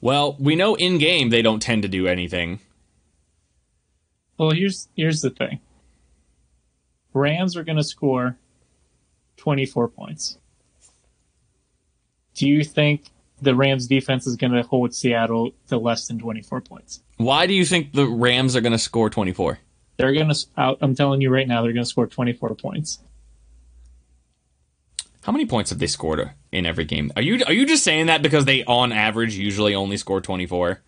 Well, 0.00 0.36
we 0.40 0.56
know 0.56 0.74
in 0.74 0.98
game 0.98 1.30
they 1.30 1.42
don't 1.42 1.60
tend 1.62 1.82
to 1.82 1.88
do 1.88 2.06
anything. 2.08 2.58
Well, 4.38 4.50
here's 4.50 4.88
here's 4.96 5.20
the 5.20 5.30
thing. 5.30 5.60
Rams 7.14 7.56
are 7.56 7.64
going 7.64 7.76
to 7.76 7.84
score 7.84 8.36
24 9.46 9.86
points. 9.86 10.38
Do 12.34 12.48
you 12.48 12.64
think 12.64 13.04
the 13.40 13.54
Rams 13.54 13.86
defense 13.86 14.26
is 14.26 14.34
going 14.34 14.52
to 14.54 14.64
hold 14.64 14.92
Seattle 14.92 15.52
to 15.68 15.78
less 15.78 16.08
than 16.08 16.18
24 16.18 16.62
points? 16.62 17.00
Why 17.18 17.46
do 17.46 17.54
you 17.54 17.64
think 17.64 17.92
the 17.92 18.08
Rams 18.08 18.56
are 18.56 18.60
going 18.60 18.72
to 18.72 18.78
score 18.78 19.08
24? 19.08 19.60
They're 19.98 20.12
going 20.12 20.30
to 20.30 20.46
out 20.56 20.78
I'm 20.80 20.96
telling 20.96 21.20
you 21.20 21.30
right 21.30 21.46
now 21.46 21.62
they're 21.62 21.72
going 21.72 21.84
to 21.84 21.88
score 21.88 22.08
24 22.08 22.56
points. 22.56 22.98
How 25.22 25.30
many 25.30 25.46
points 25.46 25.70
have 25.70 25.78
they 25.78 25.86
scored 25.86 26.28
in 26.50 26.66
every 26.66 26.84
game? 26.84 27.12
Are 27.14 27.22
you 27.22 27.44
are 27.46 27.52
you 27.52 27.66
just 27.66 27.84
saying 27.84 28.06
that 28.06 28.22
because 28.22 28.46
they 28.46 28.64
on 28.64 28.90
average 28.90 29.36
usually 29.36 29.76
only 29.76 29.96
score 29.96 30.20
24? 30.20 30.80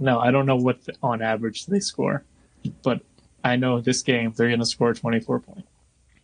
No, 0.00 0.18
I 0.20 0.30
don't 0.30 0.46
know 0.46 0.56
what 0.56 0.82
the, 0.86 0.94
on 1.02 1.20
average 1.20 1.66
they 1.66 1.80
score, 1.80 2.24
but 2.82 3.02
I 3.44 3.56
know 3.56 3.82
this 3.82 4.00
game 4.00 4.32
they're 4.34 4.48
going 4.48 4.60
to 4.60 4.64
score 4.64 4.94
24 4.94 5.40
points. 5.40 5.68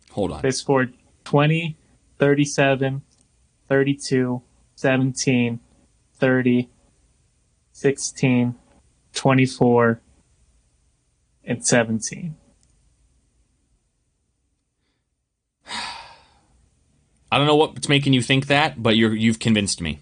Hold 0.09 0.31
on. 0.31 0.41
They 0.41 0.49
scored 0.49 0.93
20, 1.27 1.75
37, 2.19 3.01
32, 3.67 4.41
17, 4.75 5.59
30, 6.13 6.69
16, 7.73 8.55
24, 9.13 10.01
and 11.43 11.67
17. 11.67 12.35
I 17.29 17.37
don't 17.37 17.45
know 17.45 17.57
what's 17.57 17.89
making 17.89 18.13
you 18.13 18.21
think 18.21 18.47
that, 18.47 18.81
but 18.81 18.95
you're 18.95 19.13
you've 19.13 19.39
convinced 19.39 19.81
me. 19.81 19.99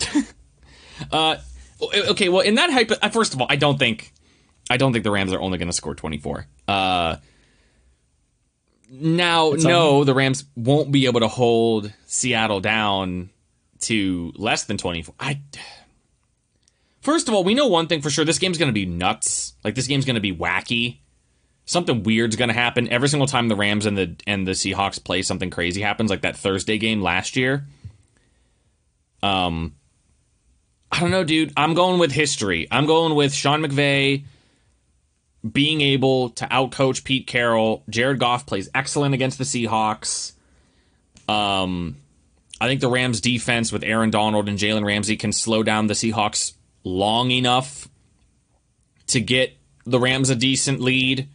uh, 1.12 1.36
okay. 1.82 2.30
Well, 2.30 2.40
in 2.40 2.54
that 2.54 2.70
hype, 2.70 2.92
uh, 3.02 3.10
first 3.10 3.34
of 3.34 3.42
all, 3.42 3.46
I 3.50 3.56
don't 3.56 3.78
think, 3.78 4.14
I 4.70 4.78
don't 4.78 4.94
think 4.94 5.04
the 5.04 5.10
Rams 5.10 5.34
are 5.34 5.40
only 5.42 5.58
going 5.58 5.68
to 5.68 5.74
score 5.74 5.94
24. 5.94 6.46
Uh, 6.66 7.16
now, 8.90 9.52
It's 9.52 9.64
no, 9.64 10.04
the 10.04 10.14
Rams 10.14 10.44
won't 10.54 10.92
be 10.92 11.06
able 11.06 11.20
to 11.20 11.28
hold 11.28 11.92
Seattle 12.06 12.60
down 12.60 13.30
to 13.82 14.32
less 14.36 14.64
than 14.64 14.78
24. 14.78 15.14
I. 15.18 15.40
First 17.00 17.28
of 17.28 17.34
all, 17.34 17.44
we 17.44 17.54
know 17.54 17.68
one 17.68 17.86
thing 17.86 18.00
for 18.00 18.10
sure: 18.10 18.24
this 18.24 18.38
game's 18.38 18.58
going 18.58 18.68
to 18.68 18.72
be 18.72 18.86
nuts. 18.86 19.54
Like 19.62 19.74
this 19.74 19.86
game's 19.86 20.04
going 20.04 20.14
to 20.16 20.20
be 20.20 20.34
wacky 20.34 20.98
something 21.66 22.04
weird's 22.04 22.36
going 22.36 22.48
to 22.48 22.54
happen 22.54 22.88
every 22.88 23.08
single 23.08 23.26
time 23.26 23.48
the 23.48 23.56
Rams 23.56 23.84
and 23.84 23.98
the 23.98 24.16
and 24.26 24.46
the 24.46 24.52
Seahawks 24.52 25.02
play. 25.02 25.20
Something 25.22 25.50
crazy 25.50 25.82
happens, 25.82 26.08
like 26.08 26.22
that 26.22 26.36
Thursday 26.36 26.78
game 26.78 27.02
last 27.02 27.36
year. 27.36 27.66
Um, 29.22 29.74
I 30.90 31.00
don't 31.00 31.10
know, 31.10 31.24
dude. 31.24 31.52
I'm 31.56 31.74
going 31.74 31.98
with 31.98 32.12
history. 32.12 32.66
I'm 32.70 32.86
going 32.86 33.14
with 33.14 33.34
Sean 33.34 33.60
McVay 33.60 34.24
being 35.52 35.80
able 35.80 36.30
to 36.30 36.46
outcoach 36.46 37.04
Pete 37.04 37.26
Carroll. 37.26 37.82
Jared 37.88 38.18
Goff 38.18 38.46
plays 38.46 38.68
excellent 38.74 39.14
against 39.14 39.38
the 39.38 39.44
Seahawks. 39.44 40.32
Um, 41.28 41.96
I 42.60 42.66
think 42.66 42.80
the 42.80 42.88
Rams 42.88 43.20
defense 43.20 43.72
with 43.72 43.84
Aaron 43.84 44.10
Donald 44.10 44.48
and 44.48 44.58
Jalen 44.58 44.84
Ramsey 44.84 45.16
can 45.16 45.32
slow 45.32 45.62
down 45.62 45.86
the 45.86 45.94
Seahawks 45.94 46.54
long 46.84 47.30
enough 47.30 47.88
to 49.08 49.20
get 49.20 49.56
the 49.84 50.00
Rams 50.00 50.30
a 50.30 50.34
decent 50.34 50.80
lead. 50.80 51.28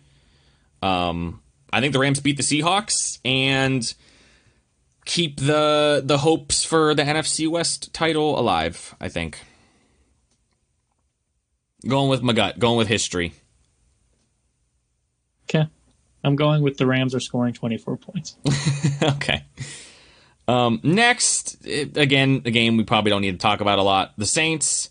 Um, 0.82 1.42
I 1.72 1.80
think 1.80 1.94
the 1.94 2.00
Rams 2.00 2.20
beat 2.20 2.38
the 2.38 2.44
Seahawks 2.44 3.20
and 3.24 3.94
keep 5.06 5.40
the 5.40 6.02
the 6.04 6.20
hopes 6.20 6.64
for 6.64 6.94
the 6.96 7.04
NFC 7.04 7.48
West 7.48 7.94
title 7.94 8.40
alive. 8.40 8.96
I 9.00 9.10
think. 9.10 9.42
Going 11.88 12.10
with 12.10 12.22
my 12.22 12.34
gut. 12.34 12.60
Going 12.60 12.78
with 12.78 12.88
history. 12.88 13.34
Okay. 15.54 15.68
I'm 16.24 16.36
going 16.36 16.62
with 16.62 16.78
the 16.78 16.86
Rams 16.86 17.16
are 17.16 17.20
scoring 17.20 17.54
24 17.54 17.98
points. 17.98 18.38
okay. 19.04 19.44
Um, 20.48 20.80
next, 20.84 21.66
it, 21.66 21.98
again, 21.98 22.44
a 22.46 22.52
game 22.52 22.78
we 22.78 22.84
probably 22.84 23.10
don't 23.10 23.22
need 23.22 23.32
to 23.34 23.38
talk 23.38 23.62
about 23.62 23.80
a 23.80 23.84
lot. 23.84 24.14
The 24.18 24.26
Saints, 24.26 24.90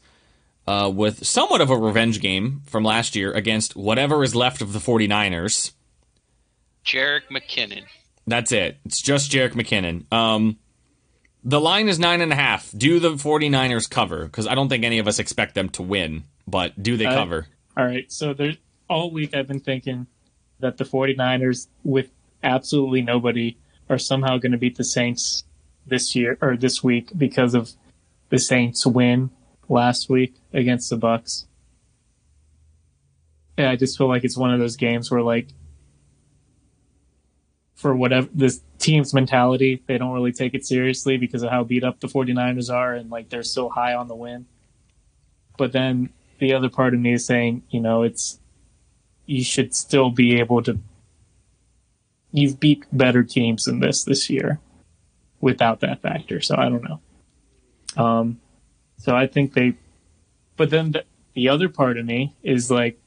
uh, 0.66 0.90
with 0.92 1.24
somewhat 1.24 1.60
of 1.60 1.70
a 1.70 1.76
revenge 1.76 2.20
game 2.20 2.62
from 2.66 2.84
last 2.84 3.14
year 3.14 3.32
against 3.32 3.76
whatever 3.76 4.22
is 4.24 4.34
left 4.34 4.60
of 4.60 4.72
the 4.72 4.78
49ers. 4.78 5.72
Jerick 6.84 7.22
McKinnon. 7.30 7.84
That's 8.26 8.52
it. 8.52 8.78
It's 8.84 9.00
just 9.00 9.30
Jerick 9.30 9.52
McKinnon. 9.52 10.12
Um, 10.12 10.58
the 11.44 11.60
line 11.60 11.88
is 11.88 11.98
nine 11.98 12.20
and 12.20 12.32
a 12.32 12.36
half. 12.36 12.70
Do 12.76 12.98
the 13.00 13.12
49ers 13.12 13.88
cover? 13.88 14.24
Because 14.24 14.46
I 14.46 14.54
don't 14.54 14.68
think 14.68 14.84
any 14.84 14.98
of 14.98 15.08
us 15.08 15.18
expect 15.18 15.54
them 15.54 15.68
to 15.70 15.82
win, 15.82 16.24
but 16.46 16.80
do 16.82 16.96
they 16.96 17.06
I- 17.06 17.14
cover? 17.14 17.46
All 17.76 17.84
right. 17.84 18.10
So 18.10 18.34
there's 18.34 18.56
all 18.88 19.10
week 19.10 19.34
I've 19.34 19.46
been 19.46 19.60
thinking 19.60 20.06
that 20.60 20.76
the 20.76 20.84
49ers 20.84 21.68
with 21.84 22.10
absolutely 22.42 23.02
nobody 23.02 23.56
are 23.88 23.98
somehow 23.98 24.38
going 24.38 24.52
to 24.52 24.58
beat 24.58 24.76
the 24.76 24.84
Saints 24.84 25.44
this 25.86 26.14
year 26.14 26.38
or 26.40 26.56
this 26.56 26.82
week 26.82 27.10
because 27.16 27.54
of 27.54 27.72
the 28.28 28.38
Saints 28.38 28.86
win 28.86 29.30
last 29.68 30.08
week 30.08 30.34
against 30.52 30.90
the 30.90 30.96
Bucs. 30.96 31.46
Yeah, 33.58 33.70
I 33.70 33.76
just 33.76 33.98
feel 33.98 34.08
like 34.08 34.24
it's 34.24 34.36
one 34.36 34.52
of 34.52 34.60
those 34.60 34.76
games 34.76 35.10
where 35.10 35.22
like 35.22 35.48
for 37.74 37.94
whatever 37.94 38.28
this 38.34 38.60
team's 38.78 39.14
mentality, 39.14 39.82
they 39.86 39.98
don't 39.98 40.12
really 40.12 40.32
take 40.32 40.54
it 40.54 40.66
seriously 40.66 41.16
because 41.16 41.42
of 41.42 41.50
how 41.50 41.64
beat 41.64 41.84
up 41.84 42.00
the 42.00 42.08
49ers 42.08 42.72
are 42.72 42.94
and 42.94 43.10
like 43.10 43.28
they're 43.28 43.42
so 43.42 43.68
high 43.68 43.94
on 43.94 44.08
the 44.08 44.14
win. 44.14 44.46
But 45.56 45.72
then 45.72 46.10
the 46.38 46.54
other 46.54 46.68
part 46.68 46.94
of 46.94 47.00
me 47.00 47.14
is 47.14 47.26
saying, 47.26 47.62
you 47.70 47.80
know, 47.80 48.02
it's 48.02 48.39
you 49.30 49.44
should 49.44 49.74
still 49.74 50.10
be 50.10 50.40
able 50.40 50.60
to. 50.64 50.78
You've 52.32 52.58
beat 52.58 52.84
better 52.92 53.22
teams 53.22 53.64
than 53.64 53.78
this 53.80 54.02
this 54.04 54.28
year, 54.28 54.58
without 55.40 55.80
that 55.80 56.02
factor. 56.02 56.40
So 56.40 56.56
I 56.56 56.68
don't 56.68 56.82
know. 56.82 57.00
Um, 58.02 58.40
so 58.98 59.14
I 59.16 59.26
think 59.26 59.52
they, 59.54 59.74
but 60.56 60.70
then 60.70 60.92
the, 60.92 61.04
the 61.34 61.48
other 61.48 61.68
part 61.68 61.96
of 61.98 62.06
me 62.06 62.34
is 62.42 62.70
like, 62.70 62.98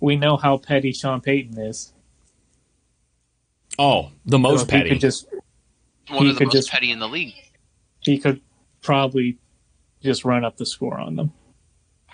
we 0.00 0.16
know 0.16 0.36
how 0.36 0.56
petty 0.56 0.92
Sean 0.92 1.20
Payton 1.20 1.58
is. 1.58 1.92
Oh, 3.78 4.10
the 4.24 4.32
So 4.36 4.38
most 4.38 4.70
he 4.70 4.76
petty. 4.78 4.88
could 4.90 5.00
just 5.00 5.26
One 6.08 6.24
He 6.24 6.30
of 6.30 6.34
the 6.34 6.38
could 6.38 6.46
most 6.46 6.52
just- 6.54 6.70
petty 6.70 6.90
in 6.90 6.98
the 6.98 7.08
league. 7.08 7.34
he 8.00 8.18
could 8.18 8.40
probably 8.82 9.38
just 10.02 10.24
run 10.24 10.44
up 10.44 10.56
the 10.56 10.66
score 10.66 10.98
on 10.98 11.16
them. 11.16 11.32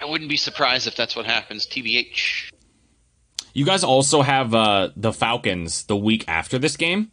I 0.00 0.04
wouldn't 0.04 0.28
be 0.30 0.36
surprised 0.36 0.86
if 0.86 0.96
that's 0.96 1.14
what 1.14 1.26
happens. 1.26 1.66
TBH. 1.66 2.50
You 3.52 3.64
guys 3.64 3.84
also 3.84 4.22
have 4.22 4.54
uh, 4.54 4.90
the 4.96 5.12
Falcons 5.12 5.84
the 5.84 5.96
week 5.96 6.24
after 6.28 6.58
this 6.58 6.76
game. 6.76 7.10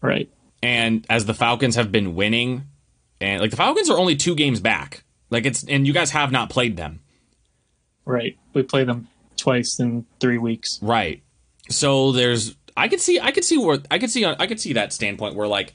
Right. 0.00 0.28
and 0.62 1.06
as 1.08 1.24
the 1.24 1.34
Falcons 1.34 1.76
have 1.76 1.90
been 1.90 2.14
winning, 2.14 2.64
and 3.20 3.40
like 3.40 3.50
the 3.50 3.56
Falcons 3.56 3.88
are 3.88 3.96
only 3.98 4.16
two 4.16 4.34
games 4.34 4.60
back, 4.60 5.04
like 5.30 5.46
it's 5.46 5.64
and 5.64 5.86
you 5.86 5.92
guys 5.92 6.10
have 6.10 6.30
not 6.32 6.50
played 6.50 6.76
them, 6.76 7.00
Right. 8.04 8.36
We 8.52 8.62
play 8.62 8.84
them 8.84 9.08
twice 9.38 9.80
in 9.80 10.04
three 10.20 10.36
weeks. 10.38 10.78
right? 10.82 11.22
So 11.70 12.12
there's 12.12 12.54
I 12.76 12.88
could 12.88 13.00
see 13.00 13.18
I 13.18 13.30
could 13.30 13.44
see 13.44 13.56
where 13.56 13.78
I 13.90 13.98
could 13.98 14.10
see 14.10 14.26
I 14.26 14.46
could 14.46 14.60
see 14.60 14.74
that 14.74 14.92
standpoint 14.92 15.34
where 15.36 15.48
like 15.48 15.72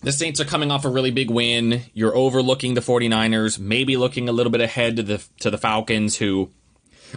the 0.00 0.12
Saints 0.12 0.40
are 0.40 0.44
coming 0.44 0.70
off 0.70 0.84
a 0.84 0.88
really 0.88 1.10
big 1.10 1.28
win, 1.28 1.82
you're 1.92 2.14
overlooking 2.16 2.74
the 2.74 2.80
49ers, 2.80 3.58
maybe 3.58 3.96
looking 3.96 4.28
a 4.28 4.32
little 4.32 4.52
bit 4.52 4.60
ahead 4.60 4.94
to 4.96 5.02
the 5.02 5.24
to 5.40 5.50
the 5.50 5.58
Falcons 5.58 6.18
who 6.18 6.50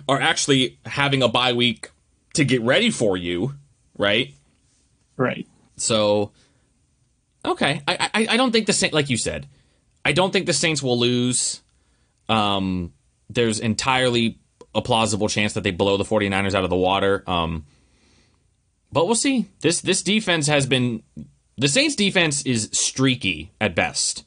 are 0.08 0.20
actually 0.20 0.80
having 0.86 1.24
a 1.24 1.28
bye 1.28 1.54
week 1.54 1.90
to 2.34 2.46
get 2.46 2.62
ready 2.62 2.90
for 2.90 3.18
you, 3.18 3.56
right? 3.98 4.34
Right. 5.18 5.48
So, 5.78 6.32
okay, 7.46 7.82
I, 7.88 8.10
I 8.14 8.28
I 8.32 8.38
don't 8.38 8.52
think 8.52 8.68
the 8.68 8.74
Saints, 8.74 8.94
like 8.94 9.10
you 9.10 9.18
said, 9.18 9.48
I 10.04 10.12
don't 10.12 10.32
think 10.32 10.46
the 10.46 10.54
Saints 10.54 10.82
will 10.82 11.00
lose. 11.00 11.62
Um, 12.30 12.94
there's 13.30 13.60
entirely 13.60 14.40
a 14.74 14.82
plausible 14.82 15.28
chance 15.28 15.54
that 15.54 15.64
they 15.64 15.72
blow 15.72 15.98
the 15.98 16.04
49ers 16.04 16.56
out 16.56 16.64
of 16.64 16.70
the 16.70 16.76
water. 16.76 17.24
Um, 17.28 17.66
but 18.92 19.06
we'll 19.06 19.16
see. 19.16 19.48
This 19.62 19.82
this 19.82 20.02
defense 20.02 20.48
has 20.48 20.66
been 20.66 21.04
the 21.58 21.68
Saints 21.68 21.96
defense 21.96 22.42
is 22.44 22.70
streaky 22.72 23.52
at 23.60 23.76
best. 23.76 24.26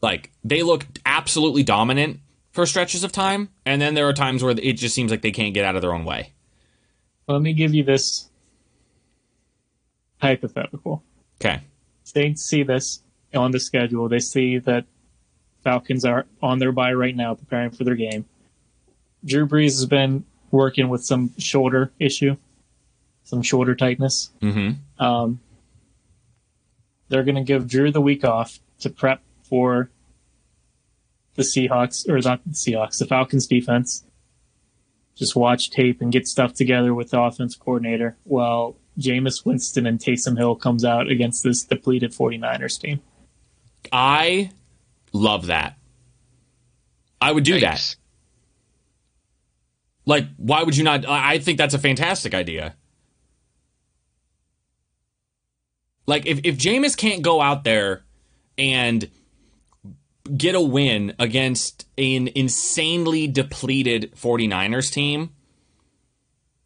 Like 0.00 0.30
they 0.42 0.62
look 0.62 0.86
absolutely 1.06 1.62
dominant 1.62 2.20
for 2.52 2.66
stretches 2.66 3.02
of 3.02 3.12
time, 3.12 3.48
and 3.66 3.80
then 3.80 3.94
there 3.94 4.08
are 4.08 4.12
times 4.12 4.42
where 4.42 4.54
it 4.56 4.74
just 4.74 4.94
seems 4.94 5.10
like 5.10 5.22
they 5.22 5.32
can't 5.32 5.54
get 5.54 5.64
out 5.64 5.74
of 5.74 5.82
their 5.82 5.92
own 5.92 6.04
way. 6.04 6.32
Let 7.26 7.40
me 7.40 7.52
give 7.52 7.74
you 7.74 7.82
this 7.82 8.28
hypothetical. 10.20 11.02
Okay. 11.40 11.60
They 12.14 12.34
see 12.34 12.62
this 12.62 13.02
on 13.34 13.50
the 13.52 13.60
schedule. 13.60 14.08
They 14.08 14.18
see 14.18 14.58
that 14.58 14.84
Falcons 15.64 16.04
are 16.04 16.26
on 16.42 16.58
their 16.58 16.72
bye 16.72 16.92
right 16.92 17.16
now, 17.16 17.34
preparing 17.34 17.70
for 17.70 17.84
their 17.84 17.94
game. 17.94 18.26
Drew 19.24 19.46
Brees 19.46 19.76
has 19.76 19.86
been 19.86 20.24
working 20.50 20.88
with 20.88 21.04
some 21.04 21.32
shoulder 21.38 21.92
issue, 21.98 22.36
some 23.24 23.42
shoulder 23.42 23.74
tightness. 23.74 24.30
Mm-hmm. 24.42 25.02
Um, 25.02 25.40
they're 27.08 27.22
going 27.22 27.36
to 27.36 27.42
give 27.42 27.68
Drew 27.68 27.90
the 27.90 28.00
week 28.00 28.24
off 28.24 28.58
to 28.80 28.90
prep 28.90 29.22
for 29.44 29.90
the 31.34 31.42
Seahawks, 31.42 32.08
or 32.08 32.18
not 32.20 32.44
the 32.44 32.50
Seahawks, 32.50 32.98
the 32.98 33.06
Falcons 33.06 33.46
defense. 33.46 34.04
Just 35.16 35.36
watch 35.36 35.70
tape 35.70 36.00
and 36.00 36.12
get 36.12 36.26
stuff 36.26 36.54
together 36.54 36.94
with 36.94 37.10
the 37.10 37.20
offense 37.20 37.54
coordinator 37.54 38.16
while 38.24 38.76
Jameis 38.98 39.44
Winston 39.44 39.86
and 39.86 39.98
Taysom 39.98 40.36
Hill 40.36 40.56
comes 40.56 40.84
out 40.84 41.08
against 41.10 41.42
this 41.42 41.64
depleted 41.64 42.12
49ers 42.12 42.80
team. 42.80 43.00
I 43.90 44.50
love 45.12 45.46
that. 45.46 45.76
I 47.20 47.32
would 47.32 47.44
do 47.44 47.60
that. 47.60 47.96
Like, 50.04 50.26
why 50.36 50.62
would 50.62 50.76
you 50.76 50.84
not? 50.84 51.08
I 51.08 51.34
I 51.34 51.38
think 51.38 51.58
that's 51.58 51.74
a 51.74 51.78
fantastic 51.78 52.34
idea. 52.34 52.74
Like, 56.06 56.26
if, 56.26 56.40
if 56.42 56.58
Jameis 56.58 56.96
can't 56.96 57.22
go 57.22 57.40
out 57.40 57.62
there 57.62 58.02
and 58.58 59.08
get 60.36 60.54
a 60.54 60.60
win 60.60 61.14
against 61.18 61.86
an 61.98 62.28
insanely 62.34 63.26
depleted 63.26 64.12
49ers 64.16 64.92
team, 64.92 65.30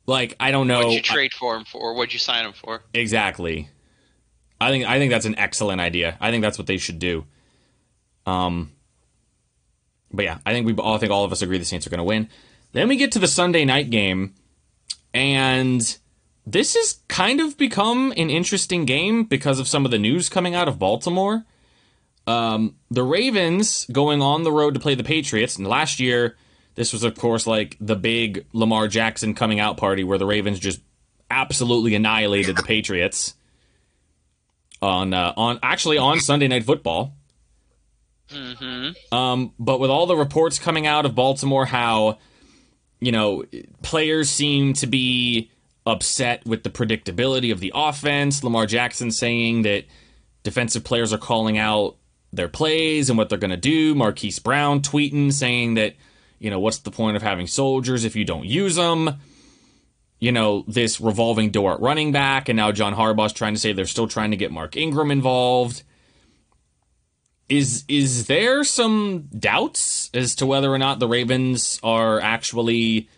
like, 0.07 0.37
I 0.39 0.51
don't 0.51 0.67
know. 0.67 0.79
What'd 0.79 0.93
you 0.93 1.03
trade 1.03 1.33
for 1.33 1.57
him 1.57 1.65
for? 1.65 1.95
What'd 1.95 2.13
you 2.13 2.19
sign 2.19 2.47
him 2.47 2.53
for? 2.53 2.83
Exactly. 2.95 3.69
I 4.61 4.71
think 4.71 4.87
I 4.87 4.99
think 4.99 5.11
that's 5.11 5.27
an 5.27 5.39
excellent 5.39 5.81
idea. 5.81 6.17
I 6.21 6.31
think 6.31 6.43
that's 6.43 6.59
what 6.59 6.67
they 6.67 6.79
should 6.79 6.99
do. 6.99 7.27
Um, 8.25 8.73
but 10.13 10.25
yeah, 10.25 10.39
I 10.47 10.53
think 10.53 10.67
we 10.67 10.75
all 10.75 10.95
I 10.95 10.99
think 10.99 11.13
all 11.13 11.25
of 11.25 11.33
us 11.33 11.43
agree 11.43 11.59
the 11.59 11.65
Saints 11.65 11.87
are 11.87 11.91
going 11.91 11.99
to 11.99 12.05
win. 12.05 12.29
Then 12.73 12.89
we 12.89 12.97
get 12.97 13.13
to 13.13 13.19
the 13.19 13.29
Sunday 13.29 13.65
night 13.65 13.91
game, 13.91 14.35
and 15.13 15.99
this 16.47 16.75
has 16.75 17.01
kind 17.09 17.41
of 17.41 17.59
become 17.59 18.13
an 18.17 18.31
interesting 18.31 18.85
game 18.85 19.25
because 19.25 19.59
of 19.59 19.69
some 19.69 19.85
of 19.85 19.91
the 19.91 19.99
news 19.99 20.29
coming 20.29 20.55
out 20.55 20.69
of 20.69 20.79
Baltimore. 20.79 21.45
Um, 22.27 22.77
the 22.91 23.05
Ravens 23.05 23.87
going 23.93 24.21
on 24.21 24.43
the 24.43 24.51
road 24.51 24.75
to 24.75 24.81
play 24.81 24.95
the 24.95 25.05
Patriots, 25.05 25.57
and 25.57 25.67
last 25.67 26.01
year 26.01 26.37
this 26.77 26.93
was 26.93 27.03
of 27.03 27.17
course 27.17 27.47
like 27.47 27.77
the 27.81 27.97
big 27.97 28.47
Lamar 28.53 28.87
Jackson 28.87 29.35
coming 29.35 29.59
out 29.61 29.77
party 29.77 30.05
where 30.05 30.19
the 30.19 30.27
Ravens 30.27 30.61
just 30.61 30.81
absolutely 31.31 31.95
annihilated 31.95 32.57
the 32.57 32.63
Patriots 32.63 33.35
on 34.81 35.13
uh, 35.13 35.33
on 35.37 35.59
actually 35.63 35.99
on 35.99 36.21
Sunday 36.21 36.49
Night 36.49 36.65
Football. 36.65 37.15
Mm-hmm. 38.31 39.15
Um, 39.15 39.53
but 39.59 39.81
with 39.81 39.91
all 39.91 40.07
the 40.07 40.17
reports 40.17 40.59
coming 40.59 40.87
out 40.87 41.07
of 41.07 41.15
Baltimore, 41.15 41.67
how 41.67 42.19
you 43.01 43.13
know 43.13 43.45
players 43.83 44.31
seem 44.31 44.75
to 44.75 44.87
be 44.87 45.51
upset 45.87 46.45
with 46.45 46.63
the 46.63 46.71
predictability 46.71 47.53
of 47.53 47.61
the 47.61 47.73
offense. 47.75 48.45
Lamar 48.45 48.67
Jackson 48.67 49.11
saying 49.11 49.63
that 49.63 49.85
defensive 50.43 50.85
players 50.85 51.13
are 51.13 51.19
calling 51.19 51.57
out 51.57 51.97
their 52.33 52.49
plays 52.49 53.09
and 53.09 53.17
what 53.19 53.29
they're 53.29 53.39
going 53.39 53.51
to 53.51 53.57
do. 53.57 53.95
Marquise 53.95 54.39
Brown 54.39 54.81
tweeting 54.81 55.33
saying 55.33 55.75
that 55.75 55.95
you 56.39 56.51
know 56.51 56.61
what's 56.61 56.79
the 56.79 56.91
point 56.91 57.17
of 57.17 57.23
having 57.23 57.47
soldiers 57.47 58.05
if 58.05 58.17
you 58.17 58.25
don't 58.25 58.47
use 58.47 58.77
them. 58.77 59.19
You 60.19 60.33
know 60.33 60.65
this 60.67 61.01
revolving 61.01 61.51
door 61.51 61.75
at 61.75 61.81
running 61.81 62.13
back, 62.13 62.49
and 62.49 62.57
now 62.57 62.73
John 62.73 62.95
Harbaugh's 62.95 63.33
trying 63.33 63.55
to 63.55 63.61
say 63.61 63.73
they're 63.73 63.87
still 63.87 64.09
trying 64.09 64.31
to 64.31 64.37
get 64.37 64.51
Mark 64.51 64.77
Ingram 64.77 65.11
involved 65.11 65.83
is 67.49 67.85
is 67.89 68.27
there 68.27 68.65
some 68.65 69.29
doubts 69.39 70.11
as 70.15 70.35
to 70.37 70.47
whether 70.47 70.73
or 70.73 70.79
not 70.79 70.99
the 70.99 71.09
Ravens 71.09 71.79
are 71.83 72.21
actually 72.21 73.09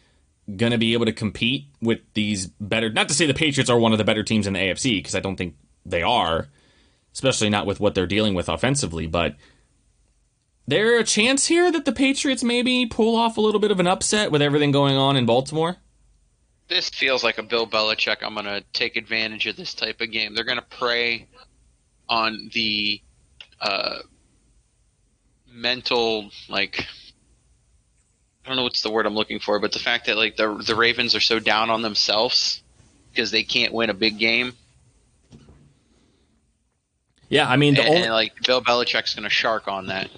going 0.57 0.73
to 0.73 0.79
be 0.79 0.93
able 0.93 1.07
to 1.07 1.13
compete 1.13 1.67
with 1.81 2.01
these 2.15 2.47
better 2.47 2.91
not 2.91 3.09
to 3.09 3.15
say 3.15 3.27
the 3.27 3.35
Patriots 3.35 3.71
are 3.71 3.79
one 3.79 3.93
of 3.93 3.99
the 3.99 4.05
better 4.05 4.23
teams 4.23 4.47
in 4.47 4.53
the 4.53 4.59
AFC 4.59 4.99
because 4.99 5.15
I 5.15 5.21
don't 5.21 5.37
think 5.37 5.57
they 5.87 6.03
are 6.03 6.49
especially 7.13 7.51
not 7.51 7.67
with 7.67 7.81
what 7.81 7.95
they're 7.95 8.07
dealing 8.07 8.35
with 8.35 8.49
offensively 8.49 9.07
but 9.07 9.37
there 10.67 10.99
a 10.99 11.05
chance 11.05 11.47
here 11.47 11.73
that 11.73 11.87
the 11.87 11.93
Patriots 11.93 12.45
maybe 12.45 12.85
pull 12.85 13.17
off 13.17 13.39
a 13.39 13.41
little 13.41 13.59
bit 13.61 13.71
of 13.71 13.81
an 13.81 13.87
upset 13.87 14.31
with 14.31 14.43
everything 14.43 14.71
going 14.71 14.97
on 14.97 15.17
in 15.17 15.25
Baltimore 15.25 15.77
This 16.69 16.91
feels 16.91 17.25
like 17.25 17.39
a 17.39 17.43
Bill 17.43 17.67
Belichick. 17.67 18.19
I'm 18.23 18.35
going 18.35 18.45
to 18.45 18.63
take 18.75 18.97
advantage 18.97 19.47
of 19.47 19.57
this 19.57 19.73
type 19.73 20.03
of 20.03 20.11
game. 20.13 20.35
They're 20.35 20.45
going 20.45 20.59
to 20.59 20.79
prey 20.79 21.27
on 22.07 22.51
the 22.53 23.01
uh, 23.63 24.01
mental, 25.51 26.31
like, 26.51 26.85
I 28.45 28.49
don't 28.49 28.57
know 28.57 28.65
what's 28.65 28.83
the 28.83 28.91
word 28.91 29.07
I'm 29.07 29.15
looking 29.15 29.39
for, 29.41 29.59
but 29.61 29.73
the 29.73 29.79
fact 29.79 30.07
that 30.07 30.17
like 30.17 30.37
the 30.37 30.55
the 30.55 30.75
Ravens 30.75 31.15
are 31.15 31.21
so 31.21 31.39
down 31.39 31.71
on 31.71 31.83
themselves 31.83 32.63
because 33.11 33.31
they 33.31 33.43
can't 33.43 33.73
win 33.73 33.91
a 33.91 33.95
big 33.95 34.19
game, 34.19 34.53
yeah 37.29 37.49
I 37.49 37.57
mean 37.57 37.75
the 37.75 37.83
and, 37.83 37.89
only 37.89 38.03
and 38.03 38.13
like 38.13 38.33
Bill 38.45 38.63
Belichick's 38.63 39.15
going 39.15 39.25
to 39.25 39.31
shark 39.31 39.69
on 39.69 39.87
that. 39.87 40.11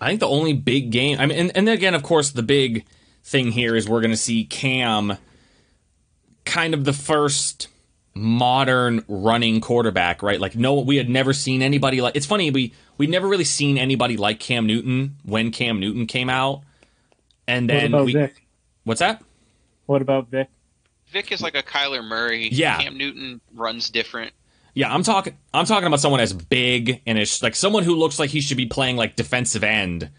I 0.00 0.08
think 0.08 0.20
the 0.20 0.28
only 0.28 0.54
big 0.54 0.90
game, 0.90 1.18
I 1.20 1.26
mean, 1.26 1.38
and, 1.38 1.52
and 1.54 1.68
then 1.68 1.74
again, 1.74 1.94
of 1.94 2.02
course, 2.02 2.30
the 2.30 2.42
big 2.42 2.86
thing 3.22 3.52
here 3.52 3.76
is 3.76 3.86
we're 3.86 4.00
going 4.00 4.12
to 4.12 4.16
see 4.16 4.44
Cam 4.44 5.18
kind 6.46 6.72
of 6.72 6.84
the 6.84 6.94
first 6.94 7.68
modern 8.14 9.04
running 9.08 9.60
quarterback, 9.60 10.22
right? 10.22 10.40
Like, 10.40 10.56
no, 10.56 10.80
we 10.80 10.96
had 10.96 11.10
never 11.10 11.32
seen 11.32 11.60
anybody 11.60 12.00
like. 12.00 12.16
It's 12.16 12.26
funny 12.26 12.50
we 12.50 12.72
we 12.96 13.06
never 13.06 13.28
really 13.28 13.44
seen 13.44 13.76
anybody 13.78 14.16
like 14.16 14.40
Cam 14.40 14.66
Newton 14.66 15.16
when 15.24 15.50
Cam 15.50 15.80
Newton 15.80 16.06
came 16.06 16.30
out, 16.30 16.62
and 17.46 17.68
What 17.68 17.74
then 17.74 17.94
about 17.94 18.04
we, 18.06 18.12
Vic? 18.14 18.46
what's 18.84 19.00
that? 19.00 19.22
What 19.86 20.02
about 20.02 20.28
Vic? 20.28 20.48
Vic 21.10 21.32
is 21.32 21.42
like 21.42 21.56
a 21.56 21.62
Kyler 21.62 22.02
Murray. 22.04 22.48
Yeah. 22.50 22.80
Cam 22.80 22.96
Newton 22.96 23.40
runs 23.54 23.90
different. 23.90 24.32
Yeah, 24.74 24.92
I'm 24.92 25.02
talking. 25.02 25.36
I'm 25.52 25.66
talking 25.66 25.86
about 25.86 26.00
someone 26.00 26.20
as 26.20 26.32
big 26.32 27.02
and 27.06 27.18
as 27.18 27.42
like 27.42 27.56
someone 27.56 27.82
who 27.82 27.94
looks 27.94 28.18
like 28.18 28.30
he 28.30 28.40
should 28.40 28.56
be 28.56 28.66
playing 28.66 28.96
like 28.96 29.16
defensive 29.16 29.64
end, 29.64 30.10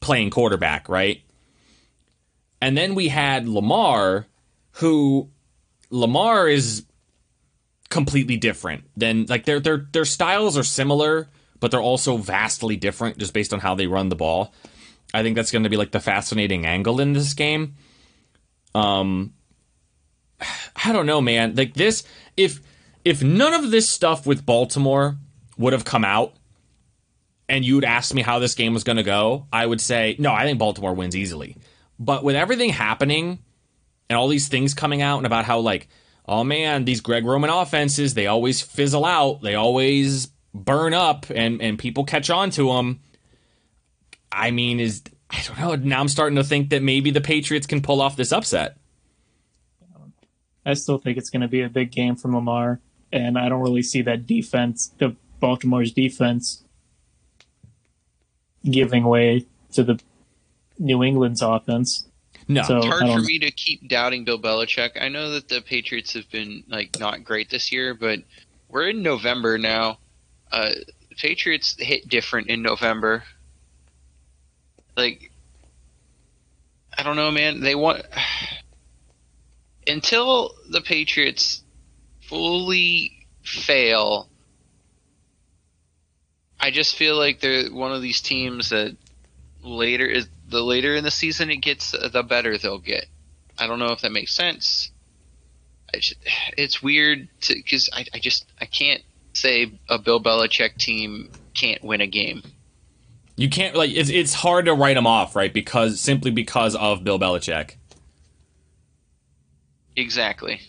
playing 0.00 0.30
quarterback, 0.30 0.88
right? 0.88 1.22
And 2.60 2.76
then 2.76 2.94
we 2.94 3.08
had 3.08 3.48
Lamar, 3.48 4.26
who 4.72 5.30
Lamar 5.90 6.48
is 6.48 6.84
completely 7.88 8.36
different 8.36 8.84
than 8.96 9.26
like 9.26 9.44
their 9.44 9.60
their 9.60 9.86
their 9.92 10.04
styles 10.04 10.56
are 10.56 10.62
similar, 10.62 11.28
but 11.60 11.70
they're 11.70 11.80
also 11.80 12.16
vastly 12.16 12.76
different 12.76 13.18
just 13.18 13.34
based 13.34 13.52
on 13.52 13.60
how 13.60 13.74
they 13.74 13.86
run 13.86 14.08
the 14.08 14.16
ball. 14.16 14.54
I 15.14 15.22
think 15.22 15.36
that's 15.36 15.50
going 15.50 15.64
to 15.64 15.68
be 15.68 15.76
like 15.76 15.90
the 15.90 16.00
fascinating 16.00 16.66
angle 16.66 17.00
in 17.00 17.12
this 17.12 17.34
game. 17.34 17.74
Um, 18.74 19.34
I 20.84 20.92
don't 20.92 21.06
know, 21.06 21.20
man. 21.20 21.54
Like 21.54 21.74
this, 21.74 22.04
if 22.36 22.60
if 23.04 23.22
none 23.22 23.54
of 23.54 23.70
this 23.70 23.88
stuff 23.88 24.26
with 24.26 24.46
Baltimore 24.46 25.16
would 25.58 25.72
have 25.72 25.84
come 25.84 26.04
out, 26.04 26.34
and 27.48 27.64
you'd 27.64 27.84
ask 27.84 28.14
me 28.14 28.22
how 28.22 28.38
this 28.38 28.54
game 28.54 28.72
was 28.72 28.84
going 28.84 28.96
to 28.96 29.02
go, 29.02 29.46
I 29.52 29.66
would 29.66 29.80
say 29.80 30.16
no. 30.18 30.32
I 30.32 30.44
think 30.44 30.58
Baltimore 30.58 30.94
wins 30.94 31.14
easily. 31.14 31.56
But 31.98 32.24
with 32.24 32.34
everything 32.34 32.70
happening 32.70 33.40
and 34.08 34.18
all 34.18 34.28
these 34.28 34.48
things 34.48 34.74
coming 34.74 35.02
out 35.02 35.18
and 35.18 35.26
about 35.26 35.44
how 35.44 35.58
like, 35.58 35.88
oh 36.26 36.44
man, 36.44 36.84
these 36.84 37.00
Greg 37.00 37.24
Roman 37.24 37.50
offenses 37.50 38.14
they 38.14 38.26
always 38.26 38.62
fizzle 38.62 39.04
out, 39.04 39.42
they 39.42 39.54
always 39.54 40.28
burn 40.54 40.94
up, 40.94 41.26
and 41.30 41.60
and 41.60 41.78
people 41.78 42.04
catch 42.04 42.30
on 42.30 42.50
to 42.50 42.68
them. 42.68 43.00
I 44.30 44.50
mean, 44.50 44.80
is 44.80 45.02
I 45.28 45.42
don't 45.46 45.58
know. 45.58 45.74
Now 45.74 46.00
I'm 46.00 46.08
starting 46.08 46.36
to 46.36 46.44
think 46.44 46.70
that 46.70 46.82
maybe 46.82 47.10
the 47.10 47.20
Patriots 47.20 47.66
can 47.66 47.82
pull 47.82 48.00
off 48.00 48.16
this 48.16 48.32
upset. 48.32 48.78
I 50.64 50.74
still 50.74 50.98
think 50.98 51.18
it's 51.18 51.30
going 51.30 51.42
to 51.42 51.48
be 51.48 51.62
a 51.62 51.68
big 51.68 51.90
game 51.90 52.16
from 52.16 52.34
Lamar, 52.34 52.80
and 53.12 53.38
I 53.38 53.48
don't 53.48 53.60
really 53.62 53.82
see 53.82 54.02
that 54.02 54.26
defense, 54.26 54.92
the 54.98 55.14
Baltimore's 55.40 55.92
defense, 55.92 56.64
giving 58.68 59.04
way 59.04 59.46
to 59.72 59.82
the 59.82 60.00
New 60.78 61.02
England's 61.02 61.42
offense. 61.42 62.06
No, 62.48 62.62
So- 62.62 62.78
It's 62.78 62.86
hard 62.86 63.02
for 63.08 63.20
me 63.20 63.38
to 63.40 63.50
keep 63.50 63.88
doubting 63.88 64.24
Bill 64.24 64.38
Belichick. 64.38 65.00
I 65.00 65.08
know 65.08 65.30
that 65.30 65.48
the 65.48 65.60
Patriots 65.60 66.12
have 66.14 66.28
been 66.30 66.64
like 66.68 66.98
not 66.98 67.24
great 67.24 67.50
this 67.50 67.70
year, 67.72 67.94
but 67.94 68.20
we're 68.68 68.88
in 68.88 69.02
November 69.02 69.58
now. 69.58 69.98
Uh, 70.50 70.70
the 71.08 71.14
Patriots 71.16 71.76
hit 71.78 72.08
different 72.08 72.48
in 72.48 72.62
November. 72.62 73.24
Like, 74.96 75.30
I 76.96 77.02
don't 77.02 77.16
know, 77.16 77.30
man. 77.30 77.60
They 77.60 77.74
want 77.74 78.02
until 79.86 80.54
the 80.68 80.80
Patriots 80.80 81.61
fully 82.32 83.26
fail. 83.42 84.26
I 86.58 86.70
just 86.70 86.96
feel 86.96 87.18
like 87.18 87.40
they're 87.40 87.70
one 87.70 87.92
of 87.92 88.00
these 88.00 88.22
teams 88.22 88.70
that 88.70 88.96
later 89.62 90.06
is 90.06 90.28
the 90.48 90.62
later 90.62 90.94
in 90.94 91.04
the 91.04 91.10
season 91.10 91.50
it 91.50 91.56
gets, 91.56 91.90
the 91.90 92.22
better 92.22 92.56
they'll 92.56 92.78
get. 92.78 93.04
I 93.58 93.66
don't 93.66 93.78
know 93.78 93.92
if 93.92 94.00
that 94.00 94.12
makes 94.12 94.34
sense. 94.34 94.90
I 95.94 95.98
just, 95.98 96.14
it's 96.56 96.82
weird 96.82 97.28
because 97.46 97.90
I, 97.92 98.06
I 98.14 98.18
just 98.18 98.46
I 98.58 98.64
can't 98.64 99.02
say 99.34 99.70
a 99.90 99.98
Bill 99.98 100.22
Belichick 100.22 100.78
team 100.78 101.30
can't 101.52 101.84
win 101.84 102.00
a 102.00 102.06
game. 102.06 102.42
You 103.36 103.50
can't 103.50 103.76
like 103.76 103.90
it's 103.90 104.08
it's 104.08 104.32
hard 104.32 104.64
to 104.64 104.72
write 104.72 104.94
them 104.94 105.06
off, 105.06 105.36
right? 105.36 105.52
Because 105.52 106.00
simply 106.00 106.30
because 106.30 106.74
of 106.76 107.04
Bill 107.04 107.18
Belichick. 107.18 107.74
Exactly. 109.96 110.60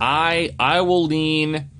I 0.00 0.54
I 0.58 0.80
will 0.80 1.04
lean 1.04 1.70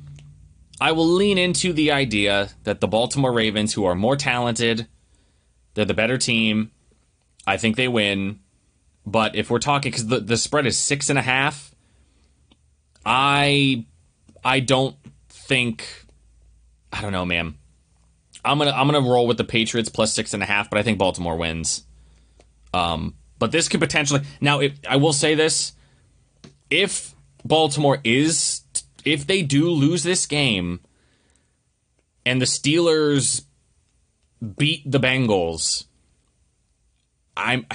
I 0.81 0.93
will 0.93 1.07
lean 1.07 1.39
into 1.39 1.73
the 1.73 1.93
idea 1.93 2.51
that 2.65 2.81
the 2.81 2.89
Baltimore 2.89 3.33
Ravens, 3.33 3.73
who 3.73 3.85
are 3.85 3.95
more 3.95 4.17
talented, 4.17 4.87
they're 5.75 5.85
the 5.85 5.95
better 5.95 6.19
team. 6.19 6.73
I 7.47 7.57
think 7.57 7.77
they 7.77 7.89
win. 7.89 8.41
But 9.07 9.37
if 9.37 9.51
we're 9.51 9.59
talking 9.59 9.91
because 9.91 10.07
the, 10.07 10.21
the 10.21 10.37
spread 10.37 10.67
is 10.67 10.79
six 10.79 11.11
and 11.11 11.19
a 11.19 11.23
half, 11.23 11.75
I 13.05 13.87
I 14.45 14.61
don't 14.61 14.97
think 15.29 15.87
I 16.93 17.01
don't 17.01 17.13
know, 17.13 17.25
man. 17.25 17.55
I'm 18.45 18.59
gonna 18.59 18.73
I'm 18.73 18.87
gonna 18.87 19.07
roll 19.07 19.27
with 19.27 19.37
the 19.39 19.45
Patriots 19.45 19.89
plus 19.89 20.13
six 20.13 20.35
and 20.35 20.43
a 20.43 20.47
half, 20.47 20.71
but 20.71 20.79
I 20.79 20.83
think 20.83 20.99
Baltimore 20.99 21.37
wins. 21.37 21.85
Um, 22.73 23.15
but 23.39 23.53
this 23.53 23.69
could 23.69 23.81
potentially 23.81 24.23
now. 24.41 24.61
If 24.61 24.79
I 24.89 24.97
will 24.97 25.13
say 25.13 25.35
this, 25.35 25.73
if 26.71 27.14
Baltimore 27.45 27.99
is 28.05 28.63
if 29.05 29.27
they 29.27 29.43
do 29.43 29.71
lose 29.71 30.03
this 30.03 30.27
game, 30.27 30.81
and 32.25 32.41
the 32.41 32.47
Steelers 32.47 33.45
beat 34.57 34.91
the 34.91 35.01
Bengals, 35.01 35.85
I'm 37.37 37.67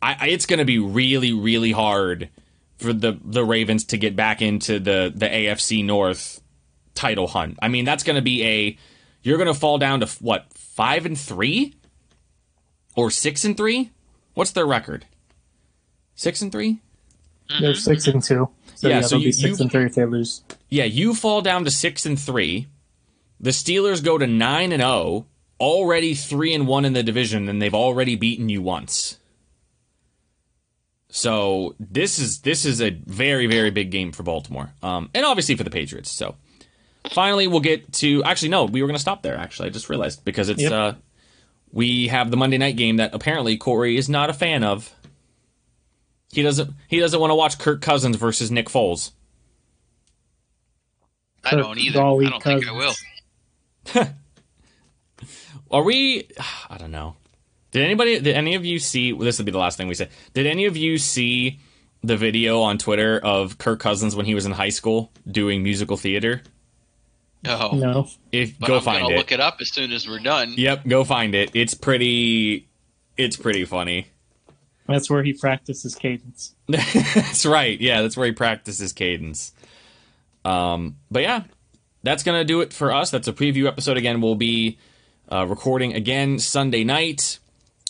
I, 0.00 0.28
it's 0.28 0.46
gonna 0.46 0.64
be 0.64 0.78
really 0.78 1.32
really 1.32 1.72
hard 1.72 2.30
for 2.78 2.92
the 2.92 3.18
the 3.22 3.44
Ravens 3.44 3.84
to 3.86 3.98
get 3.98 4.16
back 4.16 4.40
into 4.40 4.78
the 4.78 5.12
the 5.14 5.26
AFC 5.26 5.84
North 5.84 6.40
title 6.94 7.28
hunt. 7.28 7.58
I 7.60 7.68
mean, 7.68 7.84
that's 7.84 8.02
going 8.02 8.16
to 8.16 8.22
be 8.22 8.44
a 8.44 8.78
you're 9.22 9.38
going 9.38 9.52
to 9.52 9.58
fall 9.58 9.78
down 9.78 10.00
to 10.00 10.06
what 10.20 10.46
five 10.54 11.06
and 11.06 11.18
three 11.18 11.74
or 12.96 13.10
six 13.10 13.44
and 13.44 13.56
three. 13.56 13.90
What's 14.34 14.52
their 14.52 14.66
record? 14.66 15.06
Six 16.14 16.42
and 16.42 16.50
three. 16.50 16.80
They're 17.60 17.74
six 17.74 18.06
and 18.06 18.22
two. 18.22 18.50
So 18.78 18.88
Yeah, 18.88 18.96
yeah, 18.96 19.00
so 19.02 19.08
they'll 19.16 19.20
you- 19.22 19.28
be 19.28 19.32
six 19.32 19.58
you- 19.58 19.62
and 19.64 19.72
three 19.72 19.86
if 19.86 19.94
they 19.96 20.04
lose. 20.04 20.42
Yeah, 20.68 20.84
you 20.84 21.12
fall 21.12 21.42
down 21.42 21.64
to 21.64 21.70
six 21.70 22.06
and 22.06 22.18
three. 22.18 22.68
The 23.40 23.50
Steelers 23.50 24.04
go 24.04 24.18
to 24.18 24.26
nine 24.26 24.70
and 24.70 24.80
zero, 24.80 25.26
already 25.58 26.14
three 26.14 26.54
and 26.54 26.68
one 26.68 26.84
in 26.84 26.92
the 26.92 27.02
division, 27.02 27.48
and 27.48 27.60
they've 27.60 27.74
already 27.74 28.14
beaten 28.14 28.48
you 28.48 28.62
once. 28.62 29.18
So 31.10 31.74
this 31.80 32.20
is 32.20 32.40
this 32.40 32.64
is 32.64 32.80
a 32.80 32.90
very 32.90 33.46
very 33.46 33.70
big 33.70 33.90
game 33.90 34.12
for 34.12 34.22
Baltimore, 34.22 34.72
um, 34.82 35.10
and 35.14 35.24
obviously 35.24 35.56
for 35.56 35.64
the 35.64 35.70
Patriots. 35.70 36.10
So 36.12 36.36
finally, 37.10 37.46
we'll 37.48 37.60
get 37.60 37.92
to 37.94 38.22
actually 38.22 38.50
no, 38.50 38.66
we 38.66 38.80
were 38.82 38.86
going 38.88 38.94
to 38.96 39.00
stop 39.00 39.22
there. 39.22 39.36
Actually, 39.36 39.70
I 39.70 39.72
just 39.72 39.88
realized 39.88 40.24
because 40.24 40.48
it's 40.50 40.62
Yep. 40.62 40.72
uh, 40.72 40.92
we 41.72 42.08
have 42.08 42.30
the 42.30 42.36
Monday 42.36 42.58
night 42.58 42.76
game 42.76 42.96
that 42.98 43.12
apparently 43.14 43.56
Corey 43.56 43.96
is 43.96 44.08
not 44.08 44.30
a 44.30 44.34
fan 44.34 44.62
of. 44.62 44.92
He 46.30 46.42
doesn't 46.42 46.70
he 46.88 47.00
doesn't 47.00 47.18
want 47.18 47.30
to 47.30 47.34
watch 47.34 47.58
Kirk 47.58 47.80
Cousins 47.80 48.16
versus 48.16 48.50
Nick 48.50 48.66
Foles. 48.68 49.12
I 51.44 51.52
don't 51.56 51.78
either. 51.78 52.00
I 52.00 52.28
don't 52.28 52.42
think 52.42 52.66
I 52.66 52.72
will. 52.72 52.94
Are 55.70 55.82
we? 55.82 56.28
I 56.70 56.76
don't 56.78 56.90
know. 56.90 57.16
Did 57.70 57.82
anybody? 57.82 58.18
Did 58.20 58.34
any 58.36 58.54
of 58.54 58.64
you 58.64 58.78
see? 58.78 59.12
Well, 59.12 59.24
this 59.24 59.38
would 59.38 59.44
be 59.46 59.52
the 59.52 59.58
last 59.58 59.76
thing 59.76 59.88
we 59.88 59.94
said. 59.94 60.10
Did 60.34 60.46
any 60.46 60.64
of 60.66 60.76
you 60.76 60.98
see 60.98 61.60
the 62.02 62.16
video 62.16 62.60
on 62.62 62.78
Twitter 62.78 63.18
of 63.18 63.58
Kirk 63.58 63.80
Cousins 63.80 64.14
when 64.16 64.26
he 64.26 64.34
was 64.34 64.46
in 64.46 64.52
high 64.52 64.68
school 64.68 65.10
doing 65.30 65.62
musical 65.62 65.96
theater? 65.96 66.42
No. 67.44 67.70
No. 67.72 68.08
If 68.32 68.58
But 68.58 68.66
go 68.66 68.76
I'm 68.76 68.82
find 68.82 69.02
gonna 69.02 69.14
it. 69.14 69.18
look 69.18 69.32
it 69.32 69.40
up 69.40 69.58
as 69.60 69.72
soon 69.72 69.92
as 69.92 70.08
we're 70.08 70.18
done. 70.18 70.54
Yep, 70.56 70.86
go 70.88 71.04
find 71.04 71.34
it. 71.34 71.50
It's 71.54 71.74
pretty. 71.74 72.68
It's 73.16 73.36
pretty 73.36 73.64
funny. 73.64 74.08
That's 74.88 75.10
where 75.10 75.22
he 75.22 75.34
practices 75.34 75.94
cadence. 75.94 76.54
that's 76.66 77.44
right. 77.44 77.78
Yeah, 77.78 78.02
that's 78.02 78.16
where 78.16 78.26
he 78.26 78.32
practices 78.32 78.92
cadence. 78.92 79.52
Um, 80.44 80.96
but 81.10 81.22
yeah, 81.22 81.44
that's 82.02 82.22
gonna 82.22 82.44
do 82.44 82.62
it 82.62 82.72
for 82.72 82.92
us. 82.92 83.10
That's 83.10 83.28
a 83.28 83.32
preview 83.32 83.66
episode. 83.66 83.98
Again, 83.98 84.20
we'll 84.20 84.34
be 84.34 84.78
uh, 85.30 85.46
recording 85.46 85.92
again 85.92 86.38
Sunday 86.38 86.84
night 86.84 87.38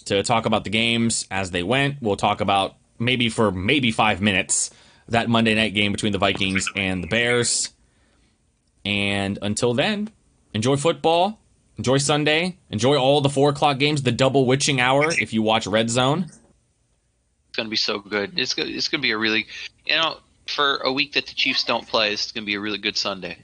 to 0.07 0.23
talk 0.23 0.45
about 0.45 0.65
the 0.65 0.71
games 0.71 1.27
as 1.31 1.53
they 1.53 1.63
went. 1.63 1.97
We'll 2.03 2.17
talk 2.17 2.41
about 2.41 2.75
maybe 2.99 3.29
for 3.29 3.53
maybe 3.53 3.93
five 3.93 4.21
minutes 4.21 4.71
that 5.09 5.29
Monday 5.29 5.55
night 5.55 5.75
game 5.75 5.93
between 5.93 6.13
the 6.13 6.19
Vikings 6.19 6.69
and 6.75 7.03
the 7.03 7.07
Bears. 7.07 7.73
And 8.85 9.39
until 9.41 9.75
then, 9.75 10.11
enjoy 10.53 10.77
football. 10.77 11.39
Enjoy 11.77 11.99
Sunday. 11.99 12.59
Enjoy 12.71 12.97
all 12.97 13.21
the 13.21 13.29
four 13.29 13.51
o'clock 13.51 13.79
games, 13.79 14.03
the 14.03 14.11
double 14.11 14.47
witching 14.47 14.81
hour 14.81 15.13
if 15.13 15.33
you 15.33 15.43
watch 15.43 15.67
Red 15.67 15.91
Zone. 15.91 16.27
It's 17.59 17.65
gonna 17.65 17.71
be 17.71 17.77
so 17.77 17.99
good. 17.99 18.39
It's 18.39 18.55
gonna, 18.55 18.71
it's 18.71 18.87
gonna 18.87 19.03
be 19.03 19.11
a 19.11 19.19
really, 19.19 19.49
you 19.85 19.97
know, 19.97 20.19
for 20.47 20.77
a 20.77 20.93
week 20.93 21.15
that 21.15 21.27
the 21.27 21.35
Chiefs 21.35 21.65
don't 21.65 21.85
play, 21.89 22.13
it's 22.13 22.31
gonna 22.31 22.47
be 22.47 22.55
a 22.55 22.61
really 22.61 22.79
good 22.79 22.97
Sunday. 22.97 23.39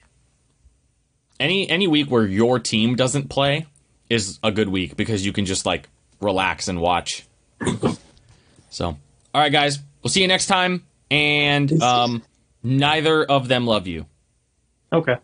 any 1.41 1.69
any 1.69 1.89
week 1.89 2.09
where 2.13 2.25
your 2.25 2.61
team 2.61 2.95
doesn't 2.95 3.29
play 3.29 3.67
is 4.09 4.39
a 4.45 4.53
good 4.53 4.69
week 4.69 4.97
because 4.97 5.27
you 5.27 5.33
can 5.33 5.47
just 5.47 5.67
like 5.67 5.89
relax 6.21 6.69
and 6.69 6.81
watch. 6.81 7.27
so, 8.71 8.87
all 8.87 8.99
right, 9.35 9.51
guys, 9.51 9.81
we'll 10.05 10.13
see 10.13 10.23
you 10.23 10.29
next 10.29 10.47
time. 10.47 10.85
And 11.11 11.83
um, 11.83 12.23
neither 12.63 13.25
of 13.25 13.49
them 13.49 13.67
love 13.67 13.89
you. 13.89 14.07
Okay, 14.93 15.17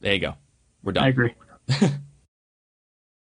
There 0.00 0.14
you 0.14 0.20
go. 0.20 0.34
We're 0.84 0.92
done. 0.92 1.04
I 1.04 1.08
agree. 1.08 1.34